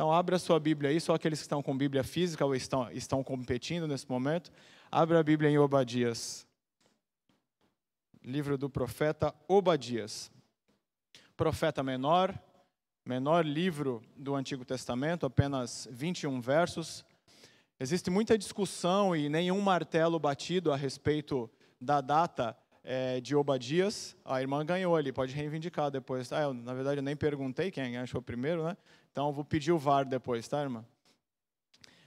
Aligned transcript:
Então, 0.00 0.10
abra 0.10 0.38
sua 0.38 0.58
Bíblia 0.58 0.88
aí, 0.88 0.98
só 0.98 1.12
aqueles 1.12 1.40
que 1.40 1.42
estão 1.42 1.62
com 1.62 1.76
Bíblia 1.76 2.02
física 2.02 2.42
ou 2.42 2.54
estão, 2.54 2.90
estão 2.90 3.22
competindo 3.22 3.86
nesse 3.86 4.08
momento. 4.08 4.50
Abra 4.90 5.20
a 5.20 5.22
Bíblia 5.22 5.50
em 5.50 5.58
Obadias. 5.58 6.46
Livro 8.24 8.56
do 8.56 8.70
profeta 8.70 9.34
Obadias. 9.46 10.32
Profeta 11.36 11.82
menor, 11.82 12.34
menor 13.04 13.44
livro 13.44 14.00
do 14.16 14.34
Antigo 14.34 14.64
Testamento, 14.64 15.26
apenas 15.26 15.86
21 15.92 16.40
versos. 16.40 17.04
Existe 17.78 18.08
muita 18.08 18.38
discussão 18.38 19.14
e 19.14 19.28
nenhum 19.28 19.60
martelo 19.60 20.18
batido 20.18 20.72
a 20.72 20.76
respeito 20.76 21.50
da 21.78 22.00
data 22.00 22.56
é, 22.82 23.20
de 23.20 23.36
Obadias. 23.36 24.16
A 24.24 24.40
irmã 24.40 24.64
ganhou 24.64 24.96
ali, 24.96 25.12
pode 25.12 25.34
reivindicar 25.34 25.90
depois. 25.90 26.32
Ah, 26.32 26.40
eu, 26.40 26.54
na 26.54 26.72
verdade, 26.72 27.00
eu 27.00 27.04
nem 27.04 27.14
perguntei 27.14 27.70
quem 27.70 27.98
achou 27.98 28.22
primeiro, 28.22 28.64
né? 28.64 28.78
Então 29.12 29.32
vou 29.32 29.44
pedir 29.44 29.72
o 29.72 29.78
VAR 29.78 30.04
depois, 30.04 30.46
tá, 30.46 30.62
irmã? 30.62 30.84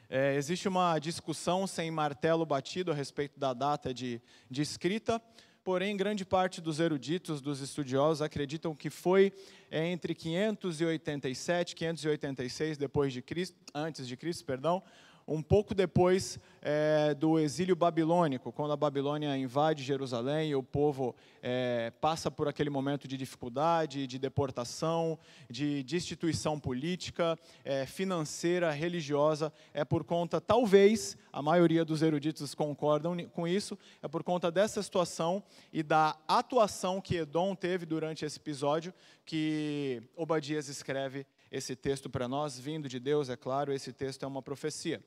É, 0.10 0.36
existe 0.36 0.68
uma 0.68 0.98
discussão 1.00 1.68
sem 1.68 1.92
martelo 1.92 2.46
batido 2.46 2.92
a 2.92 2.94
respeito 2.94 3.40
da 3.40 3.54
data 3.54 3.94
de, 3.94 4.22
de 4.50 4.62
escrita, 4.62 5.22
porém, 5.64 5.98
grande 5.98 6.24
parte 6.24 6.62
dos 6.62 6.80
eruditos, 6.80 7.42
dos 7.42 7.62
estudiosos, 7.62 8.22
acreditam 8.22 8.76
que 8.76 8.90
foi 8.90 9.34
é, 9.72 9.86
entre 9.88 10.14
587 10.16 11.72
e 11.72 11.76
586 11.76 12.78
depois 12.78 13.12
de 13.12 13.22
Cristo, 13.22 13.58
antes 13.74 14.08
de 14.08 14.16
Cristo, 14.16 14.46
perdão, 14.46 14.84
um 15.28 15.42
pouco 15.42 15.74
depois 15.74 16.40
é, 16.62 17.14
do 17.14 17.40
exílio 17.40 17.76
babilônico, 17.76 18.52
quando 18.52 18.72
a 18.72 18.78
Babilônia 18.78 19.36
invade 19.38 19.84
Jerusalém 19.84 20.52
e 20.52 20.56
o 20.56 20.64
povo 20.64 21.16
é, 21.42 21.92
passa 22.00 22.32
por 22.32 22.48
aquele 22.48 22.70
momento 22.70 23.08
de 23.08 23.18
dificuldade, 23.18 24.08
de 24.08 24.18
deportação, 24.18 25.20
de 25.50 25.84
destituição 25.84 26.60
política, 26.60 27.38
é, 27.66 27.86
financeira, 27.86 28.72
religiosa, 28.72 29.52
é 29.74 29.84
por 29.84 30.04
conta, 30.04 30.40
talvez, 30.40 31.18
a 31.32 31.42
maioria 31.42 31.84
dos 31.84 32.02
eruditos 32.02 32.56
concordam 32.56 33.18
com 33.34 33.48
isso, 33.48 33.78
é 34.02 34.08
por 34.08 34.24
conta 34.24 34.52
dessa 34.52 34.82
situação 34.82 35.44
e 35.72 35.84
da 35.84 36.18
atuação 36.28 37.02
que 37.02 37.18
Edom 37.18 37.56
teve 37.56 37.86
durante 37.86 38.24
esse 38.24 38.38
episódio 38.38 38.94
que 39.26 40.02
Obadias 40.16 40.68
escreve 40.68 41.26
esse 41.54 41.76
texto 41.76 42.10
para 42.10 42.28
nós, 42.28 42.60
vindo 42.60 42.90
de 42.90 43.00
Deus, 43.00 43.30
é 43.30 43.38
claro, 43.38 43.72
esse 43.72 43.94
texto 43.94 44.24
é 44.24 44.28
uma 44.28 44.42
profecia. 44.42 45.00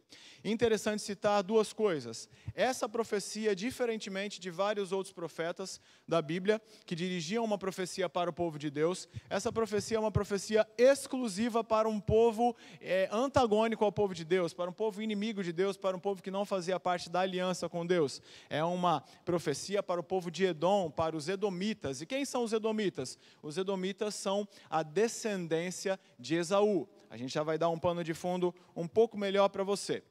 Interessante 0.44 1.02
citar 1.02 1.42
duas 1.42 1.72
coisas. 1.72 2.28
Essa 2.54 2.88
profecia, 2.88 3.54
diferentemente 3.56 4.38
de 4.38 4.48
vários 4.48 4.92
outros 4.92 5.12
profetas 5.12 5.80
da 6.06 6.22
Bíblia, 6.22 6.62
que 6.86 6.94
dirigiam 6.94 7.44
uma 7.44 7.58
profecia 7.58 8.08
para 8.08 8.30
o 8.30 8.32
povo 8.32 8.60
de 8.60 8.70
Deus, 8.70 9.08
essa 9.28 9.50
profecia 9.50 9.96
é 9.96 10.00
uma 10.00 10.12
profecia 10.12 10.64
exclusiva 10.78 11.64
para 11.64 11.88
um 11.88 11.98
povo 11.98 12.54
é, 12.80 13.08
antagônico 13.10 13.84
ao 13.84 13.90
povo 13.90 14.14
de 14.14 14.24
Deus, 14.24 14.54
para 14.54 14.70
um 14.70 14.72
povo 14.72 15.02
inimigo 15.02 15.42
de 15.42 15.52
Deus, 15.52 15.76
para 15.76 15.96
um 15.96 16.00
povo 16.00 16.22
que 16.22 16.30
não 16.30 16.44
fazia 16.44 16.78
parte 16.78 17.10
da 17.10 17.22
aliança 17.22 17.68
com 17.68 17.84
Deus. 17.84 18.22
É 18.48 18.62
uma 18.62 19.02
profecia 19.24 19.82
para 19.82 20.00
o 20.00 20.04
povo 20.04 20.30
de 20.30 20.44
Edom, 20.44 20.92
para 20.92 21.16
os 21.16 21.28
edomitas. 21.28 22.00
E 22.00 22.06
quem 22.06 22.24
são 22.24 22.44
os 22.44 22.52
edomitas? 22.52 23.18
Os 23.42 23.58
edomitas 23.58 24.14
são 24.14 24.46
a 24.70 24.84
descendência 24.84 25.98
de 26.16 26.35
Esaú. 26.36 26.88
A 27.08 27.16
gente 27.16 27.32
já 27.32 27.42
vai 27.42 27.58
dar 27.58 27.68
um 27.68 27.78
pano 27.78 28.04
de 28.04 28.14
fundo 28.14 28.54
um 28.74 28.86
pouco 28.86 29.16
melhor 29.16 29.48
para 29.48 29.64
você. 29.64 30.02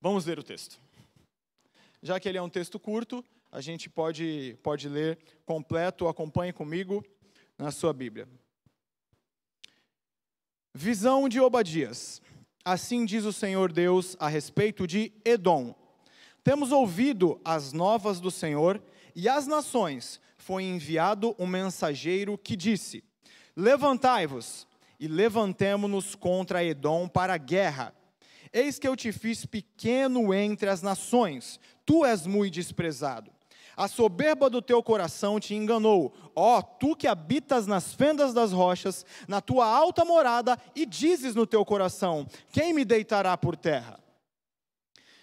Vamos 0.00 0.24
ler 0.24 0.38
o 0.38 0.42
texto. 0.42 0.80
Já 2.02 2.18
que 2.18 2.28
ele 2.28 2.38
é 2.38 2.42
um 2.42 2.48
texto 2.48 2.78
curto, 2.78 3.24
a 3.52 3.60
gente 3.60 3.90
pode, 3.90 4.56
pode 4.62 4.88
ler 4.88 5.18
completo, 5.44 6.08
acompanhe 6.08 6.52
comigo 6.52 7.04
na 7.58 7.70
sua 7.70 7.92
Bíblia. 7.92 8.28
Visão 10.74 11.28
de 11.28 11.40
Obadias. 11.40 12.22
Assim 12.64 13.04
diz 13.04 13.24
o 13.24 13.32
Senhor 13.32 13.72
Deus 13.72 14.16
a 14.18 14.28
respeito 14.28 14.86
de 14.86 15.12
Edom. 15.24 15.74
Temos 16.44 16.72
ouvido 16.72 17.40
as 17.44 17.72
novas 17.72 18.20
do 18.20 18.30
Senhor, 18.30 18.82
e 19.14 19.28
às 19.28 19.46
nações 19.46 20.20
foi 20.38 20.62
enviado 20.64 21.34
um 21.38 21.46
mensageiro 21.46 22.38
que 22.38 22.56
disse: 22.56 23.04
Levantai-vos, 23.56 24.66
e 25.00 25.08
levantemo-nos 25.08 26.14
contra 26.14 26.62
Edom 26.62 27.08
para 27.08 27.34
a 27.34 27.38
guerra. 27.38 27.94
Eis 28.52 28.78
que 28.78 28.86
eu 28.86 28.94
te 28.94 29.10
fiz 29.10 29.46
pequeno 29.46 30.34
entre 30.34 30.68
as 30.68 30.82
nações, 30.82 31.58
tu 31.86 32.04
és 32.04 32.26
muito 32.26 32.54
desprezado. 32.54 33.32
A 33.76 33.88
soberba 33.88 34.50
do 34.50 34.60
teu 34.60 34.82
coração 34.82 35.40
te 35.40 35.54
enganou, 35.54 36.12
ó, 36.36 36.60
tu 36.60 36.94
que 36.94 37.06
habitas 37.06 37.66
nas 37.66 37.94
fendas 37.94 38.34
das 38.34 38.52
rochas, 38.52 39.06
na 39.26 39.40
tua 39.40 39.64
alta 39.64 40.04
morada, 40.04 40.58
e 40.74 40.84
dizes 40.84 41.34
no 41.34 41.46
teu 41.46 41.64
coração: 41.64 42.26
Quem 42.52 42.74
me 42.74 42.84
deitará 42.84 43.38
por 43.38 43.56
terra? 43.56 43.98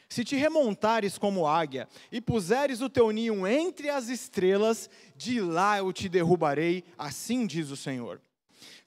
Se 0.09 0.23
te 0.23 0.35
remontares 0.35 1.17
como 1.17 1.45
águia 1.45 1.88
e 2.11 2.21
puseres 2.21 2.81
o 2.81 2.89
teu 2.89 3.11
ninho 3.11 3.45
entre 3.45 3.89
as 3.89 4.07
estrelas, 4.07 4.89
de 5.15 5.41
lá 5.41 5.77
eu 5.77 5.91
te 5.91 6.07
derrubarei, 6.07 6.85
assim 6.97 7.45
diz 7.45 7.69
o 7.69 7.75
Senhor. 7.75 8.21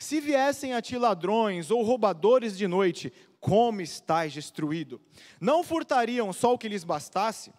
Se 0.03 0.19
viessem 0.19 0.73
a 0.73 0.81
ti 0.81 0.97
ladrões 0.97 1.71
ou 1.71 1.83
roubadores 1.83 2.57
de 2.57 2.67
noite, 2.67 3.13
como 3.39 3.83
estás 3.83 4.33
destruído? 4.33 4.99
Não 5.39 5.63
furtariam 5.63 6.33
só 6.33 6.55
o 6.55 6.59
que 6.59 6.71
lhes 6.71 6.85
bastasse? 6.85 7.53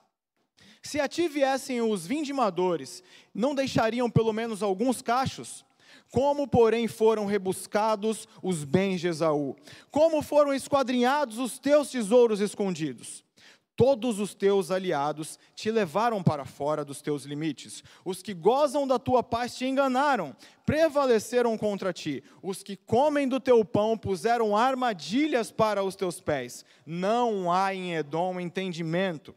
Se 0.81 0.99
a 0.99 1.07
ti 1.07 1.27
viessem 1.27 1.83
os 1.83 2.07
vindimadores, 2.07 3.03
não 3.31 3.53
deixariam 3.53 4.09
pelo 4.09 4.33
menos 4.33 4.63
alguns 4.63 5.03
cachos? 5.03 5.63
Como, 6.11 6.47
porém, 6.47 6.87
foram 6.87 7.27
rebuscados 7.27 8.27
os 8.41 8.63
bens 8.63 8.99
de 8.99 9.07
Esaú? 9.07 9.55
Como 9.91 10.23
foram 10.23 10.51
esquadrinhados 10.51 11.37
os 11.37 11.59
teus 11.59 11.91
tesouros 11.91 12.39
escondidos? 12.39 13.23
Todos 13.81 14.19
os 14.19 14.35
teus 14.35 14.69
aliados 14.69 15.39
te 15.55 15.71
levaram 15.71 16.21
para 16.21 16.45
fora 16.45 16.85
dos 16.85 17.01
teus 17.01 17.23
limites. 17.23 17.83
Os 18.05 18.21
que 18.21 18.31
gozam 18.31 18.87
da 18.87 18.99
tua 18.99 19.23
paz 19.23 19.55
te 19.55 19.65
enganaram, 19.65 20.35
prevaleceram 20.67 21.57
contra 21.57 21.91
ti. 21.91 22.23
Os 22.43 22.61
que 22.61 22.75
comem 22.75 23.27
do 23.27 23.39
teu 23.39 23.65
pão 23.65 23.97
puseram 23.97 24.55
armadilhas 24.55 25.51
para 25.51 25.83
os 25.83 25.95
teus 25.95 26.21
pés. 26.21 26.63
Não 26.85 27.51
há 27.51 27.73
em 27.73 27.95
Edom 27.95 28.39
entendimento. 28.39 29.33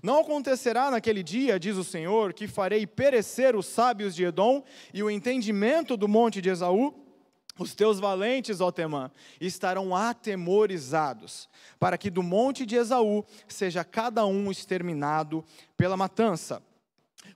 Não 0.00 0.20
acontecerá 0.20 0.88
naquele 0.88 1.24
dia, 1.24 1.58
diz 1.58 1.76
o 1.76 1.82
Senhor, 1.82 2.32
que 2.32 2.46
farei 2.46 2.86
perecer 2.86 3.56
os 3.56 3.66
sábios 3.66 4.14
de 4.14 4.22
Edom 4.22 4.62
e 4.94 5.02
o 5.02 5.10
entendimento 5.10 5.96
do 5.96 6.06
monte 6.06 6.40
de 6.40 6.48
Esaú? 6.48 7.09
Os 7.58 7.74
teus 7.74 7.98
valentes, 7.98 8.60
ó 8.60 8.70
Temã, 8.70 9.10
estarão 9.40 9.94
atemorizados, 9.94 11.48
para 11.78 11.98
que 11.98 12.10
do 12.10 12.22
monte 12.22 12.64
de 12.64 12.76
Esaú 12.76 13.24
seja 13.48 13.84
cada 13.84 14.24
um 14.24 14.50
exterminado 14.50 15.44
pela 15.76 15.96
matança. 15.96 16.62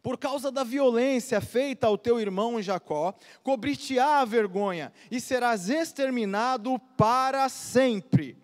Por 0.03 0.19
causa 0.19 0.51
da 0.51 0.65
violência 0.65 1.41
feita 1.41 1.87
ao 1.87 1.99
teu 1.99 2.21
irmão 2.21 2.61
Jacó, 2.63 3.15
cobrir-te-á 3.43 4.21
a 4.21 4.25
vergonha, 4.25 4.93
e 5.11 5.21
serás 5.21 5.69
exterminado 5.69 6.79
para 6.97 7.49
sempre. 7.49 8.44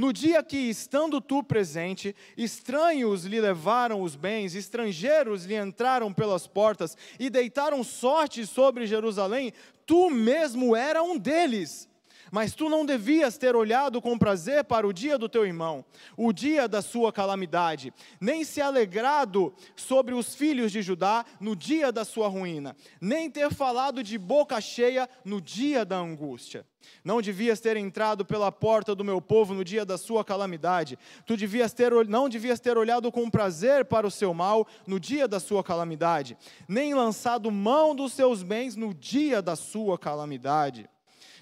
No 0.00 0.14
dia 0.14 0.42
que, 0.42 0.56
estando 0.56 1.20
tu 1.20 1.42
presente, 1.42 2.16
estranhos 2.34 3.26
lhe 3.26 3.38
levaram 3.38 4.00
os 4.00 4.16
bens, 4.16 4.54
estrangeiros 4.54 5.44
lhe 5.44 5.54
entraram 5.54 6.10
pelas 6.10 6.46
portas 6.46 6.96
e 7.18 7.28
deitaram 7.28 7.84
sorte 7.84 8.46
sobre 8.46 8.86
Jerusalém, 8.86 9.52
tu 9.84 10.08
mesmo 10.08 10.74
era 10.74 11.02
um 11.02 11.18
deles. 11.18 11.86
Mas 12.30 12.54
tu 12.54 12.68
não 12.68 12.86
devias 12.86 13.36
ter 13.36 13.56
olhado 13.56 14.00
com 14.00 14.18
prazer 14.18 14.64
para 14.64 14.86
o 14.86 14.92
dia 14.92 15.18
do 15.18 15.28
teu 15.28 15.44
irmão, 15.44 15.84
o 16.16 16.32
dia 16.32 16.68
da 16.68 16.80
sua 16.80 17.12
calamidade, 17.12 17.92
nem 18.20 18.44
se 18.44 18.60
alegrado 18.60 19.52
sobre 19.74 20.14
os 20.14 20.34
filhos 20.34 20.70
de 20.70 20.82
Judá 20.82 21.24
no 21.40 21.56
dia 21.56 21.90
da 21.90 22.04
sua 22.04 22.28
ruína, 22.28 22.76
nem 23.00 23.30
ter 23.30 23.52
falado 23.52 24.02
de 24.02 24.16
boca 24.16 24.60
cheia 24.60 25.08
no 25.24 25.40
dia 25.40 25.84
da 25.84 25.96
angústia. 25.96 26.66
Não 27.04 27.20
devias 27.20 27.60
ter 27.60 27.76
entrado 27.76 28.24
pela 28.24 28.50
porta 28.50 28.94
do 28.94 29.04
meu 29.04 29.20
povo 29.20 29.54
no 29.54 29.64
dia 29.64 29.84
da 29.84 29.98
sua 29.98 30.24
calamidade. 30.24 30.98
Tu 31.26 31.36
devias 31.36 31.72
ter, 31.72 31.92
não 32.08 32.28
devias 32.28 32.60
ter 32.60 32.76
olhado 32.76 33.10
com 33.12 33.30
prazer 33.30 33.84
para 33.84 34.06
o 34.06 34.10
seu 34.10 34.32
mal 34.32 34.66
no 34.86 34.98
dia 34.98 35.28
da 35.28 35.40
sua 35.40 35.62
calamidade, 35.62 36.36
nem 36.68 36.94
lançado 36.94 37.50
mão 37.50 37.94
dos 37.94 38.12
seus 38.12 38.42
bens 38.42 38.76
no 38.76 38.94
dia 38.94 39.42
da 39.42 39.56
sua 39.56 39.98
calamidade. 39.98 40.88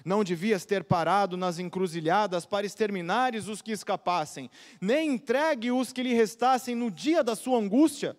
Não 0.05 0.23
devias 0.23 0.65
ter 0.65 0.83
parado 0.83 1.35
nas 1.35 1.59
encruzilhadas 1.59 2.45
para 2.45 2.65
exterminares 2.65 3.47
os 3.47 3.61
que 3.61 3.71
escapassem, 3.71 4.49
nem 4.79 5.13
entregue 5.13 5.71
os 5.71 5.91
que 5.91 6.03
lhe 6.03 6.13
restassem 6.13 6.75
no 6.75 6.89
dia 6.89 7.23
da 7.23 7.35
sua 7.35 7.59
angústia. 7.59 8.15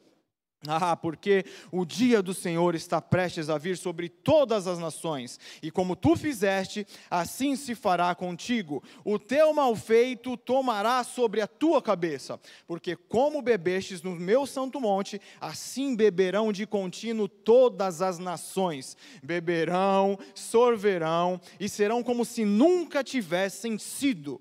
Ah, 0.67 0.95
porque 0.95 1.47
o 1.73 1.87
dia 1.87 2.21
do 2.21 2.35
Senhor 2.35 2.75
está 2.75 3.01
prestes 3.01 3.49
a 3.49 3.57
vir 3.57 3.79
sobre 3.79 4.11
todas 4.11 4.67
as 4.67 4.79
nações, 4.79 5.41
e 5.63 5.71
como 5.71 5.97
tu 5.97 6.15
fizeste, 6.15 6.87
assim 7.11 7.57
se 7.57 7.75
fará 7.75 8.15
contigo. 8.15 8.83
O 9.03 9.19
teu 9.19 9.55
malfeito 9.55 10.37
tomará 10.37 11.03
sobre 11.03 11.41
a 11.41 11.47
tua 11.47 11.81
cabeça, 11.81 12.39
porque 12.67 12.95
como 12.95 13.41
bebestes 13.41 14.03
no 14.03 14.15
meu 14.15 14.45
santo 14.45 14.79
monte, 14.79 15.19
assim 15.41 15.97
beberão 15.97 16.53
de 16.53 16.67
contínuo 16.67 17.27
todas 17.27 18.03
as 18.03 18.19
nações. 18.19 18.99
Beberão, 19.23 20.19
sorverão 20.35 21.41
e 21.59 21.71
serão 21.71 22.03
como 22.03 22.23
se 22.23 22.45
nunca 22.45 23.03
tivessem 23.03 23.79
sido 23.79 24.39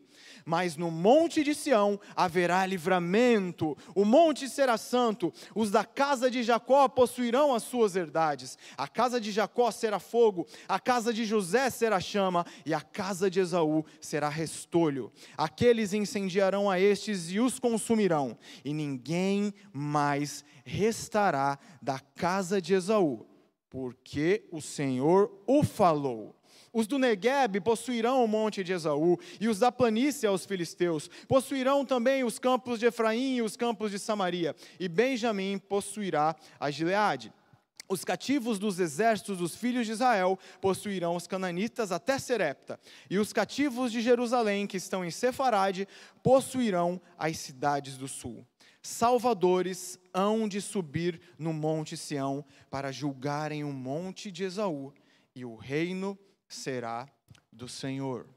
mas 0.50 0.76
no 0.76 0.90
monte 0.90 1.44
de 1.44 1.54
Sião 1.54 2.00
haverá 2.16 2.66
livramento, 2.66 3.78
o 3.94 4.04
monte 4.04 4.50
será 4.50 4.80
santo, 4.80 5.32
os 5.54 5.70
da 5.70 5.86
casa 5.86 6.32
de 6.32 6.42
Jacó 6.42 6.88
possuirão 6.88 7.54
as 7.54 7.62
suas 7.62 7.96
herdades, 7.96 8.58
a 8.76 8.88
casa 8.88 9.22
de 9.22 9.32
Jacó 9.32 9.70
será 9.70 10.00
fogo, 10.00 10.48
a 10.68 10.80
casa 10.80 11.14
de 11.14 11.24
José 11.24 11.70
será 11.70 12.00
chama, 12.00 12.44
e 12.66 12.74
a 12.74 12.82
casa 12.82 13.30
de 13.30 13.40
Esaú 13.40 13.86
será 14.02 14.28
restolho. 14.28 15.12
Aqueles 15.38 15.94
incendiarão 15.94 16.68
a 16.68 16.80
estes 16.80 17.30
e 17.30 17.40
os 17.40 17.60
consumirão, 17.60 18.36
e 18.66 18.74
ninguém 18.74 19.54
mais 19.72 20.44
restará 20.66 21.60
da 21.80 22.00
casa 22.00 22.60
de 22.60 22.74
Esaú, 22.74 23.24
porque 23.70 24.48
o 24.52 24.60
Senhor 24.60 25.32
o 25.46 25.64
falou. 25.64 26.39
Os 26.72 26.88
do 26.88 27.00
Negueb 27.00 27.60
possuirão 27.62 28.24
o 28.24 28.28
monte 28.28 28.64
de 28.64 28.74
Esaú, 28.74 29.20
e 29.40 29.48
os 29.48 29.60
da 29.60 29.72
planície 29.72 30.28
aos 30.28 30.46
filisteus. 30.46 31.10
Possuirão 31.28 31.86
também 31.86 32.24
os 32.24 32.38
campos 32.40 32.80
de 32.80 32.86
Efraim 32.86 33.38
e 33.38 33.42
os 33.42 33.56
campos 33.56 33.92
de 33.92 34.00
Samaria, 34.00 34.56
e 34.80 34.88
Benjamim 34.88 35.58
possuirá 35.58 36.36
a 36.60 36.70
Gileade. 36.70 37.34
Os 37.92 38.06
cativos 38.06 38.60
dos 38.60 38.80
exércitos 38.80 39.40
dos 39.40 39.56
filhos 39.56 39.88
de 39.88 39.94
Israel 39.94 40.38
possuirão 40.62 41.16
os 41.16 41.26
cananitas 41.26 41.92
até 41.92 42.20
Serepta, 42.20 42.80
e 43.10 43.18
os 43.18 43.34
cativos 43.34 43.92
de 43.92 44.00
Jerusalém, 44.00 44.68
que 44.68 44.78
estão 44.78 45.04
em 45.04 45.10
Sefarade, 45.10 45.88
possuirão 46.22 47.02
as 47.18 47.38
cidades 47.40 47.98
do 47.98 48.08
sul. 48.08 48.46
Salvadores 48.80 50.00
hão 50.14 50.48
de 50.48 50.62
subir 50.62 51.20
no 51.38 51.52
monte 51.52 51.98
Sião 51.98 52.46
para 52.70 52.92
julgarem 52.92 53.64
o 53.64 53.74
monte 53.74 54.32
de 54.32 54.44
Esaú, 54.44 54.94
e 55.36 55.44
o 55.44 55.56
reino 55.56 56.18
será 56.50 57.08
do 57.52 57.70
Senhor. 57.70 58.28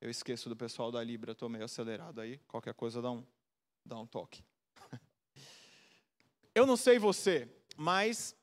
Eu 0.00 0.08
esqueço 0.08 0.48
do 0.48 0.56
pessoal 0.56 0.92
da 0.92 1.02
Libra, 1.02 1.32
estou 1.32 1.48
meio 1.48 1.64
acelerado 1.64 2.20
aí. 2.20 2.38
Qualquer 2.46 2.72
coisa 2.72 3.02
dá 3.02 3.10
um, 3.10 3.26
dá 3.84 3.98
um 3.98 4.06
toque. 4.06 4.44
Eu 6.54 6.64
não 6.64 6.76
sei 6.76 6.98
você, 6.98 7.48
mas 7.76 8.34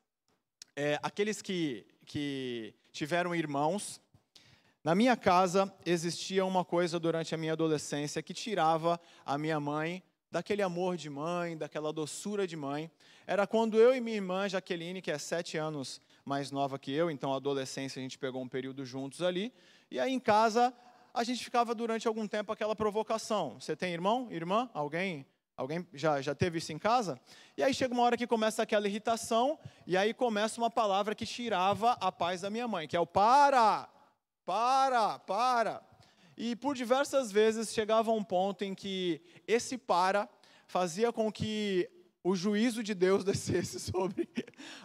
é, 0.76 1.00
aqueles 1.02 1.42
que, 1.42 1.88
que 2.06 2.76
tiveram 2.92 3.34
irmãos, 3.34 4.02
na 4.84 4.94
minha 4.94 5.16
casa 5.16 5.74
existia 5.86 6.44
uma 6.44 6.66
coisa 6.66 7.00
durante 7.00 7.34
a 7.34 7.38
minha 7.38 7.54
adolescência 7.54 8.22
que 8.22 8.34
tirava 8.34 9.00
a 9.26 9.38
minha 9.38 9.60
mãe 9.60 10.04
daquele 10.30 10.62
amor 10.62 10.98
de 10.98 11.10
mãe, 11.10 11.56
daquela 11.56 11.94
doçura 11.94 12.46
de 12.46 12.58
mãe. 12.58 12.92
Era 13.26 13.48
quando 13.48 13.80
eu 13.80 13.96
e 13.96 14.02
minha 14.02 14.18
irmã 14.18 14.50
Jaqueline, 14.50 15.02
que 15.02 15.10
é 15.10 15.18
sete 15.18 15.58
anos 15.58 16.02
mais 16.26 16.52
nova 16.52 16.78
que 16.78 16.92
eu, 16.92 17.10
então 17.10 17.34
adolescência 17.34 18.00
a 18.00 18.04
gente 18.04 18.18
pegou 18.18 18.42
um 18.42 18.48
período 18.48 18.86
juntos 18.86 19.22
ali. 19.22 19.54
E 19.90 20.00
aí 20.00 20.12
em 20.12 20.20
casa 20.20 20.74
a 21.14 21.24
gente 21.24 21.44
ficava 21.44 21.74
durante 21.76 22.08
algum 22.08 22.28
tempo 22.28 22.52
aquela 22.52 22.76
provocação. 22.76 23.60
Você 23.60 23.76
tem 23.76 23.94
irmão, 23.94 24.28
irmã, 24.32 24.70
alguém? 24.74 25.26
Alguém 25.56 25.88
já, 25.94 26.20
já 26.22 26.34
teve 26.34 26.58
isso 26.58 26.74
em 26.74 26.80
casa? 26.80 27.20
E 27.56 27.62
aí 27.62 27.74
chega 27.74 27.94
uma 27.94 28.04
hora 28.04 28.18
que 28.18 28.26
começa 28.26 28.64
aquela 28.64 28.88
irritação, 28.88 29.60
e 29.86 29.96
aí 29.96 30.14
começa 30.14 30.60
uma 30.60 30.72
palavra 30.72 31.14
que 31.14 31.26
tirava 31.26 31.92
a 32.02 32.12
paz 32.12 32.42
da 32.42 32.50
minha 32.50 32.68
mãe, 32.68 32.88
que 32.88 32.98
é 32.98 33.00
o 33.00 33.06
para, 33.06 33.88
para, 34.44 35.20
para. 35.20 35.84
E 36.36 36.56
por 36.56 36.76
diversas 36.76 37.32
vezes 37.32 37.72
chegava 37.72 38.12
um 38.12 38.24
ponto 38.24 38.64
em 38.64 38.74
que 38.74 39.22
esse 39.48 39.78
para 39.78 40.28
fazia 40.66 41.14
com 41.14 41.32
que 41.32 41.88
o 42.24 42.36
juízo 42.36 42.82
de 42.82 42.94
Deus 42.94 43.24
descesse 43.26 43.80
sobre 43.80 44.30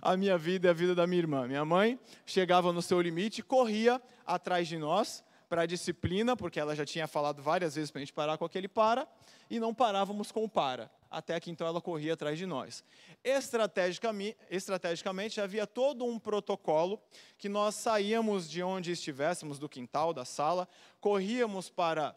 a 0.02 0.16
minha 0.16 0.36
vida 0.36 0.66
e 0.66 0.70
a 0.70 0.72
vida 0.72 0.94
da 0.94 1.06
minha 1.06 1.22
irmã. 1.22 1.46
Minha 1.46 1.64
mãe 1.64 1.98
chegava 2.26 2.72
no 2.72 2.82
seu 2.82 3.00
limite, 3.00 3.42
corria 3.42 4.02
atrás 4.26 4.66
de 4.66 4.76
nós 4.76 5.24
para 5.48 5.62
a 5.62 5.66
disciplina, 5.66 6.36
porque 6.36 6.60
ela 6.60 6.76
já 6.76 6.84
tinha 6.84 7.06
falado 7.06 7.42
várias 7.42 7.74
vezes 7.74 7.90
para 7.90 8.00
a 8.00 8.04
gente 8.04 8.12
parar 8.12 8.36
com 8.36 8.44
aquele 8.44 8.68
para, 8.68 9.08
e 9.48 9.58
não 9.58 9.72
parávamos 9.72 10.30
com 10.30 10.44
o 10.44 10.48
para, 10.48 10.90
até 11.10 11.40
que 11.40 11.50
então 11.50 11.66
ela 11.66 11.80
corria 11.80 12.12
atrás 12.12 12.36
de 12.36 12.44
nós. 12.44 12.84
Estrategicamente, 13.24 14.36
estrategicamente 14.50 15.40
havia 15.40 15.66
todo 15.66 16.04
um 16.04 16.18
protocolo 16.18 17.00
que 17.38 17.48
nós 17.48 17.76
saíamos 17.76 18.48
de 18.48 18.62
onde 18.62 18.92
estivéssemos, 18.92 19.58
do 19.58 19.68
quintal, 19.68 20.12
da 20.12 20.24
sala, 20.24 20.68
corríamos 21.00 21.70
para 21.70 22.14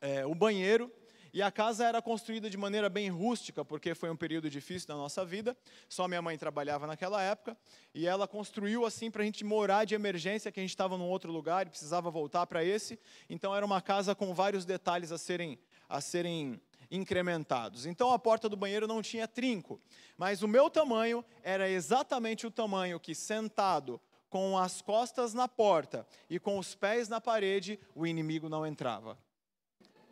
é, 0.00 0.24
o 0.24 0.34
banheiro, 0.34 0.90
e 1.32 1.40
a 1.40 1.50
casa 1.50 1.86
era 1.86 2.02
construída 2.02 2.50
de 2.50 2.58
maneira 2.58 2.90
bem 2.90 3.08
rústica, 3.08 3.64
porque 3.64 3.94
foi 3.94 4.10
um 4.10 4.16
período 4.16 4.50
difícil 4.50 4.86
da 4.88 4.94
nossa 4.94 5.24
vida. 5.24 5.56
Só 5.88 6.06
minha 6.06 6.20
mãe 6.20 6.36
trabalhava 6.36 6.86
naquela 6.86 7.22
época. 7.22 7.56
E 7.94 8.06
ela 8.06 8.28
construiu 8.28 8.84
assim 8.84 9.10
para 9.10 9.22
a 9.22 9.24
gente 9.24 9.42
morar 9.42 9.86
de 9.86 9.94
emergência, 9.94 10.52
que 10.52 10.60
a 10.60 10.62
gente 10.62 10.70
estava 10.70 10.98
num 10.98 11.08
outro 11.08 11.32
lugar 11.32 11.66
e 11.66 11.70
precisava 11.70 12.10
voltar 12.10 12.46
para 12.46 12.62
esse. 12.62 12.98
Então 13.30 13.56
era 13.56 13.64
uma 13.64 13.80
casa 13.80 14.14
com 14.14 14.34
vários 14.34 14.66
detalhes 14.66 15.10
a 15.10 15.16
serem, 15.16 15.58
a 15.88 16.02
serem 16.02 16.60
incrementados. 16.90 17.86
Então 17.86 18.12
a 18.12 18.18
porta 18.18 18.46
do 18.46 18.56
banheiro 18.56 18.86
não 18.86 19.00
tinha 19.00 19.26
trinco, 19.26 19.80
mas 20.18 20.42
o 20.42 20.48
meu 20.48 20.68
tamanho 20.68 21.24
era 21.42 21.68
exatamente 21.68 22.46
o 22.46 22.50
tamanho 22.50 23.00
que 23.00 23.14
sentado 23.14 23.98
com 24.28 24.58
as 24.58 24.82
costas 24.82 25.32
na 25.32 25.48
porta 25.48 26.06
e 26.28 26.38
com 26.38 26.58
os 26.58 26.74
pés 26.74 27.08
na 27.08 27.20
parede, 27.20 27.78
o 27.94 28.06
inimigo 28.06 28.48
não 28.48 28.66
entrava. 28.66 29.18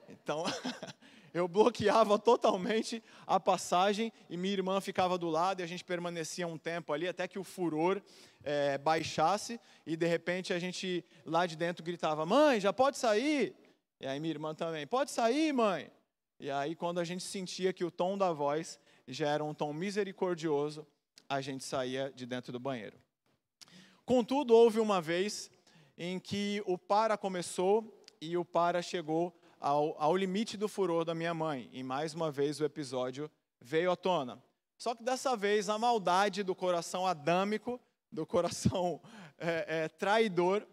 Então, 0.08 0.44
eu 1.32 1.46
bloqueava 1.46 2.18
totalmente 2.18 3.02
a 3.26 3.38
passagem 3.38 4.12
e 4.28 4.36
minha 4.36 4.54
irmã 4.54 4.80
ficava 4.80 5.16
do 5.16 5.28
lado 5.28 5.60
e 5.60 5.62
a 5.62 5.66
gente 5.66 5.84
permanecia 5.84 6.46
um 6.46 6.58
tempo 6.58 6.92
ali 6.92 7.06
até 7.06 7.28
que 7.28 7.38
o 7.38 7.44
furor 7.44 8.02
é, 8.42 8.78
baixasse 8.78 9.60
e 9.86 9.96
de 9.96 10.06
repente 10.06 10.52
a 10.52 10.58
gente 10.58 11.04
lá 11.24 11.46
de 11.46 11.56
dentro 11.56 11.84
gritava: 11.84 12.26
Mãe, 12.26 12.60
já 12.60 12.72
pode 12.72 12.98
sair? 12.98 13.54
E 14.00 14.06
aí 14.06 14.18
minha 14.18 14.32
irmã 14.32 14.54
também: 14.54 14.86
Pode 14.86 15.10
sair, 15.10 15.52
mãe? 15.52 15.90
E 16.38 16.50
aí 16.50 16.74
quando 16.74 16.98
a 16.98 17.04
gente 17.04 17.22
sentia 17.22 17.72
que 17.72 17.84
o 17.84 17.90
tom 17.90 18.18
da 18.18 18.32
voz 18.32 18.78
já 19.06 19.28
era 19.28 19.44
um 19.44 19.54
tom 19.54 19.72
misericordioso, 19.72 20.86
a 21.28 21.40
gente 21.40 21.64
saía 21.64 22.12
de 22.14 22.26
dentro 22.26 22.52
do 22.52 22.58
banheiro. 22.58 22.98
Contudo, 24.04 24.54
houve 24.54 24.80
uma 24.80 25.00
vez 25.00 25.50
em 25.96 26.18
que 26.18 26.62
o 26.66 26.76
para 26.76 27.16
começou 27.16 28.04
e 28.20 28.36
o 28.36 28.44
para 28.44 28.82
chegou 28.82 29.39
ao, 29.60 29.94
ao 30.02 30.16
limite 30.16 30.56
do 30.56 30.66
furor 30.66 31.04
da 31.04 31.14
minha 31.14 31.34
mãe. 31.34 31.68
E 31.72 31.82
mais 31.82 32.14
uma 32.14 32.30
vez 32.30 32.58
o 32.58 32.64
episódio 32.64 33.30
veio 33.60 33.90
à 33.90 33.96
tona. 33.96 34.42
Só 34.78 34.94
que 34.94 35.04
dessa 35.04 35.36
vez 35.36 35.68
a 35.68 35.78
maldade 35.78 36.42
do 36.42 36.54
coração 36.54 37.06
adâmico, 37.06 37.78
do 38.10 38.26
coração 38.26 39.00
é, 39.36 39.84
é, 39.84 39.88
traidor, 39.88 40.66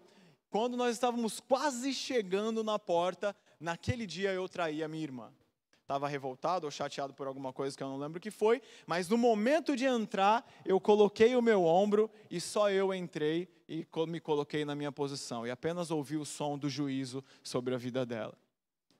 quando 0.49 0.77
nós 0.77 0.95
estávamos 0.95 1.41
quase 1.41 1.93
chegando 1.93 2.63
na 2.63 2.79
porta, 2.79 3.35
naquele 3.59 4.05
dia 4.05 4.31
eu 4.31 4.47
traí 4.47 4.81
a 4.81 4.87
minha 4.87 5.03
irmã. 5.03 5.33
Estava 5.81 6.07
revoltado 6.07 6.65
ou 6.65 6.71
chateado 6.71 7.13
por 7.13 7.27
alguma 7.27 7.53
coisa 7.53 7.75
que 7.75 7.81
eu 7.81 7.87
não 7.87 7.97
lembro 7.97 8.17
o 8.17 8.21
que 8.21 8.31
foi, 8.31 8.61
mas 8.85 9.07
no 9.07 9.17
momento 9.17 9.73
de 9.73 9.85
entrar, 9.85 10.45
eu 10.65 10.81
coloquei 10.81 11.33
o 11.33 11.41
meu 11.41 11.63
ombro 11.63 12.11
e 12.29 12.41
só 12.41 12.69
eu 12.69 12.93
entrei 12.93 13.47
e 13.69 13.85
me 14.05 14.19
coloquei 14.19 14.65
na 14.65 14.75
minha 14.75 14.91
posição 14.91 15.47
e 15.47 15.51
apenas 15.51 15.89
ouvi 15.89 16.17
o 16.17 16.25
som 16.25 16.57
do 16.57 16.69
juízo 16.69 17.23
sobre 17.41 17.73
a 17.73 17.77
vida 17.77 18.05
dela 18.05 18.37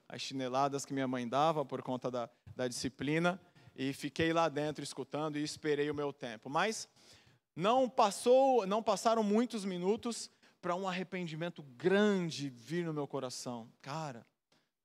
as 0.07 0.21
chineladas 0.21 0.85
que 0.85 0.93
minha 0.93 1.07
mãe 1.07 1.27
dava 1.27 1.65
por 1.65 1.81
conta 1.81 2.09
da, 2.09 2.29
da 2.55 2.67
disciplina 2.67 3.39
e 3.75 3.93
fiquei 3.93 4.33
lá 4.33 4.49
dentro 4.49 4.83
escutando 4.83 5.37
e 5.37 5.43
esperei 5.43 5.89
o 5.89 5.95
meu 5.95 6.11
tempo. 6.11 6.49
Mas 6.49 6.87
não 7.55 7.89
passou, 7.89 8.65
não 8.65 8.81
passaram 8.81 9.23
muitos 9.23 9.65
minutos 9.65 10.29
para 10.61 10.75
um 10.75 10.87
arrependimento 10.87 11.61
grande 11.61 12.49
vir 12.49 12.85
no 12.85 12.93
meu 12.93 13.07
coração. 13.07 13.71
Cara, 13.81 14.25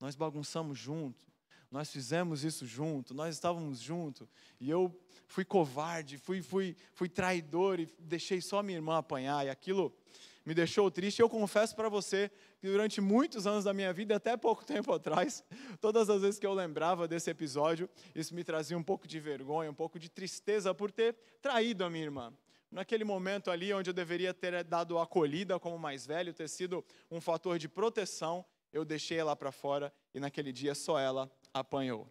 nós 0.01 0.15
bagunçamos 0.15 0.79
junto, 0.79 1.27
nós 1.71 1.91
fizemos 1.91 2.45
isso 2.45 2.67
junto, 2.67 3.15
nós 3.15 3.35
estávamos 3.35 3.81
juntos 3.81 4.29
e 4.61 4.69
eu 4.69 4.95
fui 5.27 5.45
covarde, 5.45 6.19
fui, 6.19 6.43
fui, 6.43 6.77
fui 6.93 7.09
traidor 7.09 7.81
e 7.81 7.87
deixei 7.99 8.41
só 8.41 8.63
minha 8.63 8.77
irmã 8.77 8.99
apanhar 8.99 9.47
e 9.47 9.49
aquilo 9.49 9.97
me 10.45 10.55
deixou 10.55 10.91
triste. 10.91 11.21
Eu 11.21 11.29
confesso 11.29 11.75
para 11.75 11.89
você 11.89 12.31
que 12.61 12.67
durante 12.67 13.01
muitos 13.01 13.47
anos 13.47 13.65
da 13.65 13.73
minha 13.73 13.93
vida, 13.93 14.17
até 14.17 14.37
pouco 14.37 14.65
tempo 14.67 14.93
atrás, 14.93 15.45
todas 15.81 16.09
as 16.11 16.23
vezes 16.23 16.39
que 16.39 16.47
eu 16.47 16.55
lembrava 16.55 17.07
desse 17.07 17.31
episódio, 17.31 17.89
isso 18.15 18.35
me 18.35 18.45
trazia 18.45 18.77
um 18.77 18.83
pouco 18.83 19.07
de 19.07 19.21
vergonha, 19.21 19.71
um 19.71 19.75
pouco 19.75 19.99
de 19.99 20.09
tristeza 20.09 20.75
por 20.75 20.91
ter 20.91 21.17
traído 21.41 21.85
a 21.85 21.91
minha 21.91 22.05
irmã. 22.05 22.33
Naquele 22.71 23.05
momento 23.05 23.51
ali 23.51 23.73
onde 23.73 23.91
eu 23.91 23.95
deveria 23.95 24.33
ter 24.33 24.65
dado 24.65 24.99
acolhida 24.99 25.59
como 25.61 25.79
mais 25.79 26.07
velho, 26.07 26.33
ter 26.33 26.49
sido 26.49 26.85
um 27.11 27.21
fator 27.21 27.59
de 27.59 27.69
proteção, 27.69 28.45
eu 28.73 28.85
deixei 28.85 29.19
ela 29.19 29.37
para 29.37 29.53
fora 29.53 29.93
e 30.15 30.19
naquele 30.19 30.53
dia 30.53 30.75
só 30.75 30.99
ela 30.99 31.31
apanhou. 31.53 32.09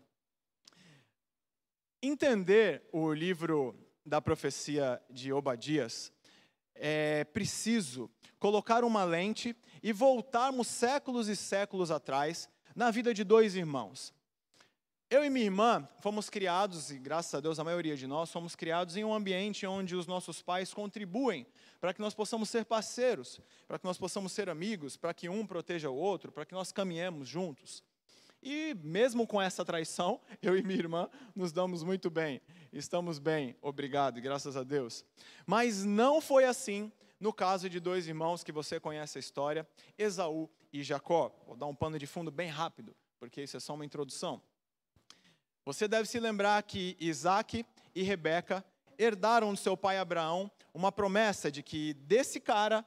Entender 2.04 2.88
o 2.92 3.12
livro 3.12 3.76
da 4.06 4.22
profecia 4.22 5.02
de 5.10 5.34
Obadias, 5.34 6.12
é 6.76 7.24
preciso 7.26 8.10
colocar 8.42 8.84
uma 8.84 9.04
lente 9.04 9.56
e 9.84 9.94
voltarmos 9.94 10.66
séculos 10.66 11.30
e 11.30 11.36
séculos 11.36 11.92
atrás 11.92 12.50
na 12.76 12.90
vida 12.90 13.14
de 13.14 13.24
dois 13.24 13.56
irmãos. 13.56 14.12
Eu 15.12 15.24
e 15.24 15.30
minha 15.30 15.46
irmã 15.46 15.88
fomos 16.00 16.28
criados, 16.28 16.90
e 16.90 16.98
graças 16.98 17.36
a 17.36 17.40
Deus 17.40 17.60
a 17.60 17.64
maioria 17.64 17.96
de 17.96 18.08
nós 18.08 18.32
fomos 18.32 18.56
criados 18.56 18.98
em 18.98 19.04
um 19.04 19.14
ambiente 19.14 19.68
onde 19.68 19.96
os 19.96 20.08
nossos 20.08 20.42
pais 20.42 20.74
contribuem 20.74 21.46
para 21.80 21.94
que 21.94 22.02
nós 22.02 22.16
possamos 22.16 22.50
ser 22.50 22.66
parceiros, 22.66 23.40
para 23.68 23.78
que 23.78 23.86
nós 23.86 24.00
possamos 24.00 24.32
ser 24.32 24.50
amigos, 24.50 24.98
para 24.98 25.14
que 25.14 25.30
um 25.30 25.46
proteja 25.46 25.92
o 25.92 25.96
outro, 25.96 26.32
para 26.32 26.44
que 26.46 26.56
nós 26.56 26.72
caminhemos 26.72 27.28
juntos. 27.28 27.84
E 28.42 28.76
mesmo 28.84 29.28
com 29.28 29.40
essa 29.40 29.64
traição, 29.64 30.20
eu 30.42 30.58
e 30.58 30.64
minha 30.64 30.80
irmã 30.80 31.10
nos 31.36 31.52
damos 31.52 31.84
muito 31.84 32.10
bem. 32.10 32.42
Estamos 32.74 33.20
bem, 33.20 33.56
obrigado 33.62 34.18
e 34.18 34.22
graças 34.22 34.58
a 34.58 34.64
Deus. 34.64 35.06
Mas 35.46 35.86
não 35.86 36.20
foi 36.20 36.46
assim 36.46 36.92
no 37.22 37.32
caso 37.32 37.70
de 37.70 37.80
dois 37.80 38.08
irmãos 38.08 38.44
que 38.44 38.52
você 38.52 38.80
conhece 38.80 39.20
a 39.20 39.22
história, 39.22 39.68
Esaú 39.96 40.50
e 40.74 40.82
Jacó. 40.82 41.32
Vou 41.46 41.56
dar 41.56 41.68
um 41.68 41.76
pano 41.76 42.00
de 42.00 42.08
fundo 42.08 42.32
bem 42.32 42.50
rápido, 42.50 42.96
porque 43.20 43.44
isso 43.44 43.56
é 43.56 43.60
só 43.60 43.76
uma 43.76 43.86
introdução. 43.86 44.42
Você 45.64 45.88
deve 45.88 46.10
se 46.10 46.20
lembrar 46.20 46.64
que 46.64 46.98
Isaac 47.00 47.64
e 47.94 48.02
Rebeca 48.02 48.66
herdaram 48.98 49.52
do 49.52 49.58
seu 49.58 49.78
pai 49.78 50.00
Abraão 50.00 50.52
uma 50.74 50.92
promessa 50.92 51.52
de 51.52 51.62
que 51.62 51.94
desse 51.94 52.40
cara 52.40 52.84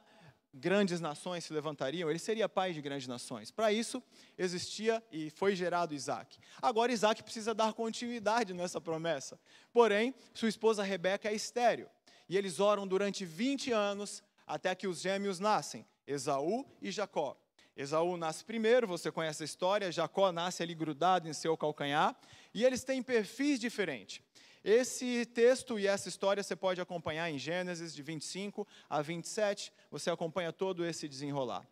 grandes 0.53 0.99
nações 0.99 1.45
se 1.45 1.53
levantariam, 1.53 2.09
ele 2.09 2.19
seria 2.19 2.49
pai 2.49 2.73
de 2.73 2.81
grandes 2.81 3.07
nações. 3.07 3.51
Para 3.51 3.71
isso, 3.71 4.03
existia 4.37 5.01
e 5.11 5.29
foi 5.29 5.55
gerado 5.55 5.93
Isaac. 5.93 6.37
Agora, 6.61 6.91
Isaac 6.91 7.23
precisa 7.23 7.53
dar 7.53 7.73
continuidade 7.73 8.53
nessa 8.53 8.81
promessa. 8.81 9.39
Porém, 9.71 10.13
sua 10.33 10.49
esposa 10.49 10.83
Rebeca 10.83 11.29
é 11.29 11.33
estéreo. 11.33 11.89
E 12.27 12.37
eles 12.37 12.59
oram 12.59 12.87
durante 12.87 13.25
20 13.25 13.71
anos 13.71 14.23
até 14.45 14.73
que 14.75 14.87
os 14.87 15.01
gêmeos 15.01 15.39
nascem, 15.39 15.85
Esaú 16.07 16.65
e 16.81 16.91
Jacó. 16.91 17.37
Esaú 17.75 18.15
nasce 18.15 18.43
primeiro, 18.43 18.87
você 18.87 19.11
conhece 19.11 19.43
a 19.43 19.45
história, 19.45 19.91
Jacó 19.91 20.31
nasce 20.31 20.63
ali 20.63 20.73
grudado 20.73 21.27
em 21.27 21.33
seu 21.33 21.57
calcanhar, 21.57 22.15
e 22.53 22.63
eles 22.63 22.83
têm 22.83 23.03
perfis 23.03 23.59
diferentes. 23.59 24.21
Esse 24.63 25.25
texto 25.25 25.77
e 25.77 25.85
essa 25.85 26.09
história 26.09 26.41
você 26.41 26.55
pode 26.55 26.81
acompanhar 26.81 27.29
em 27.29 27.37
Gênesis 27.37 27.93
de 27.93 28.01
25 28.01 28.67
a 28.89 29.01
27, 29.01 29.71
você 29.91 30.09
acompanha 30.09 30.51
todo 30.53 30.85
esse 30.85 31.07
desenrolar. 31.07 31.67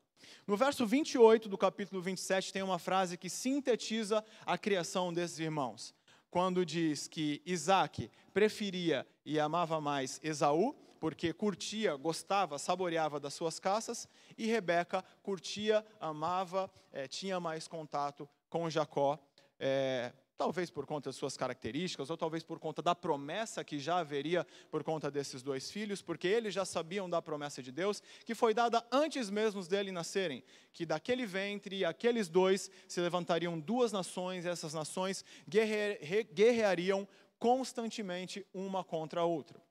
No 0.46 0.58
verso 0.58 0.86
28 0.86 1.48
do 1.48 1.58
capítulo 1.58 2.02
27 2.02 2.52
tem 2.52 2.62
uma 2.62 2.78
frase 2.78 3.18
que 3.18 3.30
sintetiza 3.30 4.24
a 4.46 4.58
criação 4.58 5.14
desses 5.14 5.40
irmãos. 5.40 5.96
Quando 6.30 6.66
diz 6.66 7.08
que 7.08 7.42
Isaac 7.46 8.12
preferia 8.34 9.08
e 9.26 9.40
amava 9.40 9.80
mais 9.80 10.20
Esaú, 10.24 10.76
porque 11.00 11.34
curtia, 11.34 11.96
gostava, 11.96 12.58
saboreava 12.58 13.20
das 13.20 13.34
suas 13.34 13.60
caças, 13.60 14.08
e 14.38 14.46
Rebeca 14.46 15.04
curtia, 15.22 15.86
amava, 16.00 16.72
é, 16.92 17.08
tinha 17.08 17.40
mais 17.40 17.68
contato 17.68 18.28
com 18.50 18.70
Jacó, 18.70 19.20
é, 19.60 20.14
talvez 20.38 20.70
por 20.70 20.86
conta 20.86 21.10
das 21.10 21.16
suas 21.16 21.38
características, 21.38 22.10
ou 22.10 22.18
talvez 22.18 22.44
por 22.44 22.60
conta 22.60 22.82
da 22.82 22.96
promessa 22.96 23.64
que 23.64 23.80
já 23.80 24.00
haveria 24.00 24.46
por 24.70 24.84
conta 24.84 25.10
desses 25.10 25.42
dois 25.42 25.70
filhos, 25.72 26.02
porque 26.02 26.28
eles 26.28 26.54
já 26.54 26.66
sabiam 26.66 27.10
da 27.10 27.22
promessa 27.22 27.62
de 27.62 27.72
Deus, 27.72 28.02
que 28.26 28.36
foi 28.36 28.54
dada 28.54 28.86
antes 28.92 29.30
mesmo 29.30 29.62
dele 29.66 29.92
nascerem, 29.92 30.44
que 30.72 30.86
daquele 30.86 31.26
ventre, 31.26 31.86
aqueles 31.86 32.28
dois, 32.28 32.70
se 32.88 33.00
levantariam 33.00 33.60
duas 33.60 33.92
nações, 33.92 34.46
e 34.46 34.50
essas 34.50 34.74
nações 34.74 35.24
guerreariam 35.48 37.08
constantemente 37.44 38.48
uma 38.54 38.86
contra 38.86 39.20
a 39.20 39.26
outra. 39.26 39.62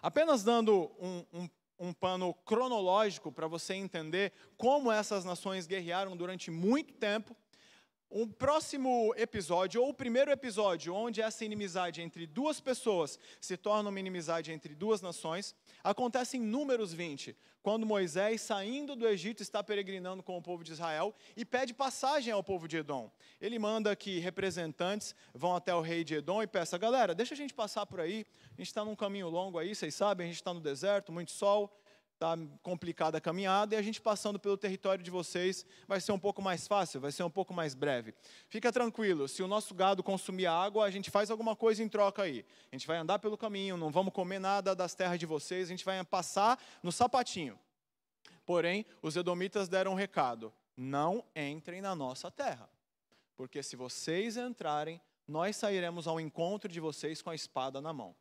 Apenas 0.00 0.42
dando 0.42 0.90
um, 0.98 1.22
um, 1.30 1.50
um 1.78 1.92
pano 1.92 2.32
cronológico 2.32 3.30
para 3.30 3.46
você 3.46 3.74
entender 3.74 4.32
como 4.56 4.90
essas 4.90 5.22
nações 5.22 5.66
guerrearam 5.66 6.16
durante 6.16 6.50
muito 6.50 6.94
tempo. 6.94 7.36
O 8.08 8.24
próximo 8.24 9.12
episódio, 9.16 9.82
ou 9.82 9.88
o 9.88 9.94
primeiro 9.94 10.30
episódio, 10.30 10.94
onde 10.94 11.20
essa 11.20 11.44
inimizade 11.44 12.00
entre 12.00 12.24
duas 12.24 12.60
pessoas 12.60 13.18
se 13.40 13.56
torna 13.56 13.90
uma 13.90 13.98
inimizade 13.98 14.52
entre 14.52 14.76
duas 14.76 15.02
nações, 15.02 15.56
acontece 15.82 16.36
em 16.36 16.40
Números 16.40 16.92
20, 16.92 17.36
quando 17.64 17.84
Moisés, 17.84 18.42
saindo 18.42 18.94
do 18.94 19.08
Egito, 19.08 19.42
está 19.42 19.60
peregrinando 19.60 20.22
com 20.22 20.38
o 20.38 20.40
povo 20.40 20.62
de 20.62 20.70
Israel 20.70 21.12
e 21.36 21.44
pede 21.44 21.74
passagem 21.74 22.32
ao 22.32 22.44
povo 22.44 22.68
de 22.68 22.76
Edom. 22.76 23.10
Ele 23.40 23.58
manda 23.58 23.96
que 23.96 24.20
representantes 24.20 25.12
vão 25.34 25.56
até 25.56 25.74
o 25.74 25.80
rei 25.80 26.04
de 26.04 26.14
Edom 26.14 26.40
e 26.40 26.46
peça: 26.46 26.78
galera, 26.78 27.12
deixa 27.12 27.34
a 27.34 27.36
gente 27.36 27.52
passar 27.52 27.86
por 27.86 27.98
aí, 27.98 28.24
a 28.56 28.60
gente 28.60 28.68
está 28.68 28.84
num 28.84 28.94
caminho 28.94 29.28
longo 29.28 29.58
aí, 29.58 29.74
vocês 29.74 29.96
sabem, 29.96 30.26
a 30.26 30.28
gente 30.28 30.36
está 30.36 30.54
no 30.54 30.60
deserto, 30.60 31.10
muito 31.10 31.32
sol, 31.32 31.76
está 32.16 32.34
complicada 32.62 33.18
a 33.18 33.20
caminhada 33.20 33.74
e 33.74 33.78
a 33.78 33.82
gente 33.82 34.00
passando 34.00 34.38
pelo 34.38 34.56
território 34.56 35.04
de 35.04 35.10
vocês 35.10 35.66
vai 35.86 36.00
ser 36.00 36.12
um 36.12 36.18
pouco 36.18 36.40
mais 36.40 36.66
fácil, 36.66 36.98
vai 36.98 37.12
ser 37.12 37.22
um 37.22 37.30
pouco 37.30 37.52
mais 37.52 37.74
breve. 37.74 38.14
Fica 38.48 38.72
tranquilo, 38.72 39.28
se 39.28 39.42
o 39.42 39.46
nosso 39.46 39.74
gado 39.74 40.02
consumir 40.02 40.46
água, 40.46 40.86
a 40.86 40.90
gente 40.90 41.10
faz 41.10 41.30
alguma 41.30 41.54
coisa 41.54 41.82
em 41.82 41.88
troca 41.88 42.22
aí. 42.22 42.44
A 42.72 42.74
gente 42.74 42.86
vai 42.86 42.96
andar 42.96 43.18
pelo 43.18 43.36
caminho, 43.36 43.76
não 43.76 43.90
vamos 43.90 44.14
comer 44.14 44.38
nada 44.38 44.74
das 44.74 44.94
terras 44.94 45.18
de 45.18 45.26
vocês, 45.26 45.68
a 45.68 45.70
gente 45.70 45.84
vai 45.84 46.02
passar 46.04 46.58
no 46.82 46.90
sapatinho. 46.90 47.58
Porém, 48.46 48.86
os 49.02 49.14
edomitas 49.16 49.68
deram 49.68 49.92
um 49.92 49.96
recado: 49.96 50.52
não 50.74 51.22
entrem 51.34 51.82
na 51.82 51.94
nossa 51.94 52.30
terra, 52.30 52.68
porque 53.36 53.62
se 53.62 53.76
vocês 53.76 54.38
entrarem, 54.38 55.00
nós 55.28 55.56
sairemos 55.56 56.06
ao 56.06 56.18
encontro 56.18 56.70
de 56.70 56.80
vocês 56.80 57.20
com 57.20 57.28
a 57.28 57.34
espada 57.34 57.78
na 57.80 57.92
mão. 57.92 58.16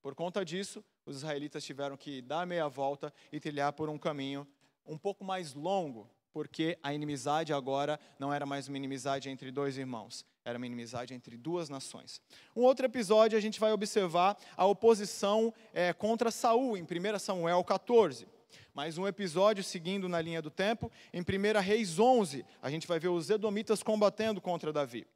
Por 0.00 0.14
conta 0.14 0.44
disso, 0.44 0.84
os 1.04 1.16
israelitas 1.16 1.64
tiveram 1.64 1.96
que 1.96 2.22
dar 2.22 2.46
meia 2.46 2.68
volta 2.68 3.12
e 3.32 3.40
trilhar 3.40 3.72
por 3.72 3.88
um 3.88 3.98
caminho 3.98 4.46
um 4.86 4.96
pouco 4.96 5.24
mais 5.24 5.54
longo, 5.54 6.08
porque 6.32 6.78
a 6.82 6.94
inimizade 6.94 7.52
agora 7.52 7.98
não 8.18 8.32
era 8.32 8.46
mais 8.46 8.68
uma 8.68 8.76
inimizade 8.76 9.28
entre 9.28 9.50
dois 9.50 9.76
irmãos, 9.76 10.24
era 10.44 10.56
uma 10.56 10.66
inimizade 10.66 11.14
entre 11.14 11.36
duas 11.36 11.68
nações. 11.68 12.22
Um 12.54 12.62
outro 12.62 12.86
episódio 12.86 13.36
a 13.36 13.40
gente 13.40 13.58
vai 13.58 13.72
observar 13.72 14.36
a 14.56 14.64
oposição 14.64 15.52
é, 15.74 15.92
contra 15.92 16.30
Saul 16.30 16.76
em 16.76 16.82
1 16.82 17.18
Samuel 17.18 17.62
14. 17.64 18.26
Mais 18.72 18.96
um 18.96 19.06
episódio 19.06 19.64
seguindo 19.64 20.08
na 20.08 20.20
linha 20.20 20.40
do 20.40 20.50
tempo, 20.50 20.90
em 21.12 21.20
1 21.20 21.60
Reis 21.60 21.98
11, 21.98 22.46
a 22.62 22.70
gente 22.70 22.86
vai 22.86 22.98
ver 22.98 23.08
os 23.08 23.28
edomitas 23.28 23.82
combatendo 23.82 24.40
contra 24.40 24.72
Davi. 24.72 25.06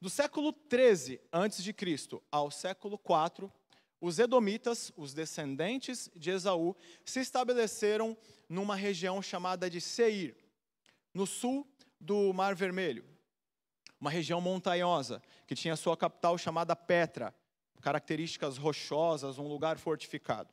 Do 0.00 0.10
século 0.10 0.52
13 0.52 1.20
a.C. 1.30 1.74
ao 2.30 2.50
século 2.50 2.98
4 2.98 3.50
os 4.00 4.18
edomitas, 4.18 4.92
os 4.96 5.12
descendentes 5.12 6.10
de 6.16 6.30
Esaú, 6.30 6.74
se 7.04 7.20
estabeleceram 7.20 8.16
numa 8.48 8.74
região 8.74 9.20
chamada 9.20 9.68
de 9.68 9.80
Seir, 9.80 10.34
no 11.12 11.26
sul 11.26 11.66
do 12.00 12.32
Mar 12.32 12.54
Vermelho. 12.54 13.04
Uma 14.00 14.10
região 14.10 14.40
montanhosa, 14.40 15.22
que 15.46 15.54
tinha 15.54 15.76
sua 15.76 15.96
capital 15.96 16.38
chamada 16.38 16.74
Petra, 16.74 17.34
características 17.82 18.56
rochosas, 18.56 19.38
um 19.38 19.46
lugar 19.46 19.78
fortificado. 19.78 20.48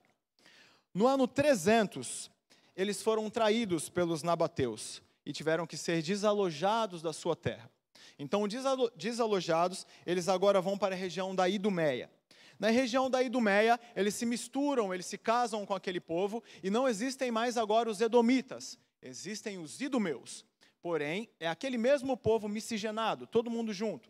No 0.94 1.08
ano 1.08 1.28
300, 1.28 2.30
eles 2.76 3.02
foram 3.02 3.30
traídos 3.30 3.90
pelos 3.90 4.24
nabateus 4.24 5.02
e 5.26 5.32
tiveram 5.32 5.66
que 5.66 5.78
ser 5.78 6.02
desalojados 6.02 7.02
da 7.02 7.14
sua 7.14 7.36
terra. 7.36 7.72
Então, 8.20 8.48
desalojados, 8.96 9.86
eles 10.06 10.28
agora 10.28 10.60
vão 10.60 10.78
para 10.78 10.96
a 10.96 10.98
região 10.98 11.36
da 11.36 11.48
Idumeia. 11.48 12.10
Na 12.60 12.70
região 12.70 13.10
da 13.10 13.22
Idumeia, 13.22 13.80
eles 13.96 14.16
se 14.16 14.26
misturam, 14.26 14.94
eles 14.94 15.06
se 15.06 15.18
casam 15.18 15.66
com 15.66 15.74
aquele 15.74 16.00
povo, 16.00 16.44
e 16.64 16.70
não 16.70 16.88
existem 16.88 17.30
mais 17.30 17.58
agora 17.58 17.90
os 17.90 18.02
edomitas, 18.02 18.80
existem 19.02 19.58
os 19.58 19.80
idumeus. 19.80 20.44
Porém, 20.82 21.30
é 21.40 21.48
aquele 21.48 21.78
mesmo 21.78 22.16
povo 22.16 22.48
miscigenado, 22.48 23.28
todo 23.28 23.52
mundo 23.52 23.74
junto. 23.74 24.10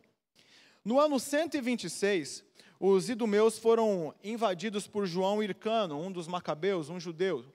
No 0.84 1.00
ano 1.00 1.20
126, 1.20 2.46
os 2.80 3.10
idumeus 3.10 3.58
foram 3.58 4.14
invadidos 4.24 4.88
por 4.88 5.06
João 5.06 5.42
Hircano, 5.44 6.00
um 6.00 6.12
dos 6.12 6.28
macabeus, 6.28 6.90
um 6.90 7.00
judeu. 7.00 7.46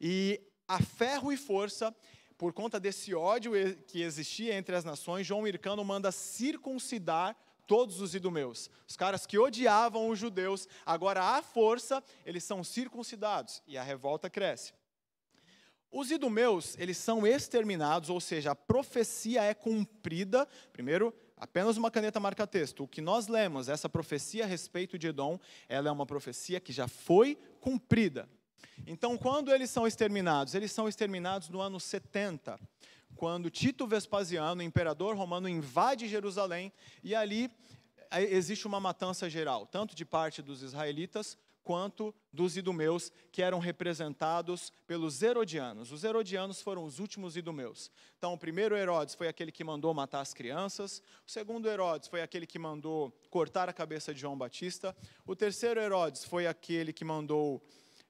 E 0.00 0.40
a 0.68 0.82
ferro 0.82 1.32
e 1.32 1.36
força, 1.36 1.94
por 2.36 2.52
conta 2.52 2.80
desse 2.80 3.14
ódio 3.14 3.52
que 3.86 4.02
existia 4.02 4.54
entre 4.54 4.74
as 4.74 4.84
nações, 4.84 5.26
João 5.26 5.46
Hircano 5.46 5.84
manda 5.84 6.10
circuncidar 6.10 7.36
todos 7.66 8.00
os 8.00 8.14
idumeus. 8.14 8.70
Os 8.86 8.96
caras 8.96 9.26
que 9.26 9.38
odiavam 9.38 10.08
os 10.08 10.18
judeus, 10.18 10.68
agora 10.84 11.36
à 11.36 11.42
força, 11.42 12.02
eles 12.24 12.44
são 12.44 12.62
circuncidados 12.64 13.62
e 13.66 13.76
a 13.76 13.82
revolta 13.82 14.30
cresce. 14.30 14.72
Os 15.90 16.10
idumeus, 16.10 16.76
eles 16.78 16.96
são 16.96 17.24
exterminados, 17.24 18.10
ou 18.10 18.20
seja, 18.20 18.50
a 18.50 18.56
profecia 18.56 19.42
é 19.44 19.54
cumprida. 19.54 20.44
Primeiro, 20.72 21.14
apenas 21.36 21.76
uma 21.76 21.88
caneta 21.88 22.18
marca 22.18 22.46
texto. 22.46 22.82
O 22.82 22.88
que 22.88 23.00
nós 23.00 23.28
lemos, 23.28 23.68
essa 23.68 23.88
profecia 23.88 24.42
a 24.42 24.46
respeito 24.46 24.98
de 24.98 25.06
Edom, 25.06 25.38
ela 25.68 25.88
é 25.88 25.92
uma 25.92 26.04
profecia 26.04 26.58
que 26.58 26.72
já 26.72 26.88
foi 26.88 27.38
cumprida. 27.60 28.28
Então, 28.88 29.16
quando 29.16 29.52
eles 29.52 29.70
são 29.70 29.86
exterminados? 29.86 30.56
Eles 30.56 30.72
são 30.72 30.88
exterminados 30.88 31.48
no 31.48 31.60
ano 31.60 31.78
70 31.78 32.58
quando 33.16 33.50
Tito 33.50 33.86
Vespasiano, 33.86 34.62
imperador 34.62 35.16
romano, 35.16 35.48
invade 35.48 36.08
Jerusalém 36.08 36.72
e 37.02 37.14
ali 37.14 37.50
existe 38.12 38.66
uma 38.66 38.80
matança 38.80 39.28
geral, 39.28 39.66
tanto 39.66 39.94
de 39.94 40.04
parte 40.04 40.42
dos 40.42 40.62
israelitas 40.62 41.36
quanto 41.64 42.14
dos 42.30 42.58
idumeus, 42.58 43.10
que 43.32 43.40
eram 43.40 43.58
representados 43.58 44.70
pelos 44.86 45.22
herodianos. 45.22 45.90
Os 45.90 46.04
herodianos 46.04 46.60
foram 46.60 46.84
os 46.84 46.98
últimos 46.98 47.38
idumeus. 47.38 47.90
Então, 48.18 48.34
o 48.34 48.38
primeiro 48.38 48.76
Herodes 48.76 49.14
foi 49.14 49.28
aquele 49.28 49.50
que 49.50 49.64
mandou 49.64 49.94
matar 49.94 50.20
as 50.20 50.34
crianças, 50.34 51.02
o 51.26 51.30
segundo 51.30 51.66
Herodes 51.66 52.08
foi 52.08 52.20
aquele 52.20 52.46
que 52.46 52.58
mandou 52.58 53.10
cortar 53.30 53.68
a 53.68 53.72
cabeça 53.72 54.12
de 54.12 54.20
João 54.20 54.36
Batista, 54.36 54.94
o 55.26 55.34
terceiro 55.34 55.80
Herodes 55.80 56.24
foi 56.24 56.46
aquele 56.46 56.92
que 56.92 57.04
mandou 57.04 57.62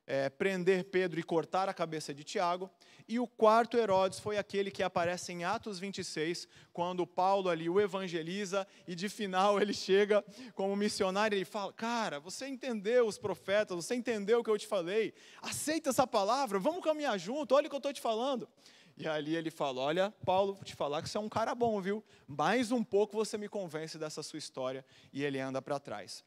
é, 0.06 0.28
prender 0.28 0.84
Pedro 0.84 1.18
e 1.18 1.22
cortar 1.22 1.68
a 1.68 1.74
cabeça 1.74 2.12
de 2.12 2.24
Tiago. 2.24 2.70
E 3.06 3.18
o 3.18 3.26
quarto 3.26 3.76
Herodes 3.76 4.18
foi 4.18 4.38
aquele 4.38 4.70
que 4.70 4.82
aparece 4.82 5.32
em 5.32 5.44
Atos 5.44 5.78
26, 5.78 6.48
quando 6.72 7.06
Paulo 7.06 7.48
ali 7.48 7.68
o 7.68 7.80
evangeliza 7.80 8.66
e 8.86 8.94
de 8.94 9.08
final 9.08 9.60
ele 9.60 9.74
chega 9.74 10.24
como 10.54 10.74
missionário 10.74 11.36
e 11.36 11.44
fala: 11.44 11.72
Cara, 11.72 12.20
você 12.20 12.46
entendeu 12.46 13.06
os 13.06 13.18
profetas, 13.18 13.76
você 13.76 13.94
entendeu 13.94 14.40
o 14.40 14.44
que 14.44 14.50
eu 14.50 14.58
te 14.58 14.66
falei, 14.66 15.12
aceita 15.42 15.90
essa 15.90 16.06
palavra, 16.06 16.58
vamos 16.58 16.82
caminhar 16.82 17.18
junto, 17.18 17.54
olha 17.54 17.66
o 17.66 17.70
que 17.70 17.76
eu 17.76 17.78
estou 17.78 17.92
te 17.92 18.00
falando. 18.00 18.48
E 18.96 19.08
ali 19.08 19.34
ele 19.34 19.50
fala: 19.50 19.80
Olha, 19.80 20.14
Paulo, 20.24 20.54
vou 20.54 20.64
te 20.64 20.74
falar 20.74 21.02
que 21.02 21.08
você 21.08 21.18
é 21.18 21.20
um 21.20 21.28
cara 21.28 21.54
bom, 21.54 21.80
viu? 21.80 22.04
Mais 22.26 22.70
um 22.70 22.82
pouco 22.82 23.16
você 23.16 23.36
me 23.36 23.48
convence 23.48 23.98
dessa 23.98 24.22
sua 24.22 24.38
história. 24.38 24.84
E 25.12 25.24
ele 25.24 25.40
anda 25.40 25.60
para 25.60 25.80
trás. 25.80 26.24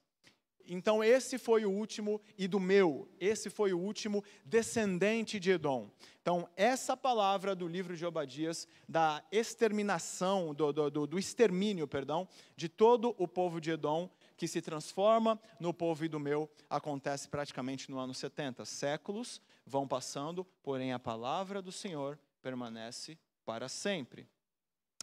Então, 0.67 1.03
esse 1.03 1.38
foi 1.38 1.65
o 1.65 1.71
último 1.71 2.21
e 2.38 2.47
do 2.47 2.59
meu, 2.59 3.09
esse 3.19 3.50
foi 3.50 3.74
o 3.74 3.79
último 3.79 4.24
descendente 4.45 5.39
de 5.39 5.51
Edom. 5.51 5.89
Então, 6.21 6.50
essa 6.57 6.97
palavra 6.97 7.55
do 7.55 7.67
livro 7.67 7.95
de 7.95 8.05
Obadias, 8.05 8.67
da 8.88 9.24
exterminação, 9.31 10.53
do, 10.53 10.74
do, 10.74 11.07
do 11.07 11.17
extermínio, 11.17 11.88
perdão, 11.88 12.27
de 12.55 12.67
todo 12.67 13.15
o 13.17 13.27
povo 13.27 13.62
de 13.62 13.71
Edom, 13.71 14.09
que 14.36 14.47
se 14.47 14.62
transforma 14.62 15.39
no 15.59 15.74
povo 15.74 16.05
idumeu, 16.05 16.50
acontece 16.69 17.29
praticamente 17.29 17.89
no 17.89 17.97
ano 17.97 18.13
70. 18.13 18.65
Séculos 18.65 19.41
vão 19.65 19.88
passando, 19.88 20.45
porém 20.62 20.93
a 20.93 21.00
palavra 21.00 21.62
do 21.62 21.71
Senhor 21.71 22.19
permanece 22.41 23.17
para 23.45 23.69
sempre. 23.69 24.27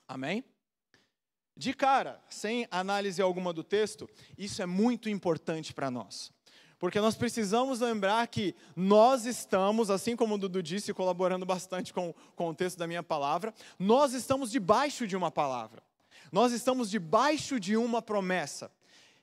Amém? 0.06 0.44
De 1.56 1.72
cara, 1.72 2.20
sem 2.28 2.66
análise 2.70 3.22
alguma 3.22 3.52
do 3.52 3.62
texto, 3.62 4.08
isso 4.36 4.60
é 4.60 4.66
muito 4.66 5.08
importante 5.08 5.72
para 5.72 5.90
nós. 5.90 6.32
Porque 6.78 7.00
nós 7.00 7.14
precisamos 7.14 7.80
lembrar 7.80 8.26
que 8.26 8.54
nós 8.74 9.24
estamos, 9.24 9.88
assim 9.88 10.16
como 10.16 10.34
o 10.34 10.38
Dudu 10.38 10.62
disse, 10.62 10.92
colaborando 10.92 11.46
bastante 11.46 11.94
com, 11.94 12.12
com 12.34 12.50
o 12.50 12.54
texto 12.54 12.76
da 12.76 12.86
minha 12.86 13.02
palavra, 13.02 13.54
nós 13.78 14.12
estamos 14.12 14.50
debaixo 14.50 15.06
de 15.06 15.16
uma 15.16 15.30
palavra. 15.30 15.82
Nós 16.32 16.52
estamos 16.52 16.90
debaixo 16.90 17.60
de 17.60 17.76
uma 17.76 18.02
promessa. 18.02 18.70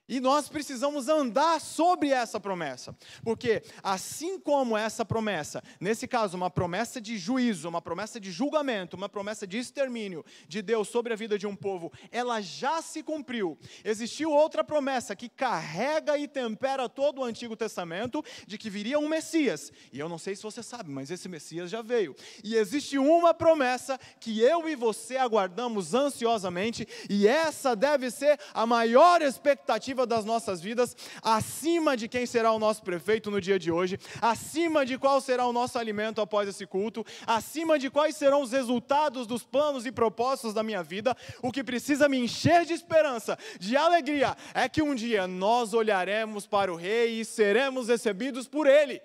E 0.10 0.20
nós 0.20 0.50
precisamos 0.50 1.08
andar 1.08 1.62
sobre 1.62 2.10
essa 2.10 2.40
promessa, 2.40 2.96
porque 3.24 3.64
assim 3.82 4.40
como 4.40 4.76
essa 4.76 5.06
promessa, 5.06 5.64
nesse 5.80 6.08
caso, 6.08 6.36
uma 6.36 6.50
promessa 6.50 7.00
de 7.00 7.18
juízo, 7.18 7.70
uma 7.70 7.82
promessa 7.82 8.20
de 8.20 8.32
julgamento, 8.32 8.98
uma 8.98 9.08
promessa 9.08 9.48
de 9.48 9.58
extermínio 9.58 10.26
de 10.48 10.62
Deus 10.62 10.90
sobre 10.90 11.14
a 11.14 11.16
vida 11.16 11.38
de 11.38 11.48
um 11.48 11.56
povo, 11.56 11.94
ela 12.12 12.42
já 12.42 12.82
se 12.82 13.02
cumpriu. 13.04 13.58
Existiu 13.86 14.32
outra 14.32 14.64
promessa 14.64 15.16
que 15.16 15.30
carrega 15.30 16.18
e 16.18 16.28
tempera 16.28 16.90
todo 16.90 17.22
o 17.22 17.24
Antigo 17.24 17.56
Testamento 17.56 18.24
de 18.46 18.58
que 18.58 18.70
viria 18.70 19.00
um 19.00 19.08
Messias. 19.08 19.72
E 19.94 20.00
eu 20.00 20.10
não 20.10 20.18
sei 20.18 20.36
se 20.36 20.44
você 20.44 20.62
sabe, 20.62 20.92
mas 20.92 21.10
esse 21.10 21.30
Messias 21.30 21.70
já 21.70 21.82
veio. 21.82 22.16
E 22.44 22.56
existe 22.56 22.98
uma 22.98 23.34
promessa 23.34 23.98
que 24.20 24.42
eu 24.42 24.68
e 24.68 24.76
você 24.76 25.16
aguardamos 25.16 25.94
ansiosamente, 25.94 26.88
e 27.10 27.28
essa 27.28 27.76
deve 27.76 28.12
ser 28.12 28.40
a 28.54 28.66
maior 28.66 29.22
expectativa 29.22 29.91
das 29.94 30.26
nossas 30.26 30.62
vidas, 30.62 30.96
acima 31.22 31.96
de 31.96 32.08
quem 32.08 32.26
será 32.26 32.52
o 32.52 32.60
nosso 32.60 32.82
prefeito 32.82 33.30
no 33.30 33.42
dia 33.42 33.60
de 33.60 33.72
hoje, 33.72 34.00
acima 34.22 34.86
de 34.86 34.98
qual 34.98 35.20
será 35.20 35.46
o 35.46 35.54
nosso 35.54 35.78
alimento 35.78 36.22
após 36.22 36.48
esse 36.48 36.66
culto, 36.66 37.06
acima 37.28 37.78
de 37.78 37.90
quais 37.90 38.16
serão 38.16 38.42
os 38.42 38.52
resultados 38.52 39.28
dos 39.28 39.44
planos 39.44 39.86
e 39.86 39.92
propósitos 39.92 40.54
da 40.54 40.64
minha 40.64 40.82
vida, 40.82 41.16
o 41.42 41.52
que 41.52 41.64
precisa 41.64 42.08
me 42.08 42.18
encher 42.18 42.66
de 42.66 42.74
esperança, 42.74 43.38
de 43.60 43.76
alegria, 43.76 44.36
é 44.54 44.70
que 44.70 44.82
um 44.82 44.96
dia 44.96 45.28
nós 45.28 45.74
olharemos 45.74 46.48
para 46.48 46.72
o 46.72 46.76
Rei 46.76 47.20
e 47.20 47.26
seremos 47.26 47.88
recebidos 47.88 48.48
por 48.48 48.68
Ele. 48.68 49.02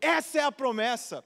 Essa 0.00 0.38
é 0.38 0.42
a 0.42 0.52
promessa. 0.52 1.24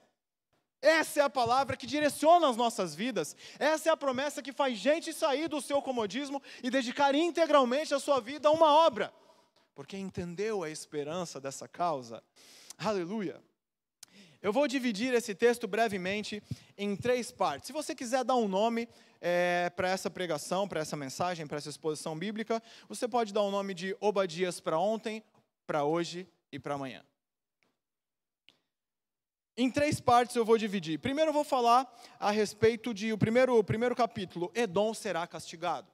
Essa 0.81 1.19
é 1.19 1.23
a 1.23 1.29
palavra 1.29 1.75
que 1.75 1.85
direciona 1.85 2.49
as 2.49 2.55
nossas 2.55 2.95
vidas. 2.95 3.35
Essa 3.57 3.89
é 3.89 3.91
a 3.91 3.97
promessa 3.97 4.41
que 4.41 4.53
faz 4.53 4.77
gente 4.77 5.11
sair 5.11 5.47
do 5.47 5.61
seu 5.61 5.81
comodismo 5.81 6.41
e 6.63 6.69
dedicar 6.69 7.13
integralmente 7.13 7.93
a 7.93 7.99
sua 7.99 8.21
vida 8.21 8.47
a 8.47 8.51
uma 8.51 8.73
obra, 8.73 9.13
porque 9.75 9.97
entendeu 9.97 10.63
a 10.63 10.69
esperança 10.69 11.39
dessa 11.39 11.67
causa. 11.67 12.23
Aleluia. 12.77 13.41
Eu 14.41 14.53
vou 14.53 14.69
dividir 14.69 15.13
esse 15.13 15.35
texto 15.35 15.67
brevemente 15.67 16.41
em 16.77 16.95
três 16.95 17.29
partes. 17.29 17.67
Se 17.67 17.73
você 17.73 17.93
quiser 17.93 18.23
dar 18.23 18.35
um 18.35 18.47
nome 18.47 18.87
é, 19.19 19.69
para 19.75 19.89
essa 19.89 20.09
pregação, 20.09 20.65
para 20.65 20.79
essa 20.79 20.95
mensagem, 20.95 21.45
para 21.45 21.57
essa 21.57 21.69
exposição 21.69 22.17
bíblica, 22.17 22.63
você 22.87 23.05
pode 23.05 23.33
dar 23.33 23.41
o 23.41 23.49
um 23.49 23.51
nome 23.51 23.73
de 23.73 23.97
Obadias 23.99 24.61
para 24.61 24.79
ontem, 24.79 25.21
para 25.67 25.83
hoje 25.83 26.25
e 26.53 26.57
para 26.57 26.75
amanhã. 26.75 27.03
Em 29.61 29.69
três 29.69 29.99
partes 29.99 30.37
eu 30.37 30.45
vou 30.45 30.57
dividir. 30.57 30.97
Primeiro 30.99 31.31
eu 31.31 31.33
vou 31.33 31.43
falar 31.43 31.85
a 32.17 32.31
respeito 32.31 32.93
de 32.93 33.11
o 33.11 33.17
primeiro, 33.17 33.57
o 33.57 33.61
primeiro 33.61 33.93
capítulo, 33.93 34.49
Edom 34.55 34.93
será 34.93 35.27
castigado. 35.27 35.91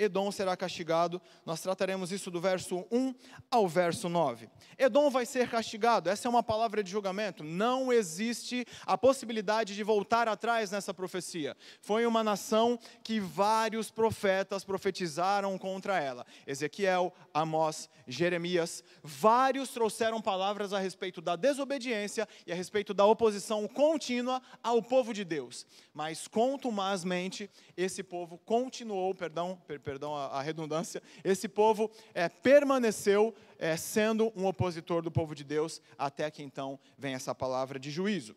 Edom 0.00 0.32
será 0.32 0.56
castigado. 0.56 1.20
Nós 1.44 1.60
trataremos 1.60 2.10
isso 2.10 2.30
do 2.30 2.40
verso 2.40 2.86
1 2.90 3.14
ao 3.50 3.68
verso 3.68 4.08
9. 4.08 4.48
Edom 4.78 5.10
vai 5.10 5.26
ser 5.26 5.48
castigado. 5.50 6.08
Essa 6.08 6.26
é 6.26 6.30
uma 6.30 6.42
palavra 6.42 6.82
de 6.82 6.90
julgamento. 6.90 7.44
Não 7.44 7.92
existe 7.92 8.64
a 8.86 8.96
possibilidade 8.96 9.74
de 9.74 9.82
voltar 9.82 10.26
atrás 10.26 10.70
nessa 10.70 10.94
profecia. 10.94 11.54
Foi 11.82 12.06
uma 12.06 12.24
nação 12.24 12.78
que 13.04 13.20
vários 13.20 13.90
profetas 13.90 14.64
profetizaram 14.64 15.58
contra 15.58 16.00
ela. 16.00 16.24
Ezequiel, 16.46 17.12
Amós, 17.34 17.90
Jeremias, 18.06 18.82
vários 19.02 19.68
trouxeram 19.68 20.20
palavras 20.22 20.72
a 20.72 20.78
respeito 20.78 21.20
da 21.20 21.36
desobediência 21.36 22.26
e 22.46 22.52
a 22.52 22.54
respeito 22.54 22.94
da 22.94 23.04
oposição 23.04 23.68
contínua 23.68 24.40
ao 24.62 24.82
povo 24.82 25.12
de 25.12 25.24
Deus. 25.24 25.66
Mas 25.92 26.26
contumazmente 26.26 27.50
esse 27.76 28.02
povo 28.02 28.38
continuou, 28.38 29.14
perdão, 29.14 29.60
per, 29.66 29.80
perdão 29.90 30.14
a, 30.14 30.26
a, 30.26 30.40
redundância, 30.40 31.02
esse 31.24 31.48
povo 31.48 31.90
é, 32.14 32.28
permaneceu 32.28 33.34
é, 33.58 33.76
sendo 33.76 34.32
um 34.36 34.46
opositor 34.46 35.02
do 35.02 35.10
povo 35.10 35.34
de 35.34 35.42
Deus, 35.42 35.82
até 35.98 36.30
que 36.30 36.44
então 36.44 36.78
vem 36.96 37.14
essa 37.14 37.34
palavra 37.34 37.76
de 37.76 37.90
juízo. 37.90 38.36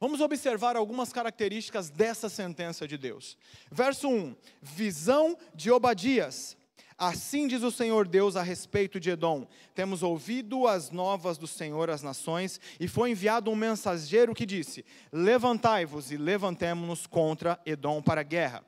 Vamos 0.00 0.20
observar 0.20 0.74
algumas 0.74 1.12
características 1.12 1.88
dessa 1.88 2.28
sentença 2.28 2.88
de 2.88 2.98
Deus. 2.98 3.38
Verso 3.70 4.08
1: 4.08 4.34
visão 4.60 5.38
de 5.54 5.70
Obadias. 5.70 6.56
Assim 6.98 7.46
diz 7.46 7.62
o 7.62 7.70
Senhor 7.70 8.08
Deus 8.08 8.34
a 8.34 8.42
respeito 8.42 8.98
de 8.98 9.10
Edom: 9.10 9.46
Temos 9.72 10.02
ouvido 10.02 10.66
as 10.66 10.90
novas 10.90 11.38
do 11.38 11.46
Senhor 11.46 11.90
às 11.90 12.02
nações, 12.02 12.58
e 12.80 12.88
foi 12.88 13.12
enviado 13.12 13.52
um 13.52 13.54
mensageiro 13.54 14.34
que 14.34 14.44
disse: 14.44 14.84
Levantai-vos 15.12 16.10
e 16.10 16.16
levantemo-nos 16.16 17.06
contra 17.06 17.60
Edom 17.64 18.02
para 18.02 18.22
a 18.22 18.24
guerra. 18.24 18.64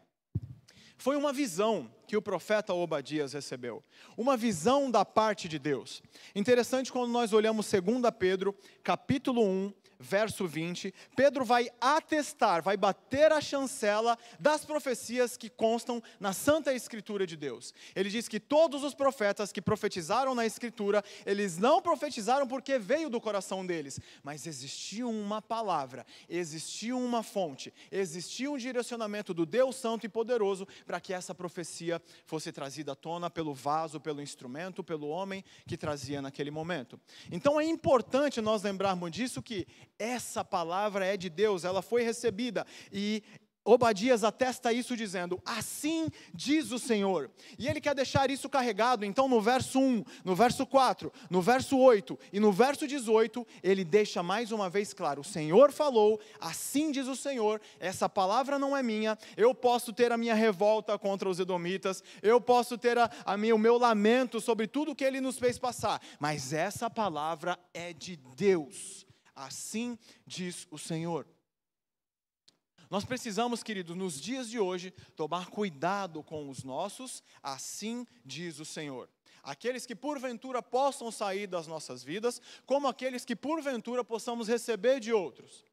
Foi 1.02 1.16
uma 1.16 1.32
visão 1.32 1.90
que 2.12 2.16
o 2.18 2.20
profeta 2.20 2.74
Obadias 2.74 3.32
recebeu, 3.32 3.82
uma 4.18 4.36
visão 4.36 4.90
da 4.90 5.02
parte 5.02 5.48
de 5.48 5.58
Deus. 5.58 6.02
Interessante 6.34 6.92
quando 6.92 7.10
nós 7.10 7.32
olhamos 7.32 7.72
2 7.72 7.82
Pedro, 8.18 8.54
capítulo 8.84 9.42
1, 9.42 9.72
verso 10.02 10.46
20, 10.46 10.92
Pedro 11.16 11.44
vai 11.44 11.70
atestar, 11.80 12.62
vai 12.62 12.76
bater 12.76 13.32
a 13.32 13.40
chancela 13.40 14.18
das 14.38 14.64
profecias 14.64 15.36
que 15.36 15.48
constam 15.48 16.02
na 16.18 16.32
Santa 16.32 16.74
Escritura 16.74 17.26
de 17.26 17.36
Deus. 17.36 17.72
Ele 17.94 18.10
diz 18.10 18.28
que 18.28 18.40
todos 18.40 18.82
os 18.82 18.94
profetas 18.94 19.52
que 19.52 19.62
profetizaram 19.62 20.34
na 20.34 20.44
Escritura, 20.44 21.02
eles 21.24 21.56
não 21.56 21.80
profetizaram 21.80 22.46
porque 22.46 22.78
veio 22.78 23.08
do 23.08 23.20
coração 23.20 23.64
deles, 23.64 24.00
mas 24.22 24.46
existia 24.46 25.06
uma 25.06 25.40
palavra, 25.40 26.04
existia 26.28 26.96
uma 26.96 27.22
fonte, 27.22 27.72
existia 27.90 28.50
um 28.50 28.58
direcionamento 28.58 29.32
do 29.32 29.46
Deus 29.46 29.76
Santo 29.76 30.04
e 30.04 30.08
Poderoso 30.08 30.66
para 30.84 31.00
que 31.00 31.14
essa 31.14 31.34
profecia 31.34 32.01
fosse 32.26 32.52
trazida 32.52 32.92
à 32.92 32.94
tona 32.94 33.30
pelo 33.30 33.54
vaso, 33.54 34.00
pelo 34.00 34.20
instrumento, 34.22 34.82
pelo 34.82 35.08
homem 35.08 35.44
que 35.66 35.76
trazia 35.76 36.22
naquele 36.22 36.50
momento. 36.50 37.00
Então 37.30 37.60
é 37.60 37.64
importante 37.64 38.40
nós 38.40 38.62
lembrarmos 38.62 39.10
disso 39.10 39.42
que 39.42 39.66
essa 39.98 40.44
palavra 40.44 41.06
é 41.06 41.16
de 41.16 41.28
Deus, 41.28 41.64
ela 41.64 41.82
foi 41.82 42.02
recebida 42.02 42.66
e 42.92 43.22
Obadias 43.64 44.24
atesta 44.24 44.72
isso 44.72 44.96
dizendo: 44.96 45.40
Assim 45.44 46.08
diz 46.34 46.72
o 46.72 46.78
Senhor. 46.78 47.30
E 47.56 47.68
ele 47.68 47.80
quer 47.80 47.94
deixar 47.94 48.28
isso 48.28 48.48
carregado, 48.48 49.04
então 49.04 49.28
no 49.28 49.40
verso 49.40 49.78
1, 49.78 50.04
no 50.24 50.34
verso 50.34 50.66
4, 50.66 51.12
no 51.30 51.40
verso 51.40 51.78
8 51.78 52.18
e 52.32 52.40
no 52.40 52.50
verso 52.50 52.88
18, 52.88 53.46
ele 53.62 53.84
deixa 53.84 54.22
mais 54.22 54.50
uma 54.50 54.68
vez 54.68 54.92
claro: 54.92 55.20
O 55.20 55.24
Senhor 55.24 55.70
falou, 55.70 56.20
assim 56.40 56.90
diz 56.90 57.06
o 57.06 57.14
Senhor, 57.14 57.60
essa 57.78 58.08
palavra 58.08 58.58
não 58.58 58.76
é 58.76 58.82
minha, 58.82 59.16
eu 59.36 59.54
posso 59.54 59.92
ter 59.92 60.10
a 60.10 60.16
minha 60.16 60.34
revolta 60.34 60.98
contra 60.98 61.28
os 61.28 61.38
edomitas, 61.38 62.02
eu 62.20 62.40
posso 62.40 62.76
ter 62.76 62.98
a, 62.98 63.08
a 63.24 63.36
minha, 63.36 63.54
o 63.54 63.58
meu 63.58 63.78
lamento 63.78 64.40
sobre 64.40 64.66
tudo 64.66 64.94
que 64.94 65.04
ele 65.04 65.20
nos 65.20 65.38
fez 65.38 65.56
passar, 65.56 66.02
mas 66.18 66.52
essa 66.52 66.90
palavra 66.90 67.56
é 67.72 67.92
de 67.92 68.16
Deus. 68.16 69.06
Assim 69.34 69.96
diz 70.26 70.66
o 70.70 70.76
Senhor. 70.76 71.26
Nós 72.92 73.06
precisamos, 73.06 73.62
queridos, 73.62 73.96
nos 73.96 74.20
dias 74.20 74.50
de 74.50 74.60
hoje, 74.60 74.90
tomar 75.16 75.48
cuidado 75.48 76.22
com 76.22 76.50
os 76.50 76.62
nossos, 76.62 77.22
assim 77.42 78.06
diz 78.22 78.58
o 78.58 78.66
Senhor. 78.66 79.08
Aqueles 79.42 79.86
que 79.86 79.94
porventura 79.96 80.62
possam 80.62 81.10
sair 81.10 81.46
das 81.46 81.66
nossas 81.66 82.04
vidas, 82.04 82.38
como 82.66 82.86
aqueles 82.86 83.24
que 83.24 83.34
porventura 83.34 84.04
possamos 84.04 84.46
receber 84.46 85.00
de 85.00 85.10
outros. 85.10 85.64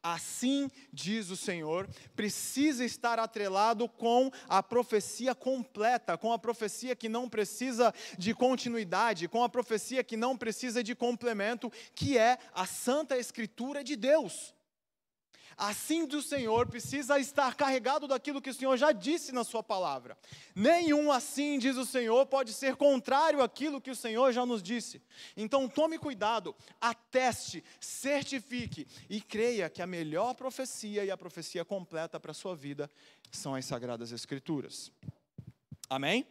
Assim 0.00 0.70
diz 0.92 1.28
o 1.30 1.36
Senhor, 1.36 1.90
precisa 2.14 2.84
estar 2.84 3.18
atrelado 3.18 3.88
com 3.88 4.30
a 4.48 4.62
profecia 4.62 5.34
completa, 5.34 6.16
com 6.16 6.32
a 6.32 6.38
profecia 6.38 6.94
que 6.94 7.08
não 7.08 7.28
precisa 7.28 7.92
de 8.16 8.32
continuidade, 8.32 9.26
com 9.26 9.42
a 9.42 9.48
profecia 9.48 10.04
que 10.04 10.16
não 10.16 10.36
precisa 10.36 10.84
de 10.84 10.94
complemento, 10.94 11.68
que 11.96 12.16
é 12.16 12.38
a 12.54 12.64
Santa 12.64 13.18
Escritura 13.18 13.82
de 13.82 13.96
Deus 13.96 14.54
assim 15.60 16.06
do 16.06 16.22
Senhor 16.22 16.66
precisa 16.66 17.18
estar 17.18 17.54
carregado 17.54 18.08
daquilo 18.08 18.40
que 18.40 18.48
o 18.48 18.54
Senhor 18.54 18.76
já 18.78 18.92
disse 18.92 19.30
na 19.30 19.44
Sua 19.44 19.62
palavra. 19.62 20.16
Nenhum 20.54 21.12
assim, 21.12 21.58
diz 21.58 21.76
o 21.76 21.84
Senhor, 21.84 22.24
pode 22.26 22.54
ser 22.54 22.76
contrário 22.76 23.42
àquilo 23.42 23.80
que 23.80 23.90
o 23.90 23.96
Senhor 23.96 24.32
já 24.32 24.46
nos 24.46 24.62
disse. 24.62 25.02
Então 25.36 25.68
tome 25.68 25.98
cuidado, 25.98 26.56
ateste, 26.80 27.62
certifique 27.78 28.86
e 29.08 29.20
creia 29.20 29.68
que 29.68 29.82
a 29.82 29.86
melhor 29.86 30.34
profecia 30.34 31.04
e 31.04 31.10
a 31.10 31.16
profecia 31.16 31.64
completa 31.64 32.18
para 32.18 32.30
a 32.30 32.34
sua 32.34 32.56
vida 32.56 32.90
são 33.30 33.54
as 33.54 33.66
Sagradas 33.66 34.12
Escrituras. 34.12 34.90
Amém? 35.90 36.26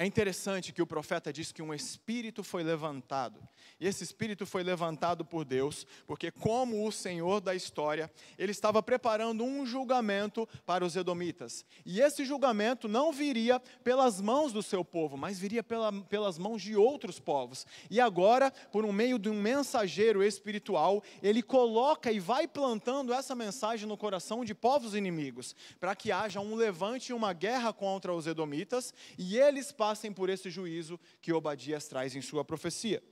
É 0.00 0.06
interessante 0.06 0.72
que 0.72 0.80
o 0.80 0.86
profeta 0.86 1.32
diz 1.32 1.50
que 1.50 1.60
um 1.60 1.74
espírito 1.74 2.44
foi 2.44 2.62
levantado. 2.62 3.40
E 3.80 3.86
esse 3.86 4.04
espírito 4.04 4.46
foi 4.46 4.62
levantado 4.62 5.24
por 5.24 5.44
Deus, 5.44 5.86
porque, 6.06 6.30
como 6.30 6.86
o 6.86 6.92
Senhor 6.92 7.40
da 7.40 7.54
história, 7.54 8.10
ele 8.38 8.52
estava 8.52 8.82
preparando 8.82 9.44
um 9.44 9.64
julgamento 9.64 10.48
para 10.66 10.84
os 10.84 10.96
edomitas. 10.96 11.64
E 11.84 12.00
esse 12.00 12.24
julgamento 12.24 12.88
não 12.88 13.12
viria 13.12 13.60
pelas 13.82 14.20
mãos 14.20 14.52
do 14.52 14.62
seu 14.62 14.84
povo, 14.84 15.16
mas 15.16 15.38
viria 15.38 15.62
pela, 15.62 15.92
pelas 15.92 16.38
mãos 16.38 16.62
de 16.62 16.76
outros 16.76 17.18
povos. 17.18 17.66
E 17.90 18.00
agora, 18.00 18.50
por 18.72 18.84
um 18.84 18.92
meio 18.92 19.18
de 19.18 19.28
um 19.28 19.40
mensageiro 19.40 20.22
espiritual, 20.22 21.02
ele 21.22 21.42
coloca 21.42 22.10
e 22.10 22.18
vai 22.18 22.46
plantando 22.46 23.12
essa 23.12 23.34
mensagem 23.34 23.86
no 23.88 23.96
coração 23.96 24.44
de 24.44 24.54
povos 24.54 24.94
inimigos, 24.94 25.54
para 25.78 25.94
que 25.94 26.12
haja 26.12 26.40
um 26.40 26.54
levante 26.54 27.10
e 27.10 27.14
uma 27.14 27.32
guerra 27.32 27.72
contra 27.72 28.12
os 28.12 28.26
edomitas, 28.26 28.92
e 29.16 29.38
eles 29.38 29.72
passem 29.72 30.12
por 30.12 30.28
esse 30.28 30.50
juízo 30.50 30.98
que 31.20 31.32
Obadias 31.32 31.86
traz 31.88 32.14
em 32.14 32.22
sua 32.22 32.44
profecia. 32.44 33.02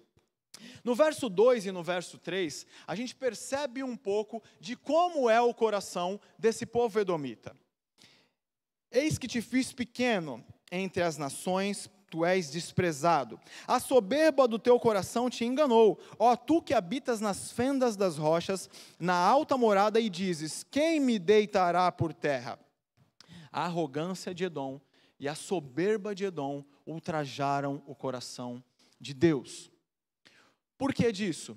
No 0.83 0.95
verso 0.95 1.29
2 1.29 1.66
e 1.66 1.73
no 1.73 1.83
verso 1.83 2.19
3, 2.19 2.66
a 2.87 2.95
gente 2.95 3.14
percebe 3.14 3.83
um 3.83 3.97
pouco 3.97 4.42
de 4.61 4.77
como 4.77 5.29
é 5.29 5.40
o 5.40 5.55
coração 5.55 6.21
desse 6.38 6.64
povo 6.64 6.99
edomita. 7.01 7.57
Eis 8.90 9.19
que 9.19 9.27
te 9.27 9.40
fiz 9.40 9.73
pequeno 9.73 10.45
entre 10.71 11.03
as 11.03 11.16
nações, 11.16 11.90
tu 12.09 12.25
és 12.25 12.51
desprezado. 12.51 13.38
A 13.66 13.79
soberba 13.81 14.47
do 14.47 14.59
teu 14.59 14.79
coração 14.79 15.29
te 15.29 15.45
enganou. 15.45 15.99
Ó 16.19 16.35
tu 16.37 16.62
que 16.62 16.73
habitas 16.73 17.21
nas 17.21 17.53
fendas 17.53 17.97
das 17.97 18.16
rochas, 18.16 18.71
na 18.99 19.14
alta 19.14 19.57
morada, 19.57 20.01
e 20.01 20.09
dizes: 20.09 20.64
Quem 20.71 21.01
me 21.01 21.19
deitará 21.19 21.90
por 21.90 22.14
terra? 22.14 22.59
A 23.53 23.64
arrogância 23.64 24.35
de 24.35 24.45
Edom 24.45 24.81
e 25.19 25.29
a 25.29 25.35
soberba 25.35 26.14
de 26.14 26.25
Edom 26.25 26.64
ultrajaram 26.87 27.83
o 27.87 27.95
coração 27.95 28.62
de 29.01 29.12
Deus. 29.12 29.71
Por 30.78 30.92
que 30.92 31.10
disso? 31.12 31.56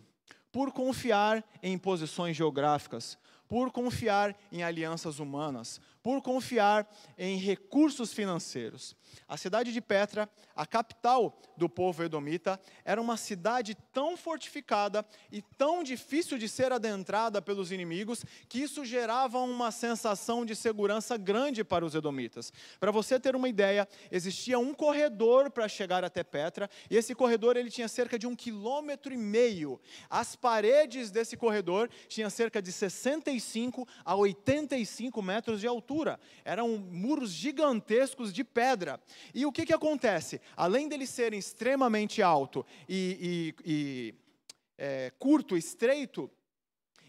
Por 0.52 0.72
confiar 0.72 1.44
em 1.62 1.78
posições 1.78 2.36
geográficas, 2.36 3.18
por 3.48 3.72
confiar 3.72 4.38
em 4.52 4.64
alianças 4.64 5.20
humanas, 5.20 5.82
por 6.02 6.22
confiar 6.22 6.88
em 7.18 7.38
recursos 7.38 8.14
financeiros. 8.14 8.96
A 9.28 9.38
cidade 9.38 9.72
de 9.74 9.82
Petra, 9.82 10.30
a 10.56 10.66
capital 10.66 11.40
do 11.58 11.68
povo 11.68 12.04
edomita, 12.04 12.60
era 12.86 13.02
uma 13.02 13.18
cidade 13.18 13.76
tão 13.92 14.16
fortificada 14.16 15.06
e 15.32 15.42
tão 15.58 15.84
difícil 15.84 16.38
de 16.38 16.48
ser 16.48 16.72
adentrada 16.72 17.42
pelos 17.42 17.72
inimigos 17.72 18.24
que 18.48 18.60
isso 18.60 18.86
gerava 18.86 19.40
uma 19.40 19.72
sensação 19.72 20.46
de 20.46 20.56
segurança 20.56 21.18
grande 21.18 21.64
para 21.64 21.86
os 21.86 21.96
edomitas. 21.96 22.54
Para 22.80 22.92
você 22.92 23.20
ter 23.20 23.36
uma 23.36 23.50
ideia, 23.50 23.88
existia 24.12 24.58
um 24.58 24.74
corredor 24.74 25.52
para 25.52 25.68
chegar 25.68 26.04
até 26.04 26.24
Petra 26.24 26.70
e 26.90 26.96
esse 26.96 27.14
corredor 27.14 27.58
ele 27.58 27.70
tinha 27.70 27.88
cerca 27.88 28.18
de 28.18 28.26
um 28.26 28.36
quilômetro 28.36 29.14
e 29.14 29.18
meio. 29.18 29.80
As 30.10 30.36
paredes 30.36 31.12
desse 31.12 31.36
corredor 31.36 31.90
tinham 32.08 32.30
cerca 32.30 32.62
de 32.62 32.72
65 32.72 33.88
a 34.06 34.16
85 34.16 35.22
metros 35.22 35.60
de 35.60 35.68
altura. 35.68 35.89
Eram 36.46 36.78
muros 36.78 37.32
gigantescos 37.32 38.32
de 38.32 38.44
pedra. 38.44 39.00
E 39.34 39.46
o 39.46 39.52
que, 39.52 39.66
que 39.66 39.74
acontece? 39.74 40.40
Além 40.56 40.88
deles 40.88 41.10
serem 41.10 41.40
extremamente 41.40 42.22
alto 42.22 42.66
e, 42.88 43.56
e, 43.66 43.72
e 43.72 44.16
é, 44.78 45.12
curto, 45.18 45.58
estreito, 45.58 46.30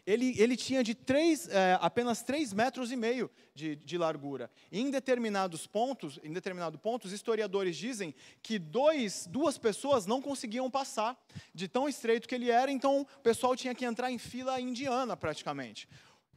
ele, 0.07 0.35
ele, 0.39 0.57
tinha 0.57 0.83
de 0.83 0.95
três, 0.95 1.49
é, 1.49 1.79
apenas 1.81 2.23
3 2.23 2.53
metros 2.53 2.91
e 2.91 2.97
meio 2.97 3.31
de, 3.55 3.77
de, 3.77 3.99
largura. 3.99 4.51
Em 4.73 4.91
determinados 4.91 5.67
pontos, 5.67 6.19
em 6.25 6.33
determinado 6.33 6.79
pontos, 6.79 7.13
historiadores 7.13 7.77
dizem 7.77 8.15
que 8.43 8.59
dois, 8.59 9.27
duas 9.31 9.59
pessoas 9.59 10.07
não 10.07 10.21
conseguiam 10.21 10.71
passar 10.71 11.17
de 11.55 11.69
tão 11.69 11.89
estreito 11.89 12.27
que 12.27 12.35
ele 12.35 12.51
era, 12.51 12.71
então 12.71 13.03
o 13.03 13.21
pessoal 13.21 13.55
tinha 13.55 13.75
que 13.75 13.85
entrar 13.85 14.11
em 14.11 14.19
fila 14.19 14.61
indiana 14.61 15.17
praticamente. 15.17 15.89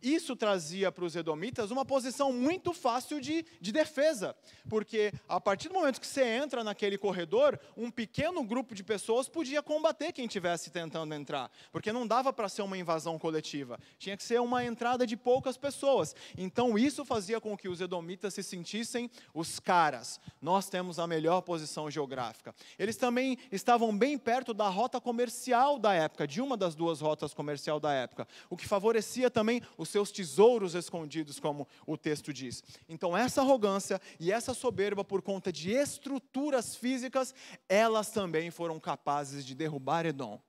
Isso 0.03 0.35
trazia 0.35 0.91
para 0.91 1.05
os 1.05 1.15
edomitas 1.15 1.71
uma 1.71 1.85
posição 1.85 2.33
muito 2.33 2.73
fácil 2.73 3.21
de, 3.21 3.45
de 3.61 3.71
defesa, 3.71 4.35
porque 4.67 5.13
a 5.29 5.39
partir 5.39 5.69
do 5.69 5.75
momento 5.75 6.01
que 6.01 6.05
você 6.05 6.25
entra 6.25 6.61
naquele 6.61 6.97
corredor, 6.97 7.57
um 7.77 7.89
pequeno 7.89 8.43
grupo 8.43 8.75
de 8.75 8.83
pessoas 8.83 9.29
podia 9.29 9.63
combater 9.63 10.11
quem 10.11 10.25
estivesse 10.25 10.69
tentando 10.71 11.15
entrar, 11.15 11.49
porque 11.71 11.93
não 11.93 12.05
dava 12.05 12.33
para 12.33 12.49
ser 12.49 12.63
uma 12.63 12.77
invasão 12.77 13.17
coletiva, 13.17 13.79
tinha 13.97 14.17
que 14.17 14.23
ser 14.23 14.41
uma 14.41 14.65
entrada 14.65 15.07
de 15.07 15.15
poucas 15.15 15.55
pessoas. 15.55 16.13
Então 16.37 16.77
isso 16.77 17.05
fazia 17.05 17.39
com 17.39 17.55
que 17.55 17.69
os 17.69 17.79
edomitas 17.79 18.33
se 18.33 18.43
sentissem 18.43 19.09
os 19.33 19.57
caras. 19.57 20.19
Nós 20.41 20.67
temos 20.67 20.99
a 20.99 21.07
melhor 21.07 21.39
posição 21.43 21.89
geográfica. 21.89 22.53
Eles 22.77 22.97
também 22.97 23.37
estavam 23.53 23.97
bem 23.97 24.17
perto 24.17 24.53
da 24.53 24.67
rota 24.67 24.99
comercial 24.99 25.79
da 25.79 25.93
época, 25.93 26.27
de 26.27 26.41
uma 26.41 26.57
das 26.57 26.75
duas 26.75 26.99
rotas 26.99 27.33
comercial 27.33 27.79
da 27.79 27.93
época, 27.93 28.27
o 28.49 28.57
que 28.57 28.67
favorecia 28.67 29.31
também 29.31 29.61
os 29.77 29.92
seus 29.93 30.11
tesouros 30.11 30.75
escondidos, 30.75 31.39
como 31.39 31.67
o 31.87 31.95
texto 31.95 32.33
diz. 32.33 32.63
Então, 32.89 33.15
essa 33.15 33.41
arrogância 33.41 34.01
e 34.19 34.31
essa 34.31 34.53
soberba, 34.53 35.03
por 35.03 35.21
conta 35.21 35.51
de 35.51 35.71
estruturas 35.71 36.75
físicas, 36.75 37.33
elas 37.69 38.09
também 38.09 38.51
foram 38.51 38.79
capazes 38.79 39.45
de 39.45 39.55
derrubar 39.55 40.05
Edom. 40.05 40.41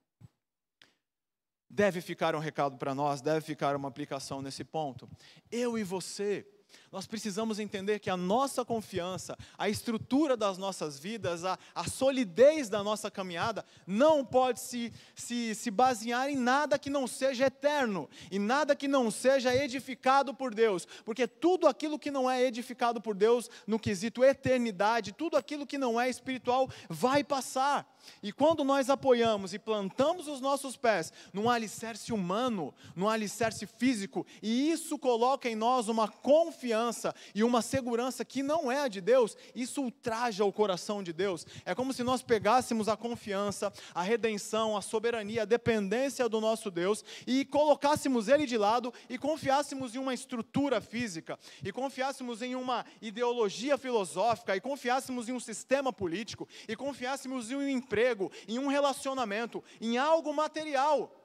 Deve 1.68 2.00
ficar 2.00 2.34
um 2.34 2.38
recado 2.38 2.78
para 2.78 2.94
nós, 2.94 3.20
deve 3.20 3.42
ficar 3.42 3.76
uma 3.76 3.88
aplicação 3.88 4.40
nesse 4.40 4.64
ponto. 4.64 5.08
Eu 5.50 5.76
e 5.76 5.84
você 5.84 6.46
nós 6.90 7.06
precisamos 7.06 7.58
entender 7.58 7.98
que 7.98 8.10
a 8.10 8.16
nossa 8.16 8.64
confiança, 8.64 9.36
a 9.58 9.68
estrutura 9.68 10.36
das 10.36 10.58
nossas 10.58 10.98
vidas, 10.98 11.44
a, 11.44 11.58
a 11.74 11.84
solidez 11.88 12.68
da 12.68 12.82
nossa 12.82 13.10
caminhada, 13.10 13.64
não 13.86 14.24
pode 14.24 14.60
se, 14.60 14.92
se, 15.14 15.54
se 15.54 15.70
basear 15.70 16.28
em 16.28 16.36
nada 16.36 16.78
que 16.78 16.90
não 16.90 17.06
seja 17.06 17.46
eterno, 17.46 18.08
e 18.30 18.38
nada 18.38 18.76
que 18.76 18.88
não 18.88 19.10
seja 19.10 19.54
edificado 19.54 20.34
por 20.34 20.54
Deus, 20.54 20.86
porque 21.04 21.26
tudo 21.26 21.66
aquilo 21.66 21.98
que 21.98 22.10
não 22.10 22.30
é 22.30 22.42
edificado 22.42 23.00
por 23.00 23.14
Deus, 23.14 23.50
no 23.66 23.78
quesito 23.78 24.24
eternidade, 24.24 25.12
tudo 25.12 25.36
aquilo 25.36 25.66
que 25.66 25.78
não 25.78 26.00
é 26.00 26.08
espiritual, 26.08 26.68
vai 26.88 27.24
passar. 27.24 27.92
E 28.22 28.32
quando 28.32 28.64
nós 28.64 28.90
apoiamos 28.90 29.54
e 29.54 29.58
plantamos 29.58 30.28
os 30.28 30.40
nossos 30.40 30.76
pés 30.76 31.12
num 31.32 31.48
alicerce 31.48 32.12
humano, 32.12 32.74
num 32.94 33.08
alicerce 33.08 33.66
físico, 33.66 34.26
e 34.42 34.70
isso 34.70 34.98
coloca 34.98 35.48
em 35.48 35.56
nós 35.56 35.88
uma 35.88 36.08
confiança, 36.08 36.63
confiança 36.64 37.14
e 37.34 37.44
uma 37.44 37.60
segurança 37.60 38.24
que 38.24 38.42
não 38.42 38.72
é 38.72 38.80
a 38.80 38.88
de 38.88 39.00
Deus, 39.02 39.36
isso 39.54 39.82
ultraja 39.82 40.44
o 40.44 40.52
coração 40.52 41.02
de 41.02 41.12
Deus. 41.12 41.46
É 41.66 41.74
como 41.74 41.92
se 41.92 42.02
nós 42.02 42.22
pegássemos 42.22 42.88
a 42.88 42.96
confiança, 42.96 43.70
a 43.94 44.02
redenção, 44.02 44.74
a 44.74 44.80
soberania, 44.80 45.42
a 45.42 45.44
dependência 45.44 46.26
do 46.26 46.40
nosso 46.40 46.70
Deus 46.70 47.04
e 47.26 47.44
colocássemos 47.44 48.28
ele 48.28 48.46
de 48.46 48.56
lado 48.56 48.92
e 49.10 49.18
confiássemos 49.18 49.94
em 49.94 49.98
uma 49.98 50.14
estrutura 50.14 50.80
física, 50.80 51.38
e 51.62 51.70
confiássemos 51.70 52.40
em 52.40 52.54
uma 52.54 52.86
ideologia 53.02 53.76
filosófica, 53.76 54.56
e 54.56 54.60
confiássemos 54.60 55.28
em 55.28 55.32
um 55.32 55.40
sistema 55.40 55.92
político, 55.92 56.48
e 56.66 56.74
confiássemos 56.74 57.50
em 57.50 57.56
um 57.56 57.68
emprego, 57.68 58.32
em 58.48 58.58
um 58.58 58.68
relacionamento, 58.68 59.62
em 59.80 59.98
algo 59.98 60.32
material. 60.32 61.23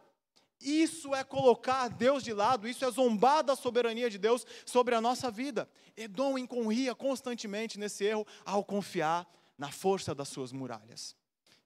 Isso 0.61 1.15
é 1.15 1.23
colocar 1.23 1.87
Deus 1.87 2.23
de 2.23 2.33
lado, 2.33 2.67
isso 2.67 2.83
é 2.83 2.91
zombar 2.91 3.43
da 3.43 3.55
soberania 3.55 4.09
de 4.09 4.17
Deus 4.17 4.45
sobre 4.65 4.93
a 4.93 5.01
nossa 5.01 5.31
vida. 5.31 5.69
Edom 5.95 6.37
incorria 6.37 6.93
constantemente 6.93 7.79
nesse 7.79 8.03
erro 8.03 8.27
ao 8.45 8.63
confiar 8.63 9.27
na 9.57 9.71
força 9.71 10.13
das 10.13 10.27
suas 10.27 10.51
muralhas. 10.51 11.15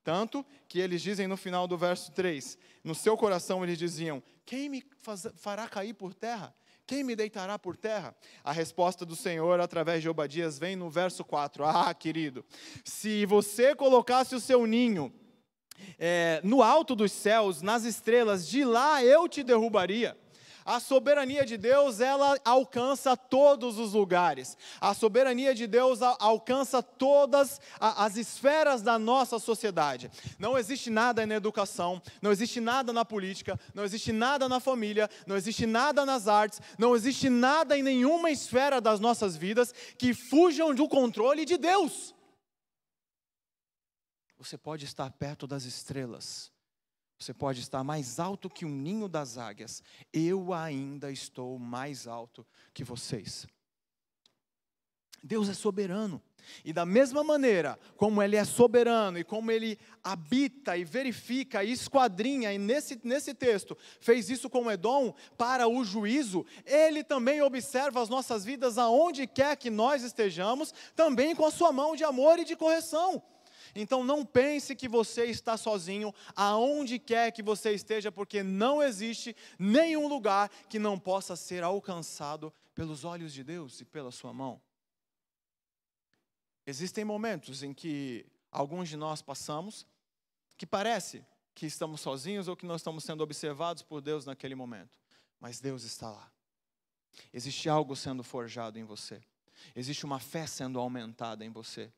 Tanto 0.03 0.45
que 0.67 0.79
eles 0.79 1.01
dizem 1.01 1.27
no 1.27 1.37
final 1.37 1.67
do 1.67 1.77
verso 1.77 2.11
3: 2.11 2.57
no 2.83 2.93
seu 2.93 3.17
coração 3.17 3.63
eles 3.63 3.77
diziam: 3.77 4.21
Quem 4.45 4.69
me 4.69 4.83
faz, 4.99 5.27
fará 5.35 5.67
cair 5.67 5.93
por 5.93 6.13
terra? 6.13 6.53
Quem 6.85 7.03
me 7.03 7.15
deitará 7.15 7.57
por 7.57 7.77
terra? 7.77 8.13
A 8.43 8.51
resposta 8.51 9.05
do 9.05 9.15
Senhor 9.15 9.59
através 9.61 10.01
de 10.01 10.09
Obadias 10.09 10.59
vem 10.59 10.75
no 10.75 10.89
verso 10.89 11.23
4. 11.23 11.63
Ah, 11.63 11.93
querido, 11.93 12.45
se 12.83 13.25
você 13.25 13.73
colocasse 13.73 14.35
o 14.35 14.39
seu 14.39 14.65
ninho 14.67 15.13
é, 15.99 16.41
no 16.43 16.61
alto 16.61 16.95
dos 16.95 17.11
céus, 17.11 17.61
nas 17.61 17.83
estrelas, 17.83 18.47
de 18.47 18.63
lá 18.63 19.03
eu 19.03 19.27
te 19.27 19.43
derrubaria. 19.43 20.17
A 20.65 20.79
soberania 20.79 21.45
de 21.45 21.57
Deus, 21.57 21.99
ela 21.99 22.37
alcança 22.45 23.17
todos 23.17 23.77
os 23.77 23.93
lugares. 23.93 24.57
A 24.79 24.93
soberania 24.93 25.53
de 25.53 25.67
Deus 25.67 26.01
alcança 26.01 26.81
todas 26.81 27.59
as 27.79 28.15
esferas 28.15 28.81
da 28.81 28.97
nossa 28.97 29.39
sociedade. 29.39 30.09
Não 30.39 30.57
existe 30.57 30.89
nada 30.89 31.25
na 31.25 31.35
educação, 31.35 32.01
não 32.21 32.31
existe 32.31 32.61
nada 32.61 32.93
na 32.93 33.03
política, 33.03 33.59
não 33.73 33.83
existe 33.83 34.13
nada 34.13 34.47
na 34.47 34.59
família, 34.59 35.09
não 35.27 35.35
existe 35.35 35.65
nada 35.65 36.05
nas 36.05 36.27
artes, 36.27 36.61
não 36.77 36.95
existe 36.95 37.29
nada 37.29 37.77
em 37.77 37.83
nenhuma 37.83 38.31
esfera 38.31 38.79
das 38.79 38.99
nossas 39.01 39.35
vidas 39.35 39.73
que 39.97 40.13
fujam 40.13 40.73
do 40.73 40.87
controle 40.87 41.43
de 41.43 41.57
Deus. 41.57 42.15
Você 44.43 44.57
pode 44.57 44.83
estar 44.83 45.09
perto 45.09 45.47
das 45.47 45.63
estrelas, 45.63 46.51
você 47.17 47.33
pode 47.33 47.61
estar 47.61 47.81
mais 47.81 48.19
alto 48.19 48.49
que 48.49 48.65
o 48.65 48.69
ninho 48.69 49.07
das 49.07 49.37
águias, 49.37 49.81
eu 50.11 50.51
ainda 50.51 51.09
estou 51.09 51.57
mais 51.57 52.07
alto 52.07 52.45
que 52.73 52.83
vocês. 52.83 53.47
Deus 55.23 55.47
é 55.47 55.53
soberano. 55.53 56.21
E 56.65 56.73
da 56.73 56.85
mesma 56.85 57.23
maneira 57.23 57.79
como 57.95 58.21
Ele 58.21 58.35
é 58.35 58.43
soberano 58.43 59.17
e 59.17 59.23
como 59.23 59.49
Ele 59.49 59.79
habita 60.03 60.75
e 60.75 60.83
verifica 60.83 61.63
e 61.63 61.71
esquadrinha, 61.71 62.51
e 62.51 62.57
nesse, 62.57 62.99
nesse 63.01 63.33
texto 63.33 63.77
fez 64.01 64.29
isso 64.29 64.49
com 64.49 64.69
Edom 64.69 65.13
para 65.37 65.69
o 65.69 65.85
juízo, 65.85 66.45
Ele 66.65 67.01
também 67.01 67.41
observa 67.41 68.01
as 68.01 68.09
nossas 68.09 68.43
vidas 68.43 68.77
aonde 68.77 69.25
quer 69.25 69.55
que 69.55 69.69
nós 69.69 70.03
estejamos, 70.03 70.73
também 70.97 71.33
com 71.33 71.45
a 71.45 71.51
Sua 71.51 71.71
mão 71.71 71.95
de 71.95 72.03
amor 72.03 72.39
e 72.39 72.43
de 72.43 72.57
correção. 72.57 73.23
Então 73.75 74.03
não 74.03 74.25
pense 74.25 74.75
que 74.75 74.87
você 74.87 75.25
está 75.25 75.57
sozinho 75.57 76.13
aonde 76.35 76.99
quer 76.99 77.31
que 77.31 77.41
você 77.41 77.71
esteja, 77.73 78.11
porque 78.11 78.43
não 78.43 78.81
existe 78.81 79.35
nenhum 79.57 80.07
lugar 80.07 80.49
que 80.69 80.77
não 80.77 80.99
possa 80.99 81.35
ser 81.35 81.63
alcançado 81.63 82.53
pelos 82.75 83.03
olhos 83.03 83.33
de 83.33 83.43
Deus 83.43 83.81
e 83.81 83.85
pela 83.85 84.11
sua 84.11 84.33
mão. 84.33 84.61
Existem 86.65 87.03
momentos 87.03 87.63
em 87.63 87.73
que 87.73 88.25
alguns 88.51 88.89
de 88.89 88.95
nós 88.95 89.21
passamos 89.21 89.85
que 90.57 90.65
parece 90.65 91.25
que 91.53 91.65
estamos 91.65 92.01
sozinhos 92.01 92.47
ou 92.47 92.55
que 92.55 92.65
nós 92.65 92.81
estamos 92.81 93.03
sendo 93.03 93.21
observados 93.21 93.83
por 93.83 94.01
Deus 94.01 94.25
naquele 94.25 94.55
momento, 94.55 94.99
mas 95.39 95.59
Deus 95.59 95.83
está 95.83 96.09
lá. 96.09 96.31
Existe 97.33 97.69
algo 97.69 97.95
sendo 97.95 98.23
forjado 98.23 98.79
em 98.79 98.83
você. 98.83 99.21
Existe 99.75 100.05
uma 100.05 100.19
fé 100.19 100.47
sendo 100.47 100.79
aumentada 100.79 101.45
em 101.45 101.49
você. 101.49 101.91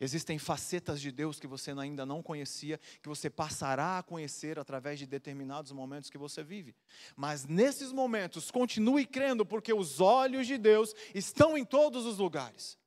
Existem 0.00 0.38
facetas 0.38 1.00
de 1.00 1.10
Deus 1.10 1.38
que 1.38 1.46
você 1.46 1.70
ainda 1.72 2.04
não 2.04 2.22
conhecia, 2.22 2.78
que 3.02 3.08
você 3.08 3.28
passará 3.28 3.98
a 3.98 4.02
conhecer 4.02 4.58
através 4.58 4.98
de 4.98 5.06
determinados 5.06 5.72
momentos 5.72 6.10
que 6.10 6.18
você 6.18 6.42
vive. 6.42 6.74
Mas 7.16 7.46
nesses 7.46 7.92
momentos, 7.92 8.50
continue 8.50 9.06
crendo, 9.06 9.44
porque 9.44 9.72
os 9.72 10.00
olhos 10.00 10.46
de 10.46 10.58
Deus 10.58 10.94
estão 11.14 11.56
em 11.56 11.64
todos 11.64 12.06
os 12.06 12.18
lugares 12.18 12.78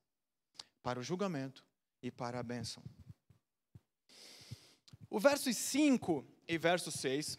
para 0.82 0.98
o 0.98 1.02
julgamento 1.02 1.64
e 2.02 2.10
para 2.10 2.40
a 2.40 2.42
bênção. 2.42 2.82
O 5.08 5.20
verso 5.20 5.52
5 5.52 6.24
e 6.48 6.56
verso 6.56 6.90
6, 6.90 7.38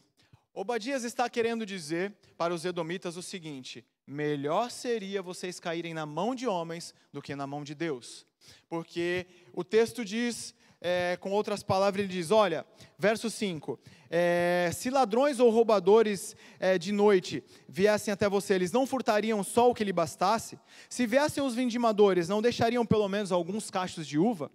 Obadias 0.53 1.03
está 1.03 1.27
querendo 1.27 1.65
dizer 1.65 2.15
para 2.37 2.53
os 2.53 2.63
edomitas 2.63 3.17
o 3.17 3.23
seguinte: 3.23 3.83
melhor 4.05 4.69
seria 4.69 5.21
vocês 5.21 5.59
caírem 5.59 5.93
na 5.93 6.05
mão 6.05 6.35
de 6.35 6.47
homens 6.47 6.93
do 7.11 7.21
que 7.21 7.35
na 7.35 7.47
mão 7.47 7.63
de 7.63 7.73
Deus. 7.73 8.27
Porque 8.67 9.25
o 9.53 9.63
texto 9.63 10.03
diz, 10.03 10.53
é, 10.81 11.17
com 11.19 11.31
outras 11.31 11.63
palavras, 11.63 12.03
ele 12.03 12.11
diz: 12.11 12.31
olha, 12.31 12.65
verso 12.97 13.29
5: 13.29 13.79
é, 14.09 14.69
se 14.73 14.89
ladrões 14.89 15.39
ou 15.39 15.49
roubadores 15.49 16.35
é, 16.59 16.77
de 16.77 16.91
noite 16.91 17.43
viessem 17.67 18.11
até 18.11 18.29
você, 18.29 18.53
eles 18.53 18.71
não 18.71 18.85
furtariam 18.85 19.43
só 19.43 19.71
o 19.71 19.73
que 19.73 19.83
lhe 19.83 19.93
bastasse? 19.93 20.59
Se 20.89 21.07
viessem 21.07 21.43
os 21.43 21.55
vindimadores, 21.55 22.27
não 22.27 22.41
deixariam 22.41 22.85
pelo 22.85 23.09
menos 23.09 23.31
alguns 23.31 23.71
cachos 23.71 24.05
de 24.05 24.19
uva? 24.19 24.51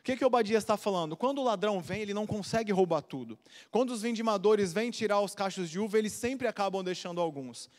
O 0.00 0.02
que, 0.02 0.16
que 0.16 0.24
Obadias 0.24 0.62
está 0.62 0.76
falando? 0.76 1.16
Quando 1.16 1.38
o 1.38 1.44
ladrão 1.44 1.80
vem, 1.80 2.00
ele 2.00 2.14
não 2.14 2.26
consegue 2.26 2.72
roubar 2.72 3.02
tudo. 3.02 3.38
Quando 3.70 3.90
os 3.90 4.02
vindimadores 4.02 4.72
vêm 4.72 4.90
tirar 4.90 5.20
os 5.20 5.34
cachos 5.34 5.70
de 5.70 5.78
uva, 5.78 5.98
eles 5.98 6.14
sempre 6.14 6.48
acabam 6.48 6.82
deixando 6.82 7.20
alguns. 7.20 7.70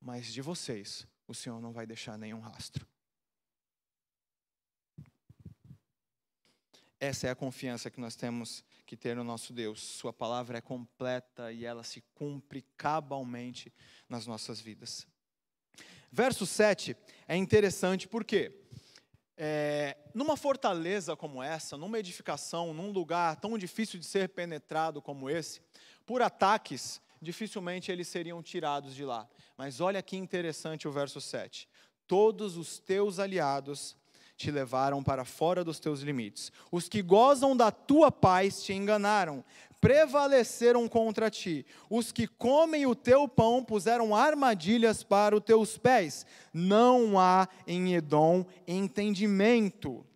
Mas 0.00 0.32
de 0.32 0.42
vocês, 0.42 1.06
o 1.26 1.34
Senhor 1.34 1.60
não 1.60 1.72
vai 1.72 1.86
deixar 1.86 2.18
nenhum 2.18 2.40
rastro. 2.40 2.86
Essa 7.02 7.26
é 7.26 7.30
a 7.30 7.34
confiança 7.34 7.90
que 7.90 8.00
nós 8.00 8.14
temos 8.14 8.64
que 8.86 8.96
ter 8.96 9.16
no 9.16 9.24
nosso 9.24 9.52
Deus. 9.52 9.82
Sua 9.82 10.12
palavra 10.12 10.58
é 10.58 10.60
completa 10.60 11.50
e 11.50 11.64
ela 11.64 11.82
se 11.82 12.00
cumpre 12.14 12.64
cabalmente 12.76 13.74
nas 14.08 14.24
nossas 14.24 14.60
vidas. 14.60 15.04
Verso 16.12 16.46
7 16.46 16.96
é 17.26 17.34
interessante 17.34 18.06
porque 18.06 18.56
é, 19.36 19.96
numa 20.14 20.36
fortaleza 20.36 21.16
como 21.16 21.42
essa, 21.42 21.76
numa 21.76 21.98
edificação, 21.98 22.72
num 22.72 22.92
lugar 22.92 23.34
tão 23.34 23.58
difícil 23.58 23.98
de 23.98 24.06
ser 24.06 24.28
penetrado 24.28 25.02
como 25.02 25.28
esse, 25.28 25.60
por 26.06 26.22
ataques, 26.22 27.02
dificilmente 27.20 27.90
eles 27.90 28.06
seriam 28.06 28.40
tirados 28.40 28.94
de 28.94 29.04
lá. 29.04 29.28
Mas 29.56 29.80
olha 29.80 30.00
que 30.04 30.16
interessante 30.16 30.86
o 30.86 30.92
verso 30.92 31.20
7. 31.20 31.68
Todos 32.06 32.56
os 32.56 32.78
teus 32.78 33.18
aliados 33.18 33.96
te 34.36 34.50
levaram 34.50 35.02
para 35.02 35.24
fora 35.24 35.64
dos 35.64 35.78
teus 35.78 36.00
limites. 36.00 36.50
Os 36.70 36.88
que 36.88 37.02
gozam 37.02 37.56
da 37.56 37.70
tua 37.70 38.10
paz 38.10 38.62
te 38.62 38.72
enganaram, 38.72 39.44
prevaleceram 39.80 40.88
contra 40.88 41.30
ti. 41.30 41.66
Os 41.90 42.12
que 42.12 42.26
comem 42.26 42.86
o 42.86 42.94
teu 42.94 43.28
pão 43.28 43.64
puseram 43.64 44.14
armadilhas 44.14 45.02
para 45.02 45.36
os 45.36 45.42
teus 45.42 45.76
pés. 45.76 46.24
Não 46.52 47.18
há 47.18 47.48
em 47.66 47.94
Edom 47.94 48.44
entendimento. 48.66 49.90
O 49.90 50.06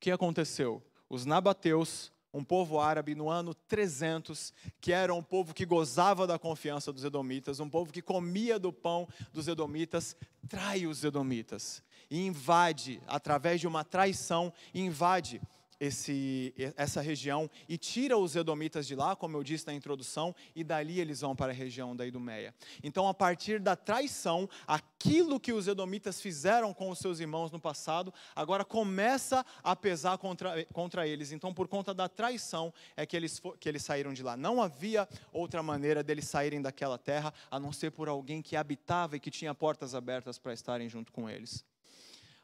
que 0.00 0.10
aconteceu? 0.10 0.82
Os 1.08 1.24
nabateus 1.24 2.12
um 2.36 2.42
povo 2.42 2.80
árabe 2.80 3.14
no 3.14 3.30
ano 3.30 3.54
300, 3.54 4.52
que 4.80 4.92
era 4.92 5.14
um 5.14 5.22
povo 5.22 5.54
que 5.54 5.64
gozava 5.64 6.26
da 6.26 6.36
confiança 6.36 6.92
dos 6.92 7.04
edomitas, 7.04 7.60
um 7.60 7.70
povo 7.70 7.92
que 7.92 8.02
comia 8.02 8.58
do 8.58 8.72
pão 8.72 9.08
dos 9.32 9.46
edomitas, 9.46 10.16
trai 10.48 10.84
os 10.84 11.04
edomitas 11.04 11.80
e 12.10 12.26
invade, 12.26 13.00
através 13.06 13.60
de 13.60 13.66
uma 13.66 13.84
traição, 13.84 14.52
invade 14.74 15.40
esse, 15.80 16.54
essa 16.76 17.00
região 17.00 17.50
e 17.68 17.76
tira 17.76 18.16
os 18.16 18.36
edomitas 18.36 18.86
de 18.86 18.94
lá, 18.94 19.14
como 19.14 19.36
eu 19.36 19.42
disse 19.42 19.66
na 19.66 19.74
introdução, 19.74 20.34
e 20.54 20.62
dali 20.64 21.00
eles 21.00 21.20
vão 21.20 21.34
para 21.34 21.52
a 21.52 21.54
região 21.54 21.94
da 21.94 22.06
Idumeia. 22.06 22.54
Então, 22.82 23.08
a 23.08 23.14
partir 23.14 23.60
da 23.60 23.76
traição, 23.76 24.48
aquilo 24.66 25.40
que 25.40 25.52
os 25.52 25.68
edomitas 25.68 26.20
fizeram 26.20 26.72
com 26.72 26.90
os 26.90 26.98
seus 26.98 27.20
irmãos 27.20 27.50
no 27.50 27.60
passado, 27.60 28.12
agora 28.34 28.64
começa 28.64 29.44
a 29.62 29.76
pesar 29.76 30.18
contra, 30.18 30.64
contra 30.66 31.06
eles. 31.06 31.32
Então, 31.32 31.52
por 31.52 31.68
conta 31.68 31.92
da 31.92 32.08
traição, 32.08 32.72
é 32.96 33.04
que 33.04 33.16
eles, 33.16 33.40
que 33.60 33.68
eles 33.68 33.84
saíram 33.84 34.12
de 34.12 34.22
lá. 34.22 34.36
Não 34.36 34.62
havia 34.62 35.08
outra 35.32 35.62
maneira 35.62 36.02
deles 36.02 36.26
saírem 36.26 36.62
daquela 36.62 36.98
terra, 36.98 37.32
a 37.50 37.58
não 37.58 37.72
ser 37.72 37.90
por 37.90 38.08
alguém 38.08 38.40
que 38.40 38.56
habitava 38.56 39.16
e 39.16 39.20
que 39.20 39.30
tinha 39.30 39.54
portas 39.54 39.94
abertas 39.94 40.38
para 40.38 40.52
estarem 40.52 40.88
junto 40.88 41.12
com 41.12 41.28
eles. 41.28 41.64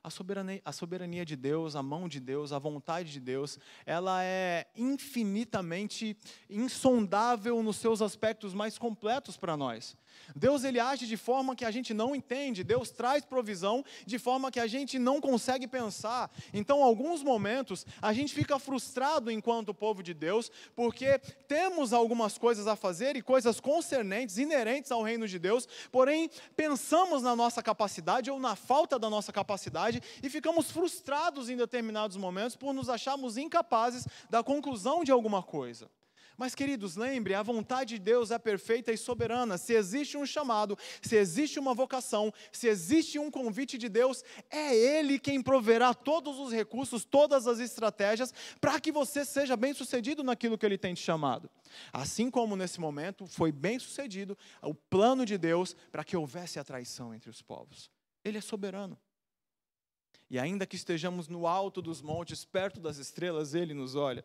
A 0.03 0.09
soberania, 0.09 0.63
a 0.65 0.73
soberania 0.73 1.27
de 1.27 1.37
Deus, 1.37 1.77
a 1.77 1.83
mão 1.83 2.09
de 2.09 2.21
Deus, 2.21 2.53
a 2.53 2.59
vontade 2.59 3.13
de 3.13 3.21
Deus, 3.21 3.59
ela 3.85 4.25
é 4.25 4.67
infinitamente 4.75 6.17
insondável 6.49 7.63
nos 7.63 7.77
seus 7.77 8.01
aspectos 8.01 8.55
mais 8.55 8.79
completos 8.79 9.37
para 9.37 9.59
nós. 9.59 9.97
Deus 10.35 10.65
ele 10.65 10.79
age 10.79 11.07
de 11.07 11.17
forma 11.17 11.57
que 11.57 11.65
a 11.65 11.71
gente 11.71 11.93
não 11.93 12.15
entende, 12.15 12.65
Deus 12.65 12.91
traz 12.91 13.25
provisão 13.25 13.85
de 14.07 14.19
forma 14.19 14.51
que 14.51 14.61
a 14.61 14.67
gente 14.67 14.99
não 14.99 15.21
consegue 15.21 15.67
pensar. 15.67 16.31
Então, 16.53 16.83
alguns 16.83 17.23
momentos 17.23 17.87
a 18.01 18.13
gente 18.13 18.35
fica 18.35 18.59
frustrado 18.59 19.31
enquanto 19.31 19.75
povo 19.75 20.03
de 20.03 20.15
Deus, 20.15 20.51
porque 20.75 21.19
temos 21.49 21.93
algumas 21.93 22.37
coisas 22.37 22.67
a 22.67 22.77
fazer 22.77 23.17
e 23.17 23.23
coisas 23.23 23.61
concernentes, 23.61 24.39
inerentes 24.39 24.93
ao 24.93 25.03
reino 25.03 25.27
de 25.27 25.39
Deus, 25.39 25.67
porém 25.91 26.31
pensamos 26.57 27.23
na 27.23 27.35
nossa 27.35 27.63
capacidade 27.63 28.31
ou 28.31 28.39
na 28.39 28.55
falta 28.55 28.99
da 28.99 29.09
nossa 29.09 29.33
capacidade 29.33 30.03
e 30.23 30.29
ficamos 30.29 30.71
frustrados 30.71 31.49
em 31.49 31.57
determinados 31.57 32.17
momentos 32.17 32.57
por 32.57 32.73
nos 32.73 32.89
acharmos 32.89 33.37
incapazes 33.37 34.07
da 34.29 34.43
conclusão 34.43 35.03
de 35.03 35.11
alguma 35.11 35.43
coisa. 35.43 35.91
Mas, 36.40 36.55
queridos, 36.55 36.96
lembre, 36.96 37.35
a 37.35 37.42
vontade 37.42 37.96
de 37.96 38.00
Deus 38.00 38.31
é 38.31 38.38
perfeita 38.38 38.90
e 38.90 38.96
soberana. 38.96 39.59
Se 39.59 39.74
existe 39.74 40.16
um 40.16 40.24
chamado, 40.24 40.74
se 41.03 41.14
existe 41.14 41.59
uma 41.59 41.74
vocação, 41.74 42.33
se 42.50 42.66
existe 42.66 43.18
um 43.18 43.31
convite 43.31 43.76
de 43.76 43.90
Deus, 43.90 44.24
é 44.48 44.74
Ele 44.74 45.18
quem 45.18 45.42
proverá 45.42 45.92
todos 45.92 46.38
os 46.38 46.50
recursos, 46.50 47.05
todas 47.05 47.46
as 47.46 47.59
estratégias, 47.59 48.33
para 48.59 48.81
que 48.81 48.90
você 48.90 49.22
seja 49.22 49.55
bem 49.55 49.74
sucedido 49.74 50.24
naquilo 50.24 50.57
que 50.57 50.64
Ele 50.64 50.79
tem 50.79 50.94
te 50.94 51.03
chamado. 51.03 51.50
Assim 51.92 52.31
como 52.31 52.57
nesse 52.57 52.81
momento 52.81 53.26
foi 53.26 53.53
bem 53.53 53.79
sucedido 53.79 54.35
o 54.62 54.72
plano 54.74 55.26
de 55.26 55.37
Deus 55.37 55.76
para 55.92 56.03
que 56.03 56.16
houvesse 56.16 56.59
a 56.59 56.64
traição 56.64 57.12
entre 57.12 57.29
os 57.29 57.42
povos. 57.42 57.90
Ele 58.24 58.38
é 58.38 58.40
soberano. 58.40 58.98
E 60.31 60.38
ainda 60.38 60.64
que 60.64 60.77
estejamos 60.77 61.27
no 61.27 61.45
alto 61.45 61.83
dos 61.83 62.01
montes, 62.01 62.45
perto 62.45 62.79
das 62.79 62.99
estrelas, 62.99 63.53
ele 63.53 63.75
nos 63.75 63.97
olha. 63.97 64.25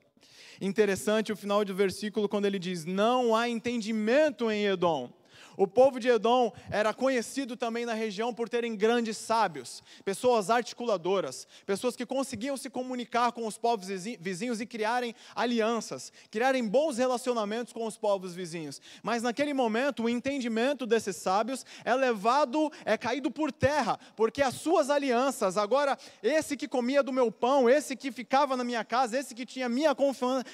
Interessante 0.62 1.32
o 1.32 1.36
final 1.36 1.66
do 1.66 1.74
versículo 1.74 2.30
quando 2.30 2.46
ele 2.46 2.60
diz: 2.60 2.86
Não 2.86 3.36
há 3.36 3.50
entendimento 3.50 4.52
em 4.52 4.66
Edom. 4.66 5.12
O 5.58 5.68
povo 5.68 6.00
de 6.00 6.10
Edom 6.10 6.52
era 6.70 6.94
conhecido 6.94 7.56
também 7.56 7.86
na 7.86 7.94
região 7.94 8.34
por 8.34 8.50
terem 8.50 8.76
grandes 8.76 9.18
sábios, 9.18 9.84
pessoas 10.04 10.50
articuladoras, 10.50 11.48
pessoas 11.66 11.96
que 11.96 12.06
conseguiam 12.06 12.58
se 12.58 12.70
comunicar 12.70 13.32
com 13.32 13.48
os 13.48 13.58
povos 13.58 13.88
vizinhos 14.20 14.60
e 14.60 14.66
criarem 14.66 15.16
alianças, 15.36 16.12
criarem 16.30 16.68
bons 16.68 16.98
relacionamentos 16.98 17.72
com 17.72 17.86
os 17.86 17.98
povos 17.98 18.34
vizinhos. 18.34 18.82
Mas 19.02 19.24
naquele 19.24 19.54
momento, 19.54 20.04
o 20.04 20.10
entendimento 20.10 20.86
desses 20.86 21.16
sábios 21.16 21.66
é 21.84 21.94
levado, 21.96 22.72
é 22.84 22.98
caído 22.98 23.32
por 23.32 23.52
terra, 23.52 24.00
porque 24.16 24.42
as 24.42 24.56
suas 24.56 24.90
alianças, 24.90 25.58
agora, 25.58 25.98
esse 26.22 26.58
que 26.58 26.68
comia 26.68 27.02
do 27.02 27.14
meu 27.14 27.32
pão, 27.32 27.70
esse 27.70 27.96
que 27.96 28.12
ficava 28.12 28.58
na 28.58 28.64
minha 28.64 28.84
casa, 28.84 29.18
esse 29.18 29.34
que 29.34 29.46
tinha 29.46 29.70
minha 29.70 29.96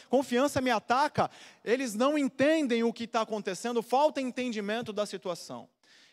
confiança 0.10 0.62
me 0.62 0.70
ataca, 0.70 1.30
eles 1.64 1.96
não 1.96 2.18
entendem 2.18 2.84
o 2.84 2.94
que 2.94 3.06
está 3.06 3.22
acontecendo, 3.22 3.82
falta 3.82 4.22
entendimento 4.22 4.91
entendimento 4.92 4.94
da 4.94 5.06
situação. 5.06 5.70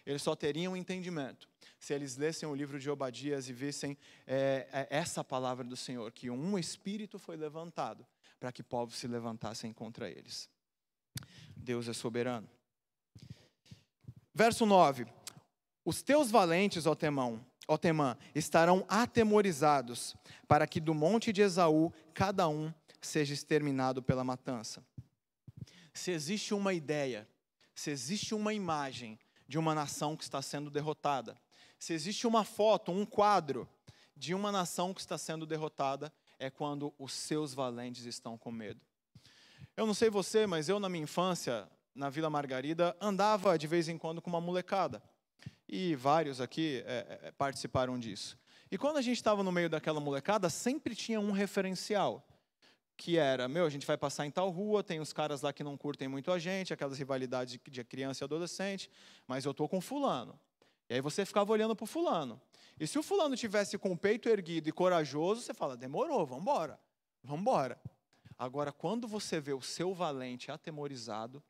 Eles 0.06 0.22
só 0.22 0.34
teriam 0.34 0.76
entendimento 0.76 1.48
se 1.78 1.92
eles 1.92 2.16
lessem 2.16 2.48
o 2.48 2.54
livro 2.54 2.78
de 2.78 2.90
Obadias 2.90 3.48
e 3.48 3.52
vissem 3.52 3.96
é, 4.26 4.66
é, 4.72 4.88
essa 4.90 5.22
palavra 5.22 5.64
do 5.64 5.76
Senhor, 5.76 6.10
que 6.12 6.30
um 6.30 6.58
espírito 6.58 7.18
foi 7.18 7.36
levantado 7.36 8.06
para 8.40 8.50
que 8.50 8.62
povos 8.62 8.96
se 8.96 9.06
levantassem 9.06 9.72
contra 9.72 10.10
eles. 10.10 10.48
Deus 11.54 11.88
é 11.88 11.92
soberano. 11.92 12.48
Verso 14.32 14.64
9: 14.64 15.06
Os 15.84 16.02
teus 16.02 16.30
valentes, 16.30 16.86
ó 16.86 16.94
Temão, 16.94 17.44
ó 17.66 17.76
Temã, 17.76 18.16
estarão 18.34 18.84
atemorizados, 18.88 20.16
para 20.46 20.66
que 20.66 20.80
do 20.80 20.94
monte 20.94 21.32
de 21.32 21.42
Esaú 21.42 21.92
cada 22.14 22.48
um 22.48 22.72
seja 23.00 23.34
exterminado 23.34 24.02
pela 24.02 24.24
matança. 24.24 24.82
Se 25.92 26.10
existe 26.10 26.54
uma 26.54 26.72
ideia 26.72 27.28
se 27.78 27.92
existe 27.92 28.34
uma 28.34 28.52
imagem 28.52 29.16
de 29.46 29.56
uma 29.56 29.72
nação 29.72 30.16
que 30.16 30.24
está 30.24 30.42
sendo 30.42 30.68
derrotada, 30.68 31.40
se 31.78 31.92
existe 31.92 32.26
uma 32.26 32.44
foto, 32.44 32.90
um 32.90 33.06
quadro 33.06 33.68
de 34.16 34.34
uma 34.34 34.50
nação 34.50 34.92
que 34.92 35.00
está 35.00 35.16
sendo 35.16 35.46
derrotada, 35.46 36.12
é 36.40 36.50
quando 36.50 36.92
os 36.98 37.12
seus 37.12 37.54
valentes 37.54 38.04
estão 38.04 38.36
com 38.36 38.50
medo. 38.50 38.80
Eu 39.76 39.86
não 39.86 39.94
sei 39.94 40.10
você, 40.10 40.44
mas 40.44 40.68
eu 40.68 40.80
na 40.80 40.88
minha 40.88 41.04
infância, 41.04 41.68
na 41.94 42.10
Vila 42.10 42.28
Margarida, 42.28 42.96
andava 43.00 43.56
de 43.56 43.68
vez 43.68 43.88
em 43.88 43.96
quando 43.96 44.20
com 44.20 44.28
uma 44.28 44.40
molecada. 44.40 45.00
E 45.68 45.94
vários 45.94 46.40
aqui 46.40 46.82
é, 46.84 47.20
é, 47.22 47.30
participaram 47.30 47.96
disso. 47.96 48.36
E 48.72 48.76
quando 48.76 48.96
a 48.96 49.02
gente 49.02 49.18
estava 49.18 49.44
no 49.44 49.52
meio 49.52 49.70
daquela 49.70 50.00
molecada, 50.00 50.50
sempre 50.50 50.96
tinha 50.96 51.20
um 51.20 51.30
referencial 51.30 52.27
que 52.98 53.16
era, 53.16 53.46
meu, 53.46 53.64
a 53.64 53.70
gente 53.70 53.86
vai 53.86 53.96
passar 53.96 54.26
em 54.26 54.30
tal 54.30 54.50
rua, 54.50 54.82
tem 54.82 54.98
os 54.98 55.12
caras 55.12 55.40
lá 55.40 55.52
que 55.52 55.62
não 55.62 55.76
curtem 55.76 56.08
muito 56.08 56.32
a 56.32 56.38
gente, 56.38 56.74
aquelas 56.74 56.98
rivalidades 56.98 57.56
de 57.64 57.84
criança 57.84 58.24
e 58.24 58.26
adolescente, 58.26 58.90
mas 59.24 59.44
eu 59.44 59.54
tô 59.54 59.68
com 59.68 59.80
fulano. 59.80 60.38
E 60.90 60.94
aí 60.94 61.00
você 61.00 61.24
ficava 61.24 61.52
olhando 61.52 61.76
para 61.76 61.84
o 61.84 61.86
fulano. 61.86 62.40
E 62.78 62.88
se 62.88 62.98
o 62.98 63.02
fulano 63.02 63.36
tivesse 63.36 63.78
com 63.78 63.92
o 63.92 63.96
peito 63.96 64.28
erguido 64.28 64.68
e 64.68 64.72
corajoso, 64.72 65.42
você 65.42 65.54
fala, 65.54 65.76
demorou, 65.76 66.26
vamos 66.26 66.42
embora, 66.42 66.78
vamos 67.22 67.42
embora. 67.42 67.80
Agora, 68.36 68.72
quando 68.72 69.06
você 69.06 69.40
vê 69.40 69.52
o 69.52 69.62
seu 69.62 69.94
valente 69.94 70.50
atemorizado, 70.50 71.40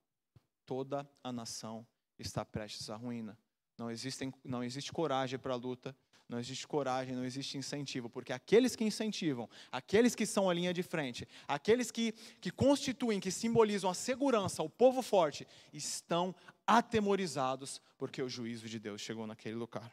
toda 0.67 1.09
a 1.25 1.33
nação 1.33 1.87
está 2.19 2.45
prestes 2.45 2.91
à 2.91 2.97
ruína. 2.97 3.39
Não, 3.79 3.91
existem, 3.91 4.35
não 4.45 4.63
existe 4.63 4.93
coragem 4.93 5.39
para 5.39 5.55
a 5.55 5.57
luta, 5.57 5.97
não 6.29 6.39
existe 6.39 6.69
coragem, 6.69 7.17
não 7.17 7.25
existe 7.25 7.57
incentivo, 7.57 8.11
porque 8.11 8.33
aqueles 8.33 8.77
que 8.77 8.85
incentivam, 8.85 9.49
aqueles 9.73 10.15
que 10.15 10.27
são 10.27 10.51
a 10.51 10.55
linha 10.55 10.75
de 10.75 10.83
frente, 10.83 11.27
aqueles 11.47 11.91
que, 11.91 12.13
que 12.41 12.51
constituem, 12.51 13.19
que 13.19 13.31
simbolizam 13.31 13.89
a 13.89 13.95
segurança, 13.95 14.63
o 14.63 14.69
povo 14.69 15.01
forte, 15.01 15.47
estão 15.73 16.35
atemorizados, 16.67 17.81
porque 17.97 18.23
o 18.23 18.29
juízo 18.29 18.69
de 18.69 18.79
Deus 18.79 19.01
chegou 19.01 19.27
naquele 19.27 19.55
lugar. 19.55 19.91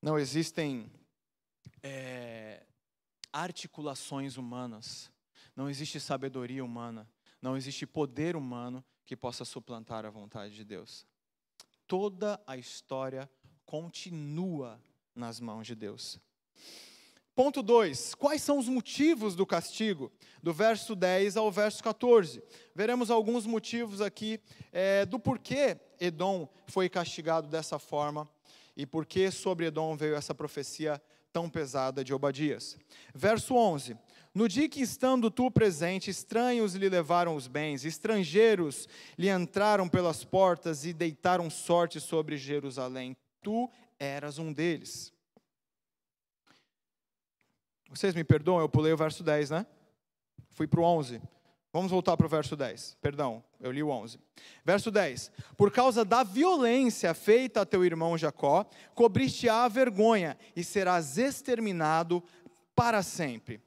Não 0.00 0.18
existem 0.18 0.90
é, 1.82 2.64
articulações 3.30 4.38
humanas, 4.38 5.12
não 5.54 5.68
existe 5.68 6.00
sabedoria 6.00 6.64
humana, 6.64 7.06
não 7.42 7.58
existe 7.58 7.86
poder 7.86 8.36
humano 8.36 8.82
que 9.04 9.14
possa 9.14 9.44
suplantar 9.44 10.06
a 10.06 10.10
vontade 10.10 10.54
de 10.54 10.64
Deus. 10.64 11.06
Toda 11.86 12.42
a 12.46 12.56
história 12.56 13.28
continua 13.72 14.78
nas 15.16 15.40
mãos 15.40 15.66
de 15.66 15.74
Deus. 15.74 16.20
Ponto 17.34 17.62
2. 17.62 18.14
Quais 18.16 18.42
são 18.42 18.58
os 18.58 18.68
motivos 18.68 19.34
do 19.34 19.46
castigo? 19.46 20.12
Do 20.42 20.52
verso 20.52 20.94
10 20.94 21.38
ao 21.38 21.50
verso 21.50 21.82
14. 21.82 22.42
Veremos 22.74 23.10
alguns 23.10 23.46
motivos 23.46 24.02
aqui 24.02 24.38
é, 24.70 25.06
do 25.06 25.18
porquê 25.18 25.80
Edom 25.98 26.46
foi 26.66 26.90
castigado 26.90 27.48
dessa 27.48 27.78
forma 27.78 28.28
e 28.76 28.84
por 28.84 29.06
que 29.06 29.30
sobre 29.30 29.68
Edom 29.68 29.96
veio 29.96 30.16
essa 30.16 30.34
profecia 30.34 31.00
tão 31.32 31.48
pesada 31.48 32.04
de 32.04 32.12
Obadias. 32.12 32.76
Verso 33.14 33.54
11: 33.54 33.96
No 34.34 34.48
dia 34.48 34.68
que 34.68 34.82
estando 34.82 35.30
tu 35.30 35.50
presente, 35.50 36.10
estranhos 36.10 36.74
lhe 36.74 36.90
levaram 36.90 37.34
os 37.34 37.48
bens, 37.48 37.86
estrangeiros 37.86 38.86
lhe 39.16 39.30
entraram 39.30 39.88
pelas 39.88 40.24
portas 40.24 40.84
e 40.84 40.92
deitaram 40.92 41.48
sorte 41.48 41.98
sobre 42.00 42.36
Jerusalém 42.36 43.16
tu 43.42 43.70
eras 43.98 44.38
um 44.38 44.52
deles. 44.52 45.12
Vocês 47.90 48.14
me 48.14 48.24
perdoam, 48.24 48.60
eu 48.60 48.68
pulei 48.68 48.92
o 48.92 48.96
verso 48.96 49.22
10, 49.22 49.50
né? 49.50 49.66
Fui 50.50 50.66
para 50.66 50.80
o 50.80 50.84
11. 50.84 51.20
Vamos 51.72 51.90
voltar 51.90 52.16
para 52.16 52.26
o 52.26 52.28
verso 52.28 52.54
10. 52.54 52.98
Perdão, 53.00 53.42
eu 53.58 53.72
li 53.72 53.82
o 53.82 53.88
11. 53.88 54.18
Verso 54.64 54.90
10. 54.90 55.30
Por 55.56 55.70
causa 55.70 56.04
da 56.04 56.22
violência 56.22 57.14
feita 57.14 57.62
a 57.62 57.66
teu 57.66 57.84
irmão 57.84 58.16
Jacó, 58.16 58.66
cobriste-á 58.94 59.64
a 59.64 59.68
vergonha 59.68 60.38
e 60.54 60.62
serás 60.62 61.18
exterminado 61.18 62.22
para 62.74 63.02
sempre. 63.02 63.60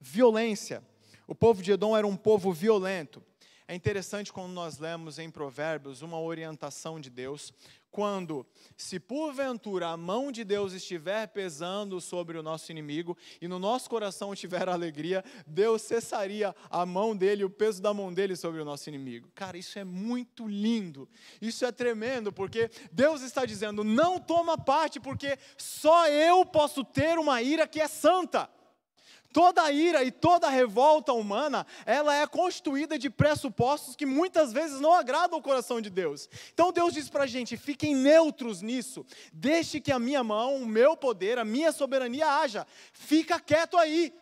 Violência. 0.00 0.82
O 1.26 1.34
povo 1.34 1.62
de 1.62 1.72
Edom 1.72 1.96
era 1.96 2.06
um 2.06 2.16
povo 2.16 2.52
violento. 2.52 3.22
É 3.68 3.74
interessante 3.74 4.32
quando 4.32 4.52
nós 4.52 4.78
lemos 4.78 5.18
em 5.18 5.30
Provérbios 5.30 6.02
uma 6.02 6.18
orientação 6.18 6.98
de 6.98 7.08
Deus 7.08 7.52
quando, 7.90 8.46
se 8.76 9.00
porventura 9.00 9.88
a 9.88 9.96
mão 9.96 10.30
de 10.30 10.44
Deus 10.44 10.72
estiver 10.72 11.26
pesando 11.28 12.00
sobre 12.00 12.38
o 12.38 12.42
nosso 12.42 12.70
inimigo 12.70 13.16
e 13.40 13.48
no 13.48 13.58
nosso 13.58 13.90
coração 13.90 14.34
tiver 14.34 14.68
alegria, 14.70 15.24
Deus 15.46 15.82
cessaria 15.82 16.54
a 16.70 16.86
mão 16.86 17.16
dele, 17.16 17.44
o 17.44 17.50
peso 17.50 17.82
da 17.82 17.92
mão 17.92 18.12
dele 18.12 18.36
sobre 18.36 18.60
o 18.60 18.64
nosso 18.64 18.88
inimigo. 18.88 19.30
Cara, 19.34 19.58
isso 19.58 19.78
é 19.78 19.84
muito 19.84 20.46
lindo, 20.46 21.08
isso 21.40 21.64
é 21.64 21.72
tremendo, 21.72 22.32
porque 22.32 22.70
Deus 22.92 23.22
está 23.22 23.44
dizendo: 23.44 23.82
não 23.82 24.18
toma 24.18 24.56
parte, 24.56 25.00
porque 25.00 25.38
só 25.56 26.08
eu 26.08 26.44
posso 26.46 26.84
ter 26.84 27.18
uma 27.18 27.42
ira 27.42 27.66
que 27.66 27.80
é 27.80 27.88
santa. 27.88 28.48
Toda 29.32 29.70
ira 29.70 30.02
e 30.02 30.10
toda 30.10 30.48
revolta 30.48 31.12
humana, 31.12 31.64
ela 31.86 32.14
é 32.14 32.26
constituída 32.26 32.98
de 32.98 33.08
pressupostos 33.08 33.94
que 33.94 34.04
muitas 34.04 34.52
vezes 34.52 34.80
não 34.80 34.92
agradam 34.92 35.38
o 35.38 35.42
coração 35.42 35.80
de 35.80 35.88
Deus. 35.88 36.28
Então 36.52 36.72
Deus 36.72 36.92
diz 36.94 37.08
para 37.08 37.24
a 37.24 37.26
gente: 37.26 37.56
fiquem 37.56 37.94
neutros 37.94 38.60
nisso, 38.60 39.06
deixe 39.32 39.80
que 39.80 39.92
a 39.92 39.98
minha 39.98 40.24
mão, 40.24 40.56
o 40.56 40.66
meu 40.66 40.96
poder, 40.96 41.38
a 41.38 41.44
minha 41.44 41.70
soberania 41.70 42.26
haja, 42.26 42.66
fica 42.92 43.38
quieto 43.38 43.76
aí. 43.76 44.12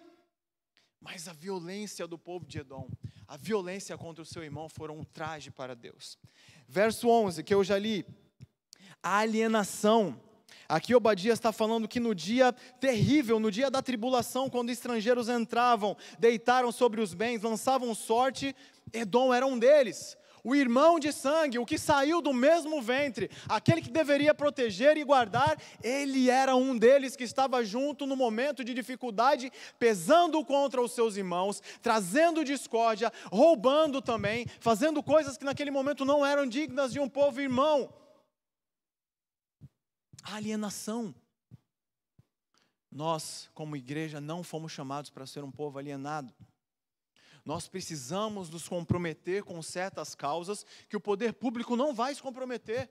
Mas 1.00 1.26
a 1.26 1.32
violência 1.32 2.06
do 2.06 2.18
povo 2.18 2.44
de 2.44 2.58
Edom, 2.58 2.90
a 3.26 3.36
violência 3.36 3.96
contra 3.96 4.22
o 4.22 4.26
seu 4.26 4.42
irmão 4.42 4.68
foram 4.68 4.98
um 4.98 5.04
traje 5.04 5.50
para 5.50 5.74
Deus. 5.74 6.18
Verso 6.66 7.08
11, 7.08 7.42
que 7.44 7.54
eu 7.54 7.64
já 7.64 7.78
li, 7.78 8.04
a 9.02 9.18
alienação 9.18 10.20
Aqui 10.68 10.94
Obadias 10.94 11.38
está 11.38 11.50
falando 11.50 11.88
que 11.88 11.98
no 11.98 12.14
dia 12.14 12.52
terrível, 12.78 13.40
no 13.40 13.50
dia 13.50 13.70
da 13.70 13.80
tribulação, 13.80 14.50
quando 14.50 14.68
estrangeiros 14.68 15.26
entravam, 15.26 15.96
deitaram 16.18 16.70
sobre 16.70 17.00
os 17.00 17.14
bens, 17.14 17.40
lançavam 17.40 17.94
sorte, 17.94 18.54
Edom 18.92 19.32
era 19.32 19.46
um 19.46 19.58
deles. 19.58 20.14
O 20.44 20.54
irmão 20.54 21.00
de 21.00 21.10
sangue, 21.10 21.58
o 21.58 21.64
que 21.64 21.78
saiu 21.78 22.20
do 22.20 22.34
mesmo 22.34 22.82
ventre, 22.82 23.30
aquele 23.48 23.80
que 23.80 23.90
deveria 23.90 24.34
proteger 24.34 24.98
e 24.98 25.04
guardar, 25.04 25.56
ele 25.82 26.28
era 26.28 26.54
um 26.54 26.76
deles 26.76 27.16
que 27.16 27.24
estava 27.24 27.64
junto 27.64 28.06
no 28.06 28.14
momento 28.14 28.62
de 28.62 28.74
dificuldade, 28.74 29.50
pesando 29.78 30.44
contra 30.44 30.82
os 30.82 30.92
seus 30.92 31.16
irmãos, 31.16 31.62
trazendo 31.80 32.44
discórdia, 32.44 33.10
roubando 33.32 34.02
também, 34.02 34.46
fazendo 34.60 35.02
coisas 35.02 35.38
que 35.38 35.44
naquele 35.46 35.70
momento 35.70 36.04
não 36.04 36.24
eram 36.24 36.46
dignas 36.46 36.92
de 36.92 37.00
um 37.00 37.08
povo 37.08 37.40
irmão 37.40 37.88
alienação. 40.22 41.14
Nós, 42.90 43.50
como 43.54 43.76
igreja, 43.76 44.20
não 44.20 44.42
fomos 44.42 44.72
chamados 44.72 45.10
para 45.10 45.26
ser 45.26 45.44
um 45.44 45.50
povo 45.50 45.78
alienado. 45.78 46.34
Nós 47.44 47.68
precisamos 47.68 48.50
nos 48.50 48.68
comprometer 48.68 49.42
com 49.42 49.62
certas 49.62 50.14
causas 50.14 50.66
que 50.88 50.96
o 50.96 51.00
poder 51.00 51.32
público 51.34 51.76
não 51.76 51.94
vai 51.94 52.14
se 52.14 52.22
comprometer. 52.22 52.90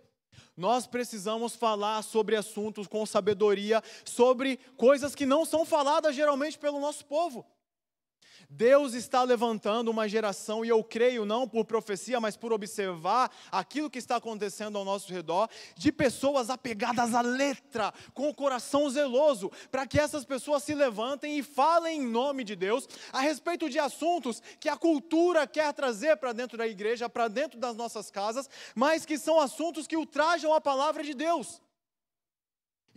Nós 0.55 0.87
precisamos 0.87 1.55
falar 1.55 2.01
sobre 2.03 2.35
assuntos 2.35 2.87
com 2.87 3.05
sabedoria, 3.05 3.83
sobre 4.05 4.57
coisas 4.75 5.15
que 5.15 5.25
não 5.25 5.45
são 5.45 5.65
faladas 5.65 6.15
geralmente 6.15 6.57
pelo 6.57 6.79
nosso 6.79 7.05
povo. 7.05 7.45
Deus 8.49 8.93
está 8.93 9.23
levantando 9.23 9.89
uma 9.91 10.07
geração, 10.07 10.63
e 10.63 10.69
eu 10.69 10.83
creio, 10.83 11.25
não 11.25 11.47
por 11.47 11.65
profecia, 11.65 12.19
mas 12.19 12.37
por 12.37 12.53
observar 12.53 13.31
aquilo 13.51 13.89
que 13.89 13.99
está 13.99 14.17
acontecendo 14.17 14.77
ao 14.77 14.85
nosso 14.85 15.11
redor, 15.11 15.49
de 15.75 15.91
pessoas 15.91 16.49
apegadas 16.49 17.13
à 17.13 17.21
letra, 17.21 17.93
com 18.13 18.29
o 18.29 18.33
coração 18.33 18.89
zeloso, 18.89 19.51
para 19.71 19.85
que 19.85 19.99
essas 19.99 20.25
pessoas 20.25 20.63
se 20.63 20.73
levantem 20.73 21.37
e 21.37 21.43
falem 21.43 22.01
em 22.01 22.07
nome 22.07 22.43
de 22.43 22.55
Deus 22.55 22.87
a 23.11 23.19
respeito 23.19 23.69
de 23.69 23.79
assuntos 23.79 24.41
que 24.59 24.69
a 24.69 24.77
cultura 24.77 25.45
quer 25.45 25.73
trazer 25.73 26.17
para 26.17 26.33
dentro 26.33 26.57
da 26.57 26.67
igreja, 26.67 27.09
para 27.09 27.27
dentro 27.27 27.59
das 27.59 27.75
nossas 27.75 28.09
casas, 28.09 28.49
mas 28.75 29.05
que 29.05 29.17
são 29.17 29.39
assuntos 29.39 29.87
que 29.87 29.97
ultrajam 29.97 30.53
a 30.53 30.61
palavra 30.61 31.03
de 31.03 31.13
Deus. 31.13 31.61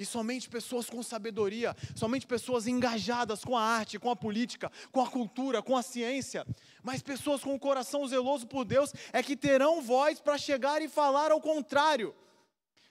E 0.01 0.07
somente 0.07 0.49
pessoas 0.49 0.89
com 0.89 1.03
sabedoria, 1.03 1.77
somente 1.95 2.27
pessoas 2.27 2.67
engajadas 2.67 3.45
com 3.45 3.55
a 3.55 3.63
arte, 3.63 3.99
com 3.99 4.11
a 4.11 4.17
política, 4.17 4.73
com 4.91 5.03
a 5.03 5.11
cultura, 5.11 5.63
com 5.63 5.77
a 5.77 5.83
ciência, 5.83 6.47
mas 6.83 7.03
pessoas 7.03 7.43
com 7.43 7.55
o 7.55 7.61
coração 7.61 8.09
zeloso 8.09 8.47
por 8.47 8.65
Deus 8.65 8.95
é 9.13 9.23
que 9.23 9.37
terão 9.37 9.83
voz 9.83 10.19
para 10.19 10.39
chegar 10.39 10.81
e 10.81 10.89
falar 10.89 11.31
ao 11.31 11.39
contrário, 11.39 12.15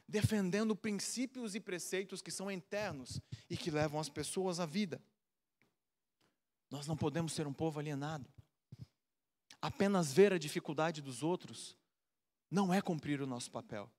defendendo 0.07 0.76
princípios 0.76 1.55
e 1.55 1.60
preceitos 1.60 2.22
que 2.22 2.30
são 2.30 2.51
eternos 2.51 3.20
e 3.49 3.57
que 3.57 3.72
levam 3.72 3.99
as 3.99 4.07
pessoas 4.07 4.60
à 4.60 4.68
vida. 4.68 5.01
Nós 6.70 6.86
não 6.86 6.95
podemos 6.95 7.34
ser 7.34 7.47
um 7.47 7.53
povo 7.53 7.80
alienado. 7.80 8.30
Apenas 9.60 10.14
ver 10.14 10.32
a 10.32 10.38
dificuldade 10.38 11.01
dos 11.01 11.24
outros 11.24 11.76
não 12.51 12.72
é 12.72 12.84
cumprir 12.84 13.20
o 13.20 13.26
nosso 13.26 13.49
papel. 13.49 13.89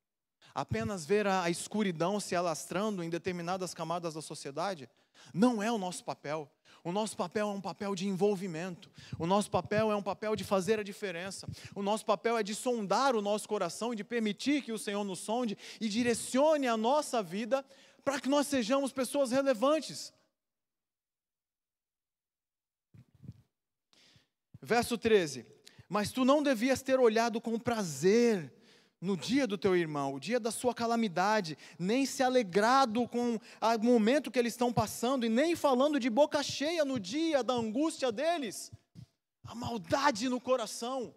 Apenas 0.54 1.06
ver 1.06 1.26
a 1.26 1.48
escuridão 1.48 2.18
se 2.18 2.34
alastrando 2.34 3.02
em 3.02 3.10
determinadas 3.10 3.72
camadas 3.72 4.14
da 4.14 4.22
sociedade 4.22 4.88
não 5.32 5.62
é 5.62 5.70
o 5.70 5.78
nosso 5.78 6.04
papel. 6.04 6.50
O 6.82 6.92
nosso 6.92 7.16
papel 7.16 7.48
é 7.48 7.52
um 7.52 7.60
papel 7.60 7.94
de 7.94 8.08
envolvimento. 8.08 8.90
O 9.18 9.26
nosso 9.26 9.50
papel 9.50 9.92
é 9.92 9.96
um 9.96 10.02
papel 10.02 10.34
de 10.34 10.44
fazer 10.44 10.78
a 10.78 10.82
diferença. 10.82 11.46
O 11.74 11.82
nosso 11.82 12.04
papel 12.06 12.38
é 12.38 12.42
de 12.42 12.54
sondar 12.54 13.14
o 13.14 13.20
nosso 13.22 13.46
coração 13.48 13.92
e 13.92 13.96
de 13.96 14.04
permitir 14.04 14.62
que 14.62 14.72
o 14.72 14.78
Senhor 14.78 15.04
nos 15.04 15.18
sonde 15.18 15.58
e 15.80 15.88
direcione 15.88 16.66
a 16.66 16.76
nossa 16.76 17.22
vida 17.22 17.64
para 18.04 18.18
que 18.20 18.28
nós 18.28 18.46
sejamos 18.46 18.92
pessoas 18.92 19.30
relevantes. 19.30 20.12
Verso 24.62 24.96
13: 24.96 25.46
Mas 25.88 26.12
tu 26.12 26.24
não 26.24 26.42
devias 26.42 26.82
ter 26.82 26.98
olhado 26.98 27.40
com 27.40 27.58
prazer 27.58 28.52
no 29.00 29.16
dia 29.16 29.46
do 29.46 29.56
teu 29.56 29.74
irmão, 29.74 30.14
o 30.14 30.20
dia 30.20 30.38
da 30.38 30.50
sua 30.50 30.74
calamidade, 30.74 31.56
nem 31.78 32.04
se 32.04 32.22
alegrado 32.22 33.08
com 33.08 33.36
o 33.36 33.84
momento 33.84 34.30
que 34.30 34.38
eles 34.38 34.52
estão 34.52 34.72
passando, 34.72 35.24
e 35.24 35.28
nem 35.28 35.56
falando 35.56 35.98
de 35.98 36.10
boca 36.10 36.42
cheia 36.42 36.84
no 36.84 37.00
dia 37.00 37.42
da 37.42 37.54
angústia 37.54 38.12
deles. 38.12 38.70
A 39.42 39.54
maldade 39.54 40.28
no 40.28 40.40
coração, 40.40 41.14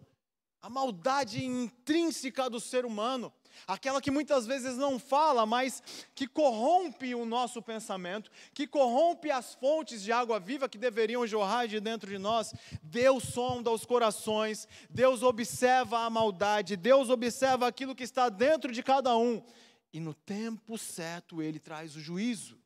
a 0.62 0.70
maldade 0.70 1.44
intrínseca 1.44 2.48
do 2.48 2.58
ser 2.58 2.86
humano 2.86 3.32
aquela 3.66 4.00
que 4.00 4.10
muitas 4.10 4.46
vezes 4.46 4.76
não 4.76 4.98
fala, 4.98 5.46
mas 5.46 5.82
que 6.14 6.26
corrompe 6.26 7.14
o 7.14 7.24
nosso 7.24 7.62
pensamento, 7.62 8.30
que 8.52 8.66
corrompe 8.66 9.30
as 9.30 9.54
fontes 9.54 10.02
de 10.02 10.12
água 10.12 10.40
viva 10.40 10.68
que 10.68 10.78
deveriam 10.78 11.26
jorrar 11.26 11.66
de 11.66 11.80
dentro 11.80 12.10
de 12.10 12.18
nós. 12.18 12.54
Deus 12.82 13.24
sonda 13.24 13.70
os 13.70 13.84
corações, 13.84 14.68
Deus 14.90 15.22
observa 15.22 16.00
a 16.00 16.10
maldade, 16.10 16.76
Deus 16.76 17.08
observa 17.10 17.66
aquilo 17.66 17.94
que 17.94 18.04
está 18.04 18.28
dentro 18.28 18.72
de 18.72 18.82
cada 18.82 19.16
um, 19.16 19.42
e 19.92 20.00
no 20.00 20.14
tempo 20.14 20.76
certo 20.76 21.40
ele 21.40 21.58
traz 21.58 21.96
o 21.96 22.00
juízo. 22.00 22.58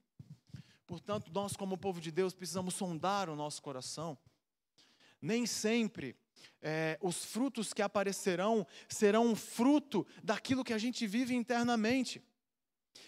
Portanto, 0.86 1.30
nós, 1.34 1.55
como 1.55 1.76
povo 1.76 2.01
de 2.01 2.11
Deus, 2.11 2.32
precisamos 2.32 2.74
sondar 2.74 3.28
o 3.28 3.36
nosso 3.36 3.61
coração. 3.61 4.16
Nem 5.20 5.45
sempre 5.45 6.16
é, 6.62 6.99
os 7.01 7.24
frutos 7.24 7.72
que 7.72 7.82
aparecerão 7.82 8.66
serão 8.89 9.26
um 9.26 9.36
fruto 9.36 10.07
daquilo 10.22 10.64
que 10.64 10.72
a 10.72 10.78
gente 10.78 11.07
vive 11.07 11.34
internamente. 11.34 12.22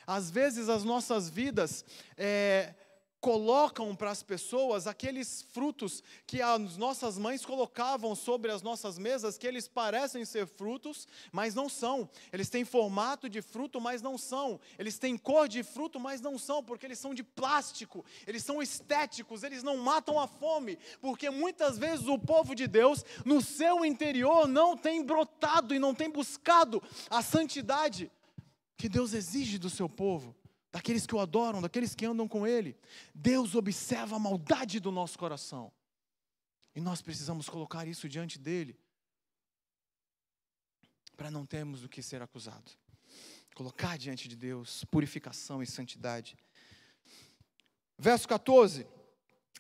Às 0.07 0.31
vezes 0.31 0.69
as 0.69 0.85
nossas 0.85 1.29
vidas 1.29 1.85
é, 2.17 2.75
colocam 3.21 3.95
para 3.95 4.11
as 4.11 4.23
pessoas 4.23 4.87
aqueles 4.87 5.43
frutos 5.53 6.03
que 6.27 6.41
as 6.41 6.77
nossas 6.77 7.19
mães 7.19 7.45
colocavam 7.45 8.15
sobre 8.15 8.51
as 8.51 8.63
nossas 8.63 8.99
mesas, 8.99 9.37
que 9.37 9.47
eles 9.47 9.69
parecem 9.69 10.25
ser 10.25 10.47
frutos, 10.47 11.07
mas 11.31 11.55
não 11.55 11.69
são. 11.69 12.09
Eles 12.33 12.49
têm 12.49 12.65
formato 12.65 13.29
de 13.29 13.43
fruto, 13.43 13.81
mas 13.81 14.01
não 14.01 14.17
são. 14.17 14.59
Eles 14.79 14.99
têm 14.99 15.19
cor 15.19 15.49
de 15.49 15.63
fruto, 15.63 16.01
mas 16.01 16.21
não 16.21 16.39
são, 16.39 16.65
porque 16.65 16.87
eles 16.87 16.99
são 16.99 17.13
de 17.13 17.23
plástico, 17.23 18.05
eles 18.27 18.43
são 18.43 18.63
estéticos, 18.63 19.43
eles 19.43 19.63
não 19.63 19.77
matam 19.77 20.19
a 20.19 20.27
fome, 20.27 20.79
porque 21.01 21.29
muitas 21.29 21.77
vezes 21.77 22.07
o 22.07 22.19
povo 22.19 22.55
de 22.55 22.67
Deus, 22.67 23.05
no 23.25 23.43
seu 23.43 23.85
interior, 23.85 24.49
não 24.49 24.77
tem 24.77 25.05
brotado 25.05 25.75
e 25.75 25.79
não 25.79 25.95
tem 25.95 26.09
buscado 26.09 26.83
a 27.11 27.23
santidade 27.23 28.11
que 28.79 28.89
Deus 28.89 29.13
exige 29.13 29.59
do 29.59 29.69
seu 29.69 29.89
povo 29.91 30.35
daqueles 30.73 31.07
que 31.07 31.15
o 31.15 31.21
adoram, 31.21 31.61
daqueles 31.61 31.95
que 31.95 32.07
andam 32.07 32.29
com 32.29 32.47
Ele. 32.47 32.79
Deus 33.15 33.55
observa 33.55 34.17
a 34.17 34.19
maldade 34.19 34.81
do 34.81 34.91
nosso 34.91 35.19
coração. 35.19 35.73
E 36.75 36.81
nós 36.81 37.03
precisamos 37.03 37.49
colocar 37.49 37.87
isso 37.87 38.09
diante 38.09 38.39
dEle, 38.39 38.79
para 41.17 41.31
não 41.31 41.45
termos 41.45 41.81
do 41.83 41.89
que 41.89 42.03
ser 42.03 42.23
acusado. 42.23 42.71
Colocar 43.55 43.99
diante 43.99 44.29
de 44.29 44.37
Deus 44.37 44.85
purificação 44.85 45.63
e 45.63 45.67
santidade. 45.67 46.37
Verso 47.99 48.27
14. 48.29 48.87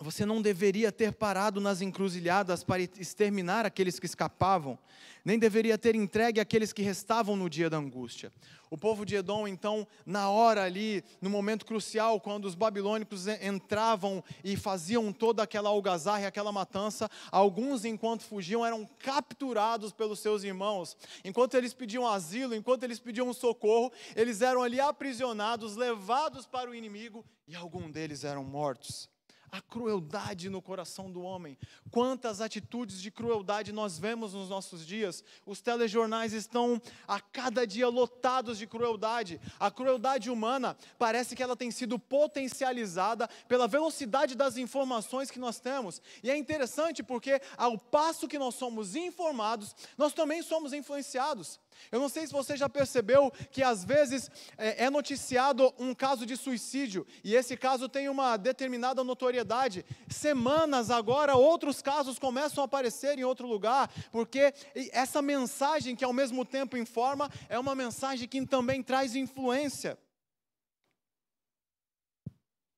Você 0.03 0.25
não 0.25 0.41
deveria 0.41 0.91
ter 0.91 1.13
parado 1.13 1.61
nas 1.61 1.83
encruzilhadas 1.83 2.65
para 2.65 2.81
exterminar 2.81 3.67
aqueles 3.67 4.01
que 4.01 4.07
escapavam, 4.07 4.79
nem 5.23 5.39
deveria 5.39 5.77
ter 5.77 5.95
entregue 5.95 6.41
aqueles 6.41 6.73
que 6.73 6.81
restavam 6.81 7.37
no 7.37 7.51
dia 7.51 7.69
da 7.69 7.77
angústia. 7.77 8.33
O 8.71 8.79
povo 8.79 9.05
de 9.05 9.17
Edom, 9.17 9.47
então, 9.47 9.87
na 10.07 10.31
hora 10.31 10.65
ali, 10.65 11.05
no 11.21 11.29
momento 11.29 11.67
crucial, 11.67 12.19
quando 12.19 12.47
os 12.47 12.55
babilônicos 12.55 13.27
entravam 13.27 14.25
e 14.43 14.57
faziam 14.57 15.13
toda 15.13 15.43
aquela 15.43 15.69
algazarra 15.69 16.23
e 16.23 16.27
aquela 16.27 16.51
matança, 16.51 17.07
alguns, 17.31 17.85
enquanto 17.85 18.23
fugiam, 18.23 18.65
eram 18.65 18.89
capturados 19.01 19.93
pelos 19.93 20.21
seus 20.21 20.45
irmãos. 20.45 20.97
Enquanto 21.23 21.59
eles 21.59 21.75
pediam 21.75 22.09
asilo, 22.09 22.55
enquanto 22.55 22.85
eles 22.85 22.99
pediam 22.99 23.31
socorro, 23.35 23.93
eles 24.17 24.41
eram 24.41 24.63
ali 24.63 24.81
aprisionados, 24.81 25.77
levados 25.77 26.47
para 26.47 26.71
o 26.71 26.75
inimigo 26.75 27.23
e 27.47 27.55
alguns 27.55 27.91
deles 27.91 28.25
eram 28.25 28.43
mortos. 28.43 29.11
A 29.51 29.61
crueldade 29.61 30.49
no 30.49 30.63
coração 30.63 31.11
do 31.11 31.23
homem. 31.23 31.59
Quantas 31.91 32.41
atitudes 32.41 33.01
de 33.01 33.11
crueldade 33.11 33.73
nós 33.73 33.99
vemos 33.99 34.35
nos 34.35 34.49
nossos 34.49 34.87
dias. 34.87 35.25
Os 35.45 35.61
telejornais 35.61 36.33
estão 36.33 36.81
a 37.07 37.21
cada 37.21 37.67
dia 37.67 37.89
lotados 37.89 38.59
de 38.59 38.67
crueldade. 38.67 39.41
A 39.59 39.71
crueldade 39.71 40.31
humana 40.31 40.77
parece 40.99 41.35
que 41.35 41.43
ela 41.43 41.57
tem 41.57 41.71
sido 41.71 41.99
potencializada 41.99 43.29
pela 43.49 43.67
velocidade 43.67 44.35
das 44.35 44.57
informações 44.57 45.31
que 45.31 45.39
nós 45.39 45.59
temos. 45.59 46.01
E 46.23 46.31
é 46.31 46.37
interessante 46.37 47.03
porque 47.03 47.41
ao 47.57 47.79
passo 47.79 48.29
que 48.29 48.39
nós 48.39 48.55
somos 48.55 48.95
informados, 48.95 49.75
nós 49.97 50.13
também 50.13 50.43
somos 50.43 50.73
influenciados. 50.73 51.59
Eu 51.91 52.01
não 52.01 52.09
sei 52.09 52.26
se 52.26 52.33
você 52.33 52.57
já 52.57 52.68
percebeu 52.68 53.31
que 53.51 53.62
às 53.62 53.85
vezes 53.85 54.31
é, 54.57 54.85
é 54.85 54.91
noticiado 54.91 55.72
um 55.78 55.95
caso 55.95 56.26
de 56.26 56.37
suicídio 56.37 57.07
e 57.22 57.35
esse 57.35 57.57
caso 57.57 57.89
tem 57.89 58.09
uma 58.09 58.37
determinada 58.37 59.05
notoriedade. 59.05 59.85
Semanas 60.09 60.91
agora, 60.91 61.37
outros 61.37 61.81
casos 61.83 62.18
começam 62.18 62.62
a 62.62 62.66
aparecer 62.66 63.18
em 63.18 63.24
outro 63.24 63.47
lugar, 63.47 63.91
porque 64.11 64.53
essa 64.93 65.22
mensagem 65.22 65.95
que 65.95 66.05
ao 66.05 66.12
mesmo 66.12 66.45
tempo 66.45 66.76
informa 66.76 67.31
é 67.49 67.59
uma 67.59 67.74
mensagem 67.74 68.28
que 68.28 68.45
também 68.47 68.83
traz 68.83 69.14
influência 69.14 69.99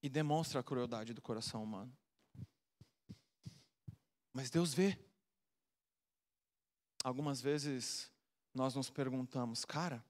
e 0.03 0.09
demonstra 0.09 0.61
a 0.61 0.62
crueldade 0.62 1.14
do 1.14 1.22
coração 1.22 1.62
humano. 1.62 1.96
Mas 4.32 4.50
Deus 4.50 4.74
vê. 4.74 4.98
Algumas 7.05 7.40
vezes 7.40 8.11
nós 8.55 8.74
nos 8.74 8.90
perguntamos, 8.90 9.64
cara, 9.64 10.05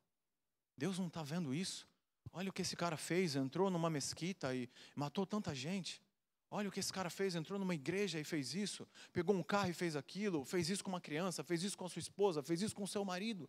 Deus 0.77 0.99
não 0.99 1.07
está 1.07 1.23
vendo 1.23 1.55
isso? 1.55 1.89
Olha 2.33 2.51
o 2.51 2.53
que 2.53 2.63
esse 2.63 2.77
cara 2.77 2.97
fez, 2.97 3.37
entrou 3.37 3.71
numa 3.71 3.91
mesquita 3.91 4.55
e 4.55 4.69
matou 4.97 5.27
tanta 5.27 5.55
gente. 5.55 6.03
Olha 6.51 6.69
o 6.69 6.73
que 6.73 6.81
esse 6.81 6.93
cara 6.93 7.09
fez, 7.09 7.35
entrou 7.35 7.59
numa 7.59 7.75
igreja 7.75 8.19
e 8.21 8.25
fez 8.25 8.55
isso, 8.55 8.87
pegou 9.13 9.35
um 9.35 9.43
carro 9.43 9.71
e 9.71 9.75
fez 9.75 9.97
aquilo, 9.97 10.45
fez 10.45 10.69
isso 10.69 10.85
com 10.85 10.91
uma 10.91 11.01
criança, 11.01 11.43
fez 11.43 11.63
isso 11.63 11.79
com 11.79 11.87
a 11.87 11.89
sua 11.89 12.01
esposa, 12.01 12.43
fez 12.43 12.61
isso 12.61 12.75
com 12.75 12.83
o 12.83 12.89
seu 12.89 13.05
marido. 13.05 13.49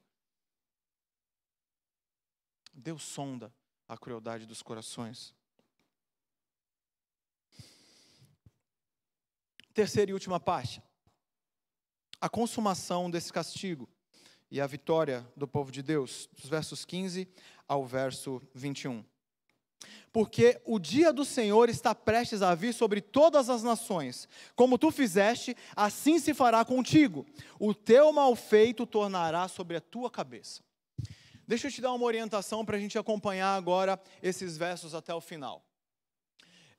Deus 2.74 3.04
sonda 3.04 3.54
a 3.88 3.98
crueldade 3.98 4.46
dos 4.46 4.62
corações. 4.62 5.36
Terceira 9.74 10.12
e 10.12 10.14
última 10.14 10.40
parte. 10.40 10.82
A 12.22 12.30
consumação 12.30 13.12
desse 13.12 13.34
castigo 13.34 13.90
e 14.54 14.62
a 14.62 14.68
vitória 14.68 15.28
do 15.36 15.48
povo 15.48 15.72
de 15.72 15.82
Deus, 15.82 16.30
dos 16.40 16.48
versos 16.48 16.86
15 16.86 17.28
ao 17.68 17.88
verso 17.88 18.40
21. 18.54 19.04
Porque 20.12 20.62
o 20.64 20.78
dia 20.78 21.12
do 21.12 21.26
Senhor 21.26 21.70
está 21.70 21.96
prestes 21.96 22.44
a 22.44 22.54
vir 22.54 22.72
sobre 22.72 23.02
todas 23.02 23.50
as 23.50 23.64
nações. 23.64 24.30
Como 24.56 24.78
tu 24.78 24.92
fizeste, 24.92 25.58
assim 25.76 26.20
se 26.20 26.36
fará 26.36 26.64
contigo. 26.64 27.26
O 27.60 27.74
teu 27.74 28.14
mal 28.14 28.36
feito 28.36 28.86
tornará 28.86 29.48
sobre 29.48 29.78
a 29.78 29.82
tua 29.82 30.12
cabeça. 30.12 30.62
Deixa 31.48 31.66
eu 31.66 31.72
te 31.72 31.82
dar 31.82 31.92
uma 31.92 32.06
orientação 32.06 32.64
para 32.64 32.78
a 32.78 32.80
gente 32.80 32.96
acompanhar 32.96 33.56
agora 33.56 34.00
esses 34.22 34.56
versos 34.56 34.94
até 34.94 35.16
o 35.16 35.20
final. 35.20 35.66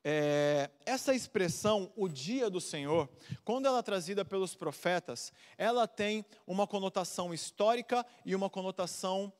É, 0.06 0.70
essa 0.84 1.14
expressão, 1.14 1.90
o 1.96 2.06
dia 2.08 2.50
do 2.50 2.60
Senhor, 2.60 3.08
quando 3.42 3.64
ela 3.64 3.78
é 3.78 3.82
trazida 3.82 4.22
pelos 4.22 4.54
profetas, 4.54 5.32
ela 5.56 5.88
tem 5.88 6.26
uma 6.46 6.66
conotação 6.66 7.32
histórica 7.32 8.04
e 8.22 8.34
uma 8.34 8.50
conotação 8.50 9.32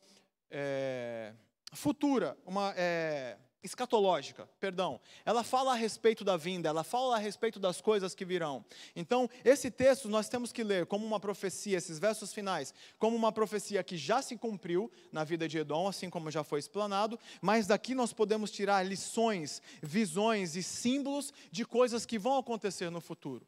é, 0.51 1.35
futura, 1.75 2.35
uma, 2.47 2.73
é, 2.79 3.37
escatológica, 3.65 4.49
perdão. 4.61 5.01
Ela 5.25 5.43
fala 5.43 5.73
a 5.73 5.75
respeito 5.75 6.23
da 6.23 6.37
vinda, 6.37 6.69
ela 6.69 6.85
fala 6.85 7.17
a 7.17 7.19
respeito 7.19 7.59
das 7.59 7.81
coisas 7.81 8.15
que 8.15 8.25
virão. 8.25 8.65
Então, 8.95 9.29
esse 9.45 9.71
texto 9.71 10.09
nós 10.09 10.29
temos 10.29 10.53
que 10.53 10.63
ler 10.63 10.85
como 10.87 11.07
uma 11.07 11.19
profecia, 11.19 11.79
esses 11.79 11.99
versos 11.99 12.33
finais, 12.33 12.75
como 12.99 13.17
uma 13.17 13.33
profecia 13.33 13.83
que 13.83 13.97
já 13.97 14.21
se 14.21 14.37
cumpriu 14.37 14.93
na 15.11 15.25
vida 15.25 15.49
de 15.49 15.59
Edom, 15.59 15.89
assim 15.89 16.11
como 16.11 16.31
já 16.31 16.45
foi 16.45 16.61
explanado, 16.61 17.19
mas 17.41 17.67
daqui 17.67 17.95
nós 17.95 18.13
podemos 18.13 18.51
tirar 18.51 18.87
lições, 18.87 19.63
visões 19.83 20.55
e 20.55 20.63
símbolos 20.63 21.33
de 21.51 21.65
coisas 21.65 22.05
que 22.05 22.19
vão 22.19 22.37
acontecer 22.37 22.91
no 22.91 23.01
futuro. 23.01 23.47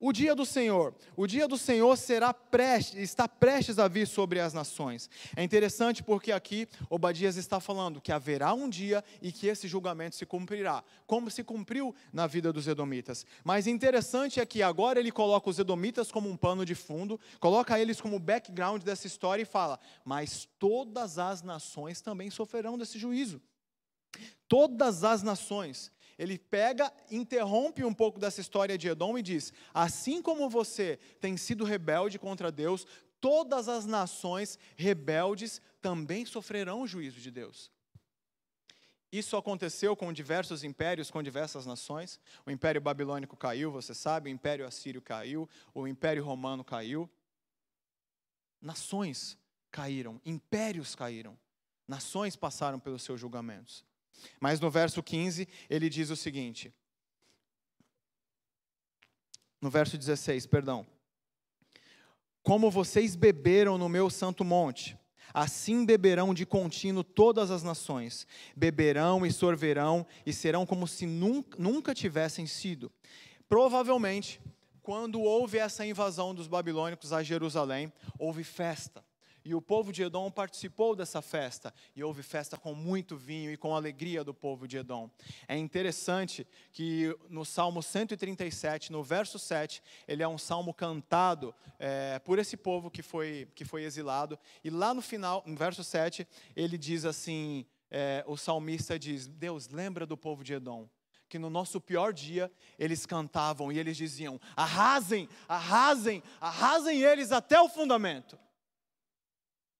O 0.00 0.12
dia 0.12 0.32
do 0.32 0.46
Senhor, 0.46 0.94
o 1.16 1.26
dia 1.26 1.48
do 1.48 1.58
Senhor 1.58 1.96
será 1.96 2.32
prestes, 2.32 3.00
está 3.00 3.26
prestes 3.26 3.80
a 3.80 3.88
vir 3.88 4.06
sobre 4.06 4.38
as 4.38 4.52
nações. 4.52 5.10
É 5.34 5.42
interessante 5.42 6.04
porque 6.04 6.30
aqui 6.30 6.68
Obadias 6.88 7.36
está 7.36 7.58
falando 7.58 8.00
que 8.00 8.12
haverá 8.12 8.54
um 8.54 8.68
dia 8.68 9.02
e 9.20 9.32
que 9.32 9.48
esse 9.48 9.66
julgamento 9.66 10.14
se 10.14 10.24
cumprirá, 10.24 10.84
como 11.04 11.28
se 11.28 11.42
cumpriu 11.42 11.92
na 12.12 12.28
vida 12.28 12.52
dos 12.52 12.68
edomitas. 12.68 13.26
Mas 13.42 13.66
interessante 13.66 14.38
é 14.38 14.46
que 14.46 14.62
agora 14.62 15.00
ele 15.00 15.10
coloca 15.10 15.50
os 15.50 15.58
edomitas 15.58 16.12
como 16.12 16.30
um 16.30 16.36
pano 16.36 16.64
de 16.64 16.76
fundo, 16.76 17.18
coloca 17.40 17.80
eles 17.80 18.00
como 18.00 18.20
background 18.20 18.84
dessa 18.84 19.08
história 19.08 19.42
e 19.42 19.46
fala: 19.46 19.80
"Mas 20.04 20.48
todas 20.60 21.18
as 21.18 21.42
nações 21.42 22.00
também 22.00 22.30
sofrerão 22.30 22.78
desse 22.78 23.00
juízo". 23.00 23.42
Todas 24.46 25.02
as 25.02 25.22
nações 25.22 25.92
ele 26.18 26.36
pega, 26.36 26.92
interrompe 27.10 27.84
um 27.84 27.94
pouco 27.94 28.18
dessa 28.18 28.40
história 28.40 28.76
de 28.76 28.88
Edom 28.88 29.16
e 29.16 29.22
diz: 29.22 29.52
Assim 29.72 30.20
como 30.20 30.50
você 30.50 30.98
tem 31.20 31.36
sido 31.36 31.64
rebelde 31.64 32.18
contra 32.18 32.50
Deus, 32.50 32.84
todas 33.20 33.68
as 33.68 33.86
nações 33.86 34.58
rebeldes 34.76 35.62
também 35.80 36.26
sofrerão 36.26 36.82
o 36.82 36.86
juízo 36.86 37.20
de 37.20 37.30
Deus. 37.30 37.70
Isso 39.10 39.36
aconteceu 39.36 39.96
com 39.96 40.12
diversos 40.12 40.62
impérios, 40.62 41.10
com 41.10 41.22
diversas 41.22 41.64
nações. 41.64 42.20
O 42.44 42.50
Império 42.50 42.80
Babilônico 42.80 43.36
caiu, 43.36 43.70
você 43.70 43.94
sabe, 43.94 44.28
o 44.28 44.32
Império 44.32 44.66
Assírio 44.66 45.00
caiu, 45.00 45.48
o 45.72 45.86
Império 45.86 46.22
Romano 46.22 46.62
caiu. 46.62 47.08
Nações 48.60 49.38
caíram, 49.70 50.20
impérios 50.26 50.94
caíram, 50.94 51.38
nações 51.86 52.34
passaram 52.34 52.80
pelos 52.80 53.02
seus 53.02 53.20
julgamentos. 53.20 53.84
Mas 54.40 54.60
no 54.60 54.70
verso 54.70 55.02
15, 55.02 55.48
ele 55.68 55.88
diz 55.88 56.10
o 56.10 56.16
seguinte: 56.16 56.72
no 59.60 59.70
verso 59.70 59.98
16, 59.98 60.46
perdão. 60.46 60.86
Como 62.42 62.70
vocês 62.70 63.14
beberam 63.14 63.76
no 63.76 63.88
meu 63.88 64.08
santo 64.08 64.44
monte, 64.44 64.96
assim 65.34 65.84
beberão 65.84 66.32
de 66.32 66.46
contínuo 66.46 67.04
todas 67.04 67.50
as 67.50 67.62
nações, 67.62 68.26
beberão 68.56 69.26
e 69.26 69.32
sorverão 69.32 70.06
e 70.24 70.32
serão 70.32 70.64
como 70.64 70.86
se 70.86 71.06
nunca, 71.06 71.58
nunca 71.60 71.94
tivessem 71.94 72.46
sido. 72.46 72.90
Provavelmente, 73.48 74.40
quando 74.82 75.20
houve 75.20 75.58
essa 75.58 75.84
invasão 75.84 76.34
dos 76.34 76.46
babilônicos 76.46 77.12
a 77.12 77.22
Jerusalém, 77.22 77.92
houve 78.18 78.44
festa. 78.44 79.04
E 79.48 79.54
o 79.54 79.62
povo 79.62 79.94
de 79.94 80.02
Edom 80.02 80.30
participou 80.30 80.94
dessa 80.94 81.22
festa, 81.22 81.72
e 81.96 82.04
houve 82.04 82.22
festa 82.22 82.58
com 82.58 82.74
muito 82.74 83.16
vinho 83.16 83.50
e 83.50 83.56
com 83.56 83.74
alegria 83.74 84.22
do 84.22 84.34
povo 84.34 84.68
de 84.68 84.76
Edom. 84.76 85.08
É 85.48 85.56
interessante 85.56 86.46
que 86.70 87.16
no 87.30 87.46
Salmo 87.46 87.82
137, 87.82 88.92
no 88.92 89.02
verso 89.02 89.38
7, 89.38 89.82
ele 90.06 90.22
é 90.22 90.28
um 90.28 90.36
salmo 90.36 90.74
cantado 90.74 91.54
é, 91.78 92.18
por 92.18 92.38
esse 92.38 92.58
povo 92.58 92.90
que 92.90 93.00
foi, 93.00 93.48
que 93.54 93.64
foi 93.64 93.84
exilado, 93.84 94.38
e 94.62 94.68
lá 94.68 94.92
no 94.92 95.00
final, 95.00 95.42
no 95.46 95.56
verso 95.56 95.82
7, 95.82 96.28
ele 96.54 96.76
diz 96.76 97.06
assim: 97.06 97.64
é, 97.90 98.22
o 98.26 98.36
salmista 98.36 98.98
diz, 98.98 99.26
Deus, 99.26 99.70
lembra 99.70 100.04
do 100.04 100.14
povo 100.14 100.44
de 100.44 100.52
Edom 100.52 100.86
que 101.26 101.38
no 101.38 101.48
nosso 101.48 101.80
pior 101.80 102.12
dia 102.12 102.50
eles 102.78 103.06
cantavam 103.06 103.72
e 103.72 103.78
eles 103.78 103.96
diziam: 103.96 104.38
arrasem, 104.54 105.26
arrasem, 105.48 106.22
arrasem 106.38 107.00
eles 107.00 107.32
até 107.32 107.58
o 107.58 107.68
fundamento. 107.70 108.38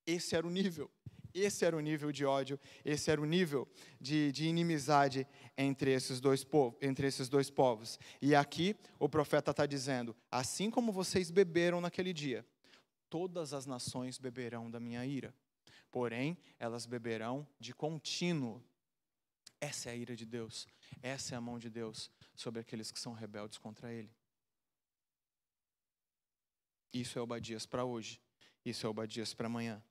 Esse 0.08 0.34
era 0.34 0.46
o 0.46 0.50
nível. 0.50 0.90
Esse 1.34 1.66
era 1.66 1.76
o 1.76 1.80
nível 1.80 2.10
de 2.10 2.24
ódio, 2.24 2.58
esse 2.82 3.10
era 3.10 3.20
o 3.20 3.26
nível 3.26 3.68
de, 4.00 4.32
de 4.32 4.46
inimizade 4.46 5.26
entre 5.58 5.92
esses, 5.92 6.18
dois 6.18 6.42
povos, 6.42 6.78
entre 6.80 7.06
esses 7.06 7.28
dois 7.28 7.50
povos. 7.50 7.98
E 8.20 8.34
aqui 8.34 8.74
o 8.98 9.06
profeta 9.06 9.50
está 9.50 9.66
dizendo: 9.66 10.16
assim 10.30 10.70
como 10.70 10.90
vocês 10.90 11.30
beberam 11.30 11.78
naquele 11.80 12.14
dia, 12.14 12.46
todas 13.10 13.52
as 13.52 13.66
nações 13.66 14.18
beberão 14.18 14.70
da 14.70 14.80
minha 14.80 15.04
ira, 15.04 15.34
porém 15.90 16.36
elas 16.58 16.86
beberão 16.86 17.46
de 17.60 17.74
contínuo. 17.74 18.62
Essa 19.60 19.90
é 19.90 19.92
a 19.92 19.96
ira 19.96 20.16
de 20.16 20.24
Deus, 20.24 20.66
essa 21.02 21.34
é 21.34 21.38
a 21.38 21.40
mão 21.40 21.58
de 21.58 21.68
Deus 21.68 22.10
sobre 22.34 22.60
aqueles 22.60 22.90
que 22.90 22.98
são 22.98 23.12
rebeldes 23.12 23.58
contra 23.58 23.92
Ele. 23.92 24.10
Isso 26.92 27.18
é 27.18 27.22
Obadias 27.22 27.66
para 27.66 27.84
hoje, 27.84 28.18
isso 28.64 28.86
é 28.86 28.88
Obadias 28.88 29.34
para 29.34 29.46
amanhã. 29.46 29.82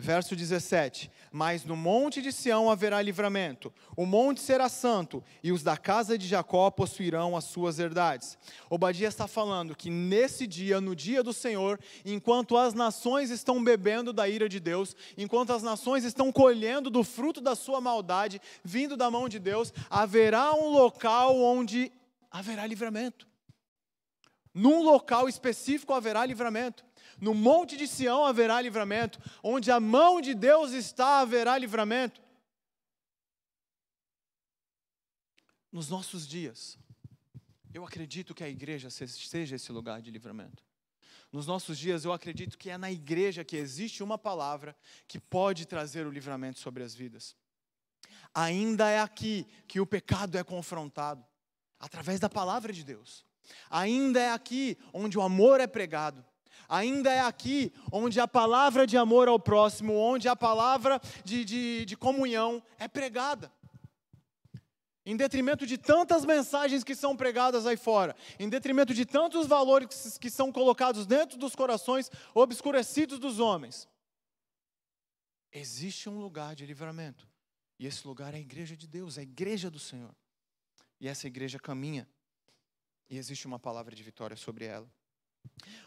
Verso 0.00 0.36
17: 0.36 1.10
Mas 1.32 1.64
no 1.64 1.74
monte 1.74 2.22
de 2.22 2.30
Sião 2.30 2.70
haverá 2.70 3.02
livramento, 3.02 3.74
o 3.96 4.06
monte 4.06 4.40
será 4.40 4.68
santo, 4.68 5.24
e 5.42 5.50
os 5.50 5.64
da 5.64 5.76
casa 5.76 6.16
de 6.16 6.24
Jacó 6.28 6.70
possuirão 6.70 7.36
as 7.36 7.46
suas 7.46 7.80
herdades. 7.80 8.38
Obadias 8.70 9.12
está 9.12 9.26
falando 9.26 9.74
que 9.74 9.90
nesse 9.90 10.46
dia, 10.46 10.80
no 10.80 10.94
dia 10.94 11.20
do 11.20 11.32
Senhor, 11.32 11.80
enquanto 12.04 12.56
as 12.56 12.74
nações 12.74 13.30
estão 13.30 13.62
bebendo 13.62 14.12
da 14.12 14.28
ira 14.28 14.48
de 14.48 14.60
Deus, 14.60 14.94
enquanto 15.16 15.52
as 15.52 15.64
nações 15.64 16.04
estão 16.04 16.30
colhendo 16.30 16.90
do 16.90 17.02
fruto 17.02 17.40
da 17.40 17.56
sua 17.56 17.80
maldade, 17.80 18.40
vindo 18.62 18.96
da 18.96 19.10
mão 19.10 19.28
de 19.28 19.40
Deus, 19.40 19.72
haverá 19.90 20.54
um 20.54 20.68
local 20.68 21.36
onde 21.36 21.90
haverá 22.30 22.64
livramento. 22.64 23.26
Num 24.54 24.80
local 24.80 25.28
específico 25.28 25.92
haverá 25.92 26.24
livramento. 26.24 26.87
No 27.20 27.34
monte 27.34 27.76
de 27.76 27.86
Sião 27.86 28.24
haverá 28.24 28.60
livramento. 28.60 29.18
Onde 29.42 29.70
a 29.70 29.80
mão 29.80 30.20
de 30.20 30.34
Deus 30.34 30.72
está, 30.72 31.20
haverá 31.20 31.58
livramento. 31.58 32.20
Nos 35.70 35.88
nossos 35.88 36.26
dias, 36.26 36.78
eu 37.74 37.84
acredito 37.84 38.34
que 38.34 38.42
a 38.42 38.48
igreja 38.48 38.88
seja 38.90 39.56
esse 39.56 39.70
lugar 39.70 40.00
de 40.00 40.10
livramento. 40.10 40.64
Nos 41.30 41.46
nossos 41.46 41.78
dias, 41.78 42.04
eu 42.04 42.12
acredito 42.12 42.56
que 42.56 42.70
é 42.70 42.78
na 42.78 42.90
igreja 42.90 43.44
que 43.44 43.56
existe 43.56 44.02
uma 44.02 44.16
palavra 44.16 44.74
que 45.06 45.20
pode 45.20 45.66
trazer 45.66 46.06
o 46.06 46.10
livramento 46.10 46.58
sobre 46.58 46.82
as 46.82 46.94
vidas. 46.94 47.36
Ainda 48.34 48.88
é 48.88 49.00
aqui 49.00 49.46
que 49.66 49.80
o 49.80 49.86
pecado 49.86 50.38
é 50.38 50.44
confrontado, 50.44 51.24
através 51.78 52.18
da 52.18 52.30
palavra 52.30 52.72
de 52.72 52.82
Deus. 52.82 53.26
Ainda 53.68 54.20
é 54.20 54.32
aqui 54.32 54.78
onde 54.92 55.18
o 55.18 55.22
amor 55.22 55.60
é 55.60 55.66
pregado. 55.66 56.24
Ainda 56.68 57.10
é 57.10 57.20
aqui 57.20 57.72
onde 57.92 58.18
a 58.18 58.26
palavra 58.26 58.86
de 58.86 58.96
amor 58.96 59.28
ao 59.28 59.38
próximo, 59.38 59.94
onde 59.94 60.28
a 60.28 60.36
palavra 60.36 61.00
de, 61.24 61.44
de, 61.44 61.84
de 61.84 61.96
comunhão 61.96 62.62
é 62.78 62.88
pregada. 62.88 63.52
Em 65.04 65.16
detrimento 65.16 65.66
de 65.66 65.78
tantas 65.78 66.24
mensagens 66.24 66.84
que 66.84 66.94
são 66.94 67.16
pregadas 67.16 67.66
aí 67.66 67.76
fora, 67.76 68.14
em 68.38 68.48
detrimento 68.48 68.92
de 68.92 69.06
tantos 69.06 69.46
valores 69.46 70.18
que 70.18 70.28
são 70.28 70.52
colocados 70.52 71.06
dentro 71.06 71.38
dos 71.38 71.56
corações 71.56 72.10
obscurecidos 72.34 73.18
dos 73.18 73.40
homens, 73.40 73.88
existe 75.50 76.08
um 76.10 76.18
lugar 76.18 76.54
de 76.54 76.66
livramento. 76.66 77.26
E 77.78 77.86
esse 77.86 78.06
lugar 78.06 78.34
é 78.34 78.38
a 78.38 78.40
igreja 78.40 78.76
de 78.76 78.86
Deus, 78.86 79.16
é 79.16 79.20
a 79.20 79.22
igreja 79.22 79.70
do 79.70 79.78
Senhor. 79.78 80.14
E 81.00 81.08
essa 81.08 81.26
igreja 81.26 81.58
caminha. 81.58 82.08
E 83.08 83.16
existe 83.16 83.46
uma 83.46 83.58
palavra 83.58 83.94
de 83.94 84.02
vitória 84.02 84.36
sobre 84.36 84.64
ela. 84.64 84.92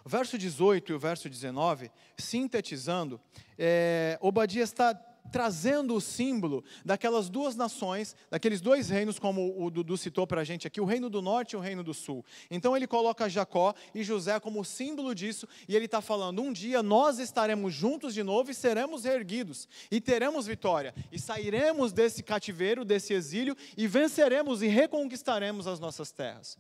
O 0.04 0.10
verso 0.10 0.38
18 0.38 0.92
e 0.92 0.96
o 0.96 1.00
verso 1.00 1.30
19, 1.30 1.92
sintetizando, 2.18 3.20
é, 3.58 4.18
Obadias 4.22 4.70
está 4.70 4.94
trazendo 5.32 5.96
o 5.96 6.02
símbolo 6.02 6.64
daquelas 6.84 7.30
duas 7.30 7.56
nações, 7.56 8.16
daqueles 8.30 8.62
dois 8.62 8.90
reinos, 8.90 9.20
como 9.20 9.56
o 9.64 9.70
Dudu 9.70 9.98
citou 9.98 10.26
para 10.26 10.42
a 10.42 10.44
gente 10.44 10.68
aqui, 10.68 10.82
o 10.82 10.86
reino 10.86 11.10
do 11.10 11.22
norte 11.22 11.54
e 11.54 11.56
o 11.56 11.60
reino 11.60 11.84
do 11.84 11.94
sul. 11.94 12.26
Então 12.50 12.76
ele 12.76 12.88
coloca 12.88 13.30
Jacó 13.30 13.74
e 13.94 14.04
José 14.04 14.40
como 14.40 14.64
símbolo 14.66 15.14
disso, 15.14 15.48
e 15.68 15.76
ele 15.76 15.86
está 15.86 16.02
falando: 16.02 16.42
um 16.42 16.52
dia 16.52 16.82
nós 16.82 17.20
estaremos 17.20 17.74
juntos 17.74 18.14
de 18.14 18.24
novo 18.24 18.52
e 18.52 18.54
seremos 18.54 19.04
reerguidos, 19.04 19.68
e 19.90 20.02
teremos 20.02 20.48
vitória, 20.48 20.94
e 21.12 21.20
sairemos 21.20 21.94
desse 21.94 22.24
cativeiro, 22.24 22.84
desse 22.84 23.14
exílio, 23.14 23.56
e 23.78 23.88
venceremos 23.88 24.62
e 24.62 24.68
reconquistaremos 24.68 25.68
as 25.68 25.80
nossas 25.80 26.12
terras. 26.12 26.58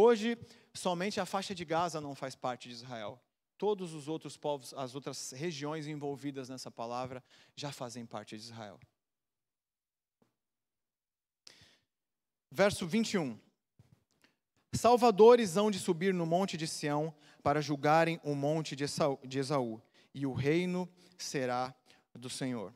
Hoje, 0.00 0.38
somente 0.72 1.18
a 1.18 1.26
faixa 1.26 1.52
de 1.52 1.64
Gaza 1.64 2.00
não 2.00 2.14
faz 2.14 2.36
parte 2.36 2.68
de 2.68 2.74
Israel. 2.74 3.20
Todos 3.58 3.94
os 3.94 4.06
outros 4.06 4.36
povos, 4.36 4.72
as 4.74 4.94
outras 4.94 5.32
regiões 5.32 5.88
envolvidas 5.88 6.48
nessa 6.48 6.70
palavra 6.70 7.20
já 7.56 7.72
fazem 7.72 8.06
parte 8.06 8.36
de 8.36 8.44
Israel. 8.44 8.78
Verso 12.48 12.86
21. 12.86 13.36
Salvadores 14.72 15.56
hão 15.56 15.68
de 15.68 15.80
subir 15.80 16.14
no 16.14 16.24
monte 16.24 16.56
de 16.56 16.68
Sião 16.68 17.12
para 17.42 17.60
julgarem 17.60 18.20
o 18.22 18.36
monte 18.36 18.76
de 18.76 19.38
Esaú, 19.40 19.82
e 20.14 20.24
o 20.24 20.32
reino 20.32 20.88
será 21.18 21.74
do 22.14 22.30
Senhor. 22.30 22.72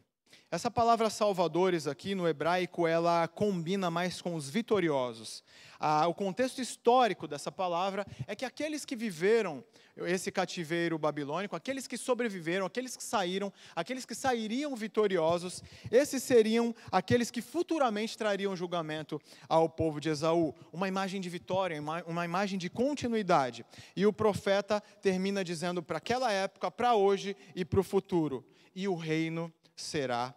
Essa 0.53 0.71
palavra 0.71 1.09
salvadores 1.09 1.87
aqui 1.87 2.15
no 2.15 2.29
hebraico, 2.29 2.87
ela 2.87 3.27
combina 3.27 3.91
mais 3.91 4.21
com 4.21 4.35
os 4.35 4.51
vitoriosos. 4.51 5.43
Ah, 5.81 6.07
o 6.07 6.13
contexto 6.13 6.61
histórico 6.61 7.27
dessa 7.27 7.51
palavra 7.51 8.07
é 8.27 8.37
que 8.37 8.45
aqueles 8.45 8.85
que 8.85 8.95
viveram 8.95 9.65
esse 9.97 10.31
cativeiro 10.31 10.99
babilônico, 10.99 11.57
aqueles 11.57 11.87
que 11.87 11.97
sobreviveram, 11.97 12.67
aqueles 12.67 12.95
que 12.95 13.03
saíram, 13.03 13.51
aqueles 13.75 14.05
que 14.05 14.15
sairiam 14.15 14.77
vitoriosos, 14.77 15.63
esses 15.91 16.23
seriam 16.23 16.75
aqueles 16.91 17.31
que 17.31 17.41
futuramente 17.41 18.19
trariam 18.19 18.55
julgamento 18.55 19.19
ao 19.49 19.71
povo 19.71 20.03
de 20.03 20.11
Esaú. 20.11 20.55
Uma 20.71 20.87
imagem 20.87 21.19
de 21.19 21.31
vitória, 21.31 21.81
uma 22.07 22.27
imagem 22.27 22.59
de 22.59 22.69
continuidade. 22.69 23.65
E 23.97 24.05
o 24.05 24.13
profeta 24.13 24.83
termina 25.01 25.43
dizendo 25.43 25.83
para 25.83 25.97
aquela 25.97 26.31
época, 26.31 26.71
para 26.71 26.95
hoje 26.95 27.35
e 27.57 27.65
para 27.65 27.81
o 27.81 27.83
futuro: 27.83 28.45
e 28.75 28.87
o 28.87 28.95
reino 28.95 29.51
será 29.75 30.35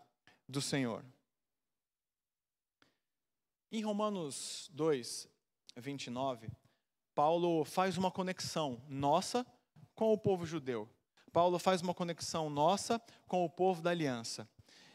do 0.48 0.62
Senhor. 0.62 1.04
Em 3.72 3.82
Romanos 3.82 4.70
2, 4.74 5.28
29, 5.76 6.50
Paulo 7.14 7.66
faz 7.66 7.98
uma 7.98 8.12
conexão 8.12 8.82
nossa 8.88 9.46
com 9.94 10.14
o 10.14 10.18
povo 10.18 10.46
judeu. 10.46 10.90
Paulo 11.32 11.60
faz 11.60 11.82
uma 11.82 11.94
conexão 11.94 12.50
nossa 12.50 13.02
com 13.28 13.44
o 13.44 13.50
povo 13.50 13.82
da 13.82 13.90
aliança. 13.90 14.48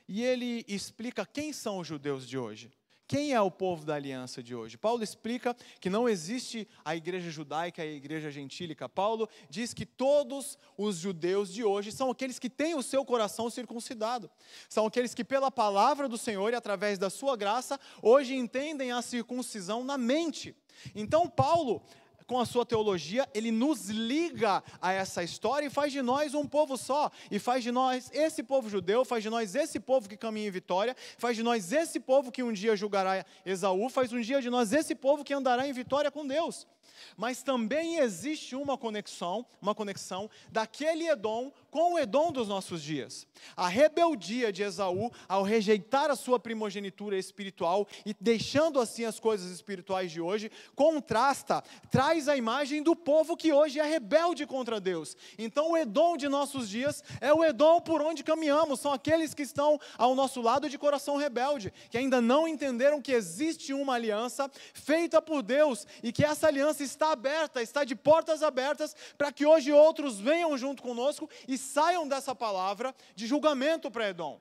E 0.09 0.23
ele 0.23 0.65
explica 0.67 1.27
quem 1.27 1.53
são 1.53 1.79
os 1.79 1.87
judeus 1.87 2.27
de 2.27 2.39
hoje. 2.39 2.73
Quem 3.11 3.33
é 3.33 3.41
o 3.41 3.51
povo 3.51 3.85
da 3.85 3.97
aliança 3.97 4.41
de 4.41 4.55
hoje? 4.55 4.79
Paulo 4.79 5.03
explica 5.03 5.57
que 5.81 5.91
não 5.91 6.09
existe 6.09 6.69
a 6.85 6.95
igreja 6.95 7.29
judaica 7.29 7.85
e 7.85 7.89
a 7.89 7.93
igreja 7.93 8.31
gentílica. 8.31 8.89
Paulo 8.89 9.29
diz 9.49 9.75
que 9.75 9.85
todos 9.85 10.57
os 10.79 10.99
judeus 10.99 11.53
de 11.53 11.65
hoje 11.65 11.91
são 11.91 12.09
aqueles 12.09 12.39
que 12.39 12.49
têm 12.49 12.77
o 12.77 12.85
seu 12.85 13.05
coração 13.05 13.51
circuncidado. 13.51 14.31
São 14.69 14.87
aqueles 14.87 15.13
que, 15.13 15.25
pela 15.25 15.51
palavra 15.51 16.09
do 16.09 16.17
Senhor 16.17 16.53
e 16.53 16.55
através 16.55 17.01
da 17.01 17.11
sua 17.11 17.37
graça, 17.37 17.81
hoje 18.01 18.37
entendem 18.37 18.93
a 18.93 19.03
circuncisão 19.03 19.83
na 19.83 19.99
mente. 19.99 20.55
Então, 20.95 21.29
Paulo 21.29 21.83
com 22.31 22.39
a 22.39 22.47
sua 22.47 22.65
teologia, 22.65 23.29
ele 23.35 23.51
nos 23.51 23.89
liga 23.89 24.63
a 24.81 24.93
essa 24.93 25.21
história 25.21 25.67
e 25.67 25.69
faz 25.69 25.93
de 25.93 26.01
nós 26.01 26.33
um 26.33 26.47
povo 26.47 26.77
só. 26.77 27.11
E 27.29 27.41
faz 27.41 27.65
de 27.65 27.73
nós 27.73 28.09
esse 28.15 28.41
povo 28.41 28.71
judeu, 28.71 29.05
faz 29.05 29.25
de 29.25 29.29
nós 29.29 29.57
esse 29.57 29.81
povo 29.81 30.09
que 30.09 30.17
caminha 30.17 30.47
em 30.47 30.51
vitória, 30.53 30.95
faz 31.19 31.37
de 31.37 31.43
nós 31.43 31.73
esse 31.73 31.99
povo 31.99 32.31
que 32.31 32.41
um 32.41 32.53
dia 32.53 32.77
julgará 32.77 33.27
Esaú, 33.45 33.89
faz 33.89 34.13
um 34.13 34.21
dia 34.21 34.41
de 34.41 34.49
nós 34.49 34.73
esse 34.73 34.95
povo 34.95 35.25
que 35.25 35.35
andará 35.35 35.67
em 35.67 35.73
vitória 35.73 36.09
com 36.09 36.25
Deus. 36.25 36.69
Mas 37.17 37.43
também 37.43 37.97
existe 37.97 38.55
uma 38.55 38.79
conexão, 38.79 39.45
uma 39.61 39.75
conexão 39.75 40.31
daquele 40.53 41.09
Edom 41.09 41.51
com 41.71 41.95
o 41.95 41.99
Edom 41.99 42.33
dos 42.33 42.49
nossos 42.49 42.83
dias. 42.83 43.27
A 43.57 43.69
rebeldia 43.69 44.53
de 44.53 44.63
Esaú 44.63 45.11
ao 45.29 45.43
rejeitar 45.43 46.11
a 46.11 46.17
sua 46.17 46.39
primogenitura 46.39 47.17
espiritual 47.17 47.87
e 48.05 48.15
deixando 48.21 48.81
assim 48.81 49.05
as 49.05 49.21
coisas 49.21 49.51
espirituais 49.51 50.11
de 50.11 50.21
hoje, 50.21 50.51
contrasta, 50.75 51.63
traz 51.91 52.29
a 52.29 52.37
imagem 52.37 52.83
do 52.83 52.97
povo 52.97 53.37
que 53.37 53.53
hoje 53.53 53.79
é 53.79 53.85
rebelde 53.85 54.47
contra 54.47 54.81
Deus. 54.81 55.17
Então 55.39 55.71
o 55.71 55.77
Edom 55.77 56.17
de 56.17 56.29
nossos 56.29 56.69
dias 56.69 57.03
é 57.21 57.33
o 57.33 57.45
Edom 57.45 57.81
por 57.81 58.03
onde 58.03 58.25
caminhamos, 58.25 58.81
são 58.81 58.93
aqueles 58.93 59.35
que 59.35 59.43
estão 59.43 59.79
ao 59.97 60.15
nosso 60.15 60.41
lado 60.41 60.69
de 60.69 60.79
coração 60.79 61.17
rebelde, 61.17 61.73
que 61.91 61.99
ainda 61.99 62.21
não 62.21 62.49
entenderam 62.49 63.01
que 63.01 63.13
existe 63.13 63.73
uma 63.73 63.95
aliança 63.95 64.51
feita 64.75 65.23
por 65.23 65.43
Deus 65.43 65.87
e 66.03 66.13
que 66.13 66.25
essa 66.25 66.47
aliança 66.47 66.83
está 66.83 67.13
aberta, 67.13 67.63
está 67.63 67.85
de 67.85 67.95
portas 67.95 68.43
abertas 68.43 68.95
para 69.17 69.33
que 69.33 69.47
hoje 69.47 69.73
outros 69.73 70.19
venham 70.19 70.57
junto 70.57 70.83
conosco 70.83 71.29
e 71.47 71.57
saiam 71.61 72.09
dessa 72.09 72.35
palavra 72.35 72.95
de 73.15 73.27
julgamento 73.27 73.91
para 73.91 74.09
Edom. 74.09 74.41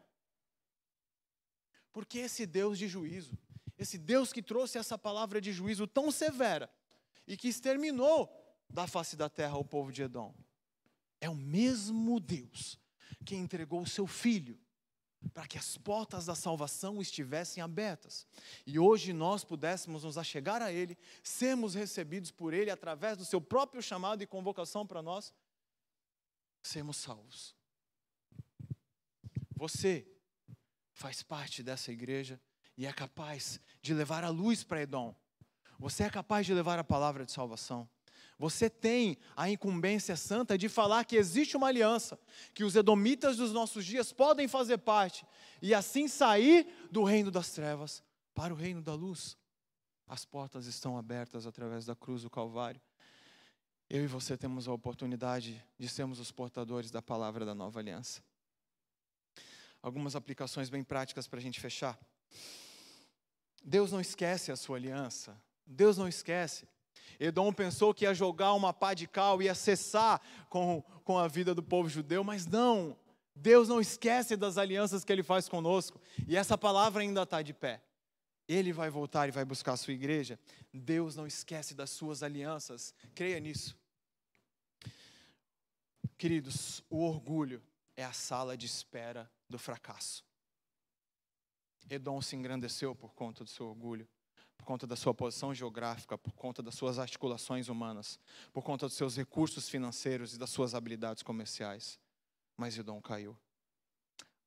Porque 1.91 2.19
esse 2.19 2.45
Deus 2.45 2.77
de 2.77 2.87
juízo, 2.87 3.37
esse 3.77 3.97
Deus 3.97 4.31
que 4.31 4.41
trouxe 4.41 4.77
essa 4.77 4.97
palavra 4.97 5.39
de 5.39 5.51
juízo 5.51 5.87
tão 5.87 6.11
severa 6.11 6.69
e 7.27 7.37
que 7.37 7.47
exterminou 7.47 8.29
da 8.69 8.87
face 8.87 9.15
da 9.15 9.29
terra 9.29 9.57
o 9.57 9.65
povo 9.65 9.91
de 9.91 10.03
Edom, 10.03 10.33
é 11.19 11.29
o 11.29 11.35
mesmo 11.35 12.19
Deus 12.19 12.79
que 13.25 13.35
entregou 13.35 13.81
o 13.81 13.87
seu 13.87 14.07
filho 14.07 14.59
para 15.33 15.45
que 15.45 15.57
as 15.57 15.77
portas 15.77 16.25
da 16.25 16.35
salvação 16.35 17.01
estivessem 17.01 17.61
abertas. 17.61 18.25
E 18.65 18.79
hoje 18.79 19.11
nós 19.11 19.43
pudéssemos 19.43 20.03
nos 20.03 20.17
achegar 20.17 20.61
a 20.61 20.71
Ele, 20.71 20.97
sermos 21.21 21.75
recebidos 21.75 22.31
por 22.31 22.53
Ele 22.53 22.71
através 22.71 23.17
do 23.17 23.25
seu 23.25 23.41
próprio 23.41 23.81
chamado 23.81 24.23
e 24.23 24.27
convocação 24.27 24.85
para 24.85 25.01
nós, 25.01 25.33
sermos 26.61 26.97
salvos. 26.97 27.55
Você 29.55 30.07
faz 30.93 31.23
parte 31.23 31.61
dessa 31.63 31.91
igreja 31.91 32.39
e 32.77 32.85
é 32.85 32.93
capaz 32.93 33.59
de 33.81 33.93
levar 33.93 34.23
a 34.23 34.29
luz 34.29 34.63
para 34.63 34.81
Edom. 34.81 35.15
Você 35.77 36.03
é 36.03 36.09
capaz 36.09 36.45
de 36.45 36.53
levar 36.53 36.79
a 36.79 36.83
palavra 36.83 37.25
de 37.25 37.31
salvação. 37.31 37.89
Você 38.37 38.69
tem 38.69 39.17
a 39.35 39.49
incumbência 39.49 40.15
santa 40.15 40.57
de 40.57 40.69
falar 40.69 41.03
que 41.03 41.17
existe 41.17 41.57
uma 41.57 41.67
aliança, 41.67 42.17
que 42.53 42.63
os 42.63 42.73
edomitas 42.73 43.35
dos 43.35 43.51
nossos 43.51 43.85
dias 43.85 44.13
podem 44.13 44.47
fazer 44.47 44.77
parte 44.77 45.25
e 45.61 45.73
assim 45.73 46.07
sair 46.07 46.65
do 46.89 47.03
reino 47.03 47.29
das 47.29 47.51
trevas 47.51 48.01
para 48.33 48.53
o 48.53 48.57
reino 48.57 48.81
da 48.81 48.93
luz. 48.93 49.37
As 50.07 50.23
portas 50.23 50.65
estão 50.67 50.97
abertas 50.97 51.45
através 51.45 51.85
da 51.85 51.95
cruz 51.95 52.21
do 52.21 52.29
Calvário. 52.29 52.81
Eu 53.89 54.03
e 54.03 54.07
você 54.07 54.37
temos 54.37 54.67
a 54.67 54.71
oportunidade 54.71 55.65
de 55.79 55.89
sermos 55.89 56.19
os 56.19 56.31
portadores 56.31 56.91
da 56.91 57.01
palavra 57.01 57.43
da 57.43 57.55
nova 57.55 57.79
aliança. 57.79 58.21
Algumas 59.81 60.15
aplicações 60.15 60.69
bem 60.69 60.83
práticas 60.83 61.27
para 61.27 61.39
a 61.39 61.41
gente 61.41 61.59
fechar. 61.59 61.97
Deus 63.63 63.91
não 63.91 63.99
esquece 63.99 64.51
a 64.51 64.55
sua 64.55 64.77
aliança. 64.77 65.35
Deus 65.65 65.97
não 65.97 66.07
esquece. 66.07 66.67
Edom 67.19 67.51
pensou 67.51 67.91
que 67.91 68.05
ia 68.05 68.13
jogar 68.13 68.53
uma 68.53 68.71
pá 68.71 68.93
de 68.93 69.07
cal, 69.07 69.41
ia 69.41 69.55
cessar 69.55 70.21
com, 70.49 70.83
com 71.03 71.17
a 71.17 71.27
vida 71.27 71.55
do 71.55 71.63
povo 71.63 71.89
judeu, 71.89 72.23
mas 72.23 72.45
não. 72.45 72.95
Deus 73.35 73.67
não 73.67 73.81
esquece 73.81 74.37
das 74.37 74.59
alianças 74.59 75.03
que 75.03 75.11
ele 75.11 75.23
faz 75.23 75.49
conosco. 75.49 75.99
E 76.27 76.37
essa 76.37 76.55
palavra 76.55 77.01
ainda 77.01 77.23
está 77.23 77.41
de 77.41 77.55
pé. 77.55 77.81
Ele 78.49 78.73
vai 78.73 78.89
voltar 78.89 79.29
e 79.29 79.31
vai 79.31 79.45
buscar 79.45 79.73
a 79.73 79.77
sua 79.77 79.93
igreja. 79.93 80.39
Deus 80.73 81.15
não 81.15 81.27
esquece 81.27 81.75
das 81.75 81.91
suas 81.91 82.23
alianças. 82.23 82.95
Creia 83.13 83.39
nisso. 83.39 83.77
Queridos, 86.17 86.83
o 86.89 87.03
orgulho 87.03 87.61
é 87.95 88.03
a 88.03 88.11
sala 88.11 88.57
de 88.57 88.65
espera 88.65 89.31
do 89.47 89.59
fracasso. 89.59 90.25
Edom 91.87 92.19
se 92.23 92.35
engrandeceu 92.35 92.95
por 92.95 93.13
conta 93.13 93.43
do 93.43 93.49
seu 93.51 93.67
orgulho, 93.67 94.09
por 94.57 94.65
conta 94.65 94.87
da 94.87 94.95
sua 94.95 95.13
posição 95.13 95.53
geográfica, 95.53 96.17
por 96.17 96.33
conta 96.33 96.63
das 96.63 96.73
suas 96.73 96.97
articulações 96.97 97.69
humanas, 97.69 98.19
por 98.51 98.63
conta 98.63 98.87
dos 98.87 98.97
seus 98.97 99.15
recursos 99.15 99.69
financeiros 99.69 100.33
e 100.33 100.39
das 100.39 100.49
suas 100.49 100.73
habilidades 100.73 101.21
comerciais. 101.21 101.99
Mas 102.57 102.75
Edom 102.75 102.99
caiu. 102.99 103.37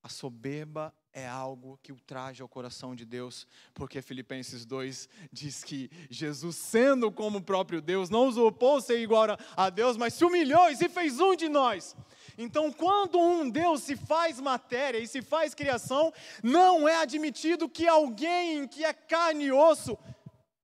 A 0.03 0.09
soberba 0.09 0.93
é 1.13 1.29
algo 1.29 1.79
que 1.83 1.93
ultraja 1.93 2.45
o 2.45 2.49
coração 2.49 2.95
de 2.95 3.05
Deus, 3.05 3.47
porque 3.75 4.01
Filipenses 4.01 4.65
2 4.65 5.09
diz 5.31 5.63
que 5.63 5.91
Jesus, 6.09 6.57
sendo 6.57 7.13
como 7.13 7.39
o 7.39 7.43
próprio 7.43 7.83
Deus, 7.83 8.09
não 8.09 8.27
usurpou 8.27 8.81
ser 8.81 9.01
igual 9.01 9.37
a 9.57 9.71
Deus, 9.71 9.97
mas 9.97 10.15
se 10.15 10.25
humilhou 10.25 10.71
e 10.71 10.77
se 10.77 10.89
fez 10.89 11.21
um 11.21 11.37
de 11.37 11.49
nós. 11.49 11.95
Então, 12.39 12.73
quando 12.73 13.19
um 13.19 13.49
Deus 13.49 13.83
se 13.83 13.95
faz 13.95 14.41
matéria 14.41 14.99
e 14.99 15.07
se 15.07 15.21
faz 15.21 15.55
criação, 15.55 16.13
não 16.43 16.89
é 16.89 16.97
admitido 16.97 17.69
que 17.69 17.87
alguém 17.87 18.67
que 18.67 18.85
é 18.85 18.93
carne 18.93 19.45
e 19.45 19.53
osso 19.53 19.99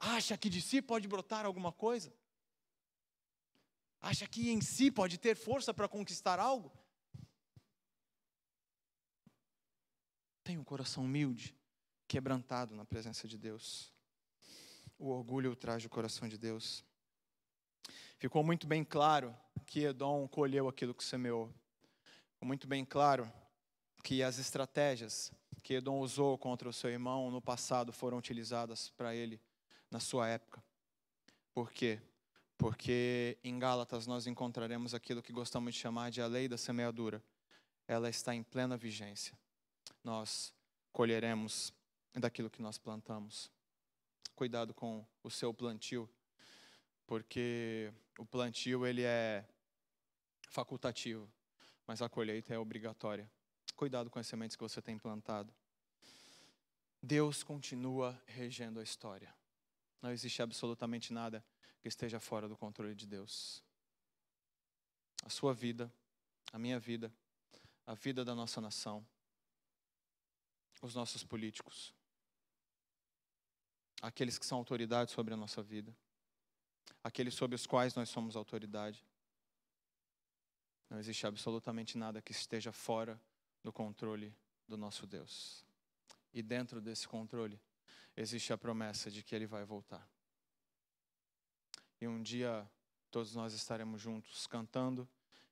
acha 0.01 0.37
que 0.37 0.49
de 0.49 0.63
si 0.63 0.81
pode 0.81 1.07
brotar 1.07 1.45
alguma 1.45 1.73
coisa. 1.73 2.13
Acha 4.01 4.27
que 4.27 4.51
em 4.51 4.61
si 4.61 4.91
pode 4.91 5.19
ter 5.19 5.35
força 5.35 5.75
para 5.75 5.89
conquistar 5.89 6.39
algo. 6.39 6.73
Tem 10.49 10.57
um 10.57 10.65
coração 10.65 11.05
humilde, 11.05 11.55
quebrantado 12.09 12.75
na 12.75 12.83
presença 12.83 13.29
de 13.29 13.37
Deus. 13.37 13.93
O 14.99 15.11
orgulho 15.11 15.55
traz 15.55 15.85
o 15.85 15.91
coração 15.91 16.27
de 16.27 16.39
Deus. 16.39 16.83
Ficou 18.17 18.43
muito 18.43 18.67
bem 18.67 18.83
claro 18.83 19.37
que 19.67 19.81
Edom 19.81 20.27
colheu 20.27 20.67
aquilo 20.67 20.95
que 20.95 21.05
semeou. 21.05 21.53
Ficou 22.33 22.47
muito 22.47 22.67
bem 22.67 22.83
claro 22.83 23.31
que 24.03 24.23
as 24.23 24.39
estratégias 24.39 25.31
que 25.63 25.75
Edom 25.75 25.99
usou 25.99 26.39
contra 26.39 26.67
o 26.67 26.73
seu 26.73 26.89
irmão 26.89 27.31
no 27.31 27.43
passado 27.43 27.93
foram 27.93 28.17
utilizadas 28.17 28.89
para 28.97 29.15
ele 29.15 29.39
na 29.91 30.01
sua 30.01 30.29
época. 30.29 30.65
Por 31.53 31.71
quê? 31.71 32.01
Porque 32.57 33.37
em 33.45 33.59
Gálatas 33.59 34.07
nós 34.07 34.27
encontraremos 34.27 34.95
aquilo 34.95 35.23
que 35.23 35.31
gostamos 35.31 35.75
de 35.75 35.81
chamar 35.81 36.11
de 36.11 36.23
a 36.23 36.27
lei 36.27 36.49
da 36.49 36.57
semeadura. 36.57 37.23
Ela 37.87 38.09
está 38.09 38.35
em 38.35 38.43
plena 38.43 38.79
vigência. 38.79 39.37
Nós 40.03 40.53
colheremos 40.93 41.73
daquilo 42.15 42.51
que 42.51 42.63
nós 42.63 42.79
plantamos. 42.79 43.51
Cuidado 44.35 44.73
com 44.73 45.07
o 45.23 45.31
seu 45.31 45.53
plantio, 45.53 46.09
porque 47.07 47.93
o 48.19 48.25
plantio 48.25 48.87
ele 48.87 49.03
é 49.03 49.45
facultativo, 50.49 51.31
mas 51.87 52.03
a 52.03 52.09
colheita 52.09 52.55
é 52.55 52.59
obrigatória. 52.59 53.31
Cuidado 53.77 54.11
com 54.11 54.19
as 54.19 54.27
sementes 54.27 54.57
que 54.57 54.63
você 54.63 54.83
tem 54.83 54.99
plantado. 54.99 55.53
Deus 57.03 57.43
continua 57.43 58.21
regendo 58.27 58.81
a 58.81 58.83
história. 58.83 59.33
Não 60.03 60.11
existe 60.11 60.43
absolutamente 60.43 61.13
nada 61.13 61.45
que 61.81 61.89
esteja 61.89 62.19
fora 62.19 62.49
do 62.49 62.57
controle 62.57 62.95
de 62.95 63.07
Deus. 63.07 63.63
A 65.25 65.31
sua 65.31 65.55
vida, 65.55 65.93
a 66.53 66.59
minha 66.59 66.79
vida, 66.79 67.13
a 67.87 67.95
vida 67.95 68.25
da 68.25 68.35
nossa 68.35 68.61
nação, 68.61 69.07
os 70.81 70.95
nossos 70.95 71.25
políticos, 71.25 71.95
aqueles 74.01 74.39
que 74.39 74.47
são 74.47 74.59
autoridade 74.59 75.11
sobre 75.11 75.35
a 75.35 75.37
nossa 75.37 75.63
vida 75.63 75.95
aqueles 77.03 77.35
sobre 77.35 77.55
os 77.55 77.67
quais 77.67 77.95
nós 77.95 78.09
somos 78.09 78.37
autoridade. 78.37 79.05
Não 80.89 80.99
existe 80.99 81.27
absolutamente 81.27 81.99
nada 81.99 82.23
que 82.23 82.33
esteja 82.33 82.73
fora 82.73 83.21
do 83.63 83.73
controle 83.73 84.35
do 84.67 84.77
nosso 84.77 85.07
Deus. 85.07 85.65
E 86.33 86.43
dentro 86.43 86.81
desse 86.81 87.07
controle 87.07 87.61
existe 88.17 88.53
a 88.53 88.59
promessa 88.59 89.11
de 89.11 89.23
que 89.23 89.35
Ele 89.35 89.47
vai 89.47 89.65
voltar. 89.65 90.07
E 92.01 92.07
um 92.07 92.23
dia 92.23 92.69
todos 93.11 93.35
nós 93.35 93.53
estaremos 93.53 94.01
juntos 94.01 94.47
cantando 94.47 95.09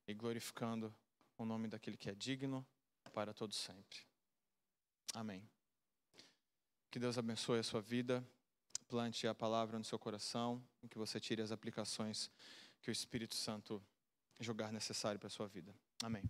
e 0.06 0.14
glorificando 0.14 0.94
o 1.36 1.44
nome 1.44 1.68
daquele 1.68 1.96
que 1.96 2.08
é 2.08 2.14
digno 2.14 2.66
para 3.12 3.32
todos 3.32 3.56
sempre. 3.56 4.05
Amém. 5.16 5.48
Que 6.90 6.98
Deus 6.98 7.16
abençoe 7.16 7.58
a 7.58 7.62
sua 7.62 7.80
vida 7.80 8.22
plante 8.86 9.26
a 9.26 9.34
palavra 9.34 9.78
no 9.78 9.84
seu 9.84 9.98
coração 9.98 10.62
e 10.82 10.88
que 10.88 10.98
você 10.98 11.18
tire 11.18 11.40
as 11.40 11.50
aplicações 11.50 12.30
que 12.82 12.90
o 12.90 12.92
Espírito 12.92 13.34
Santo 13.34 13.82
julgar 14.38 14.70
necessário 14.70 15.18
para 15.18 15.28
a 15.28 15.30
sua 15.30 15.48
vida. 15.48 15.74
Amém. 16.02 16.22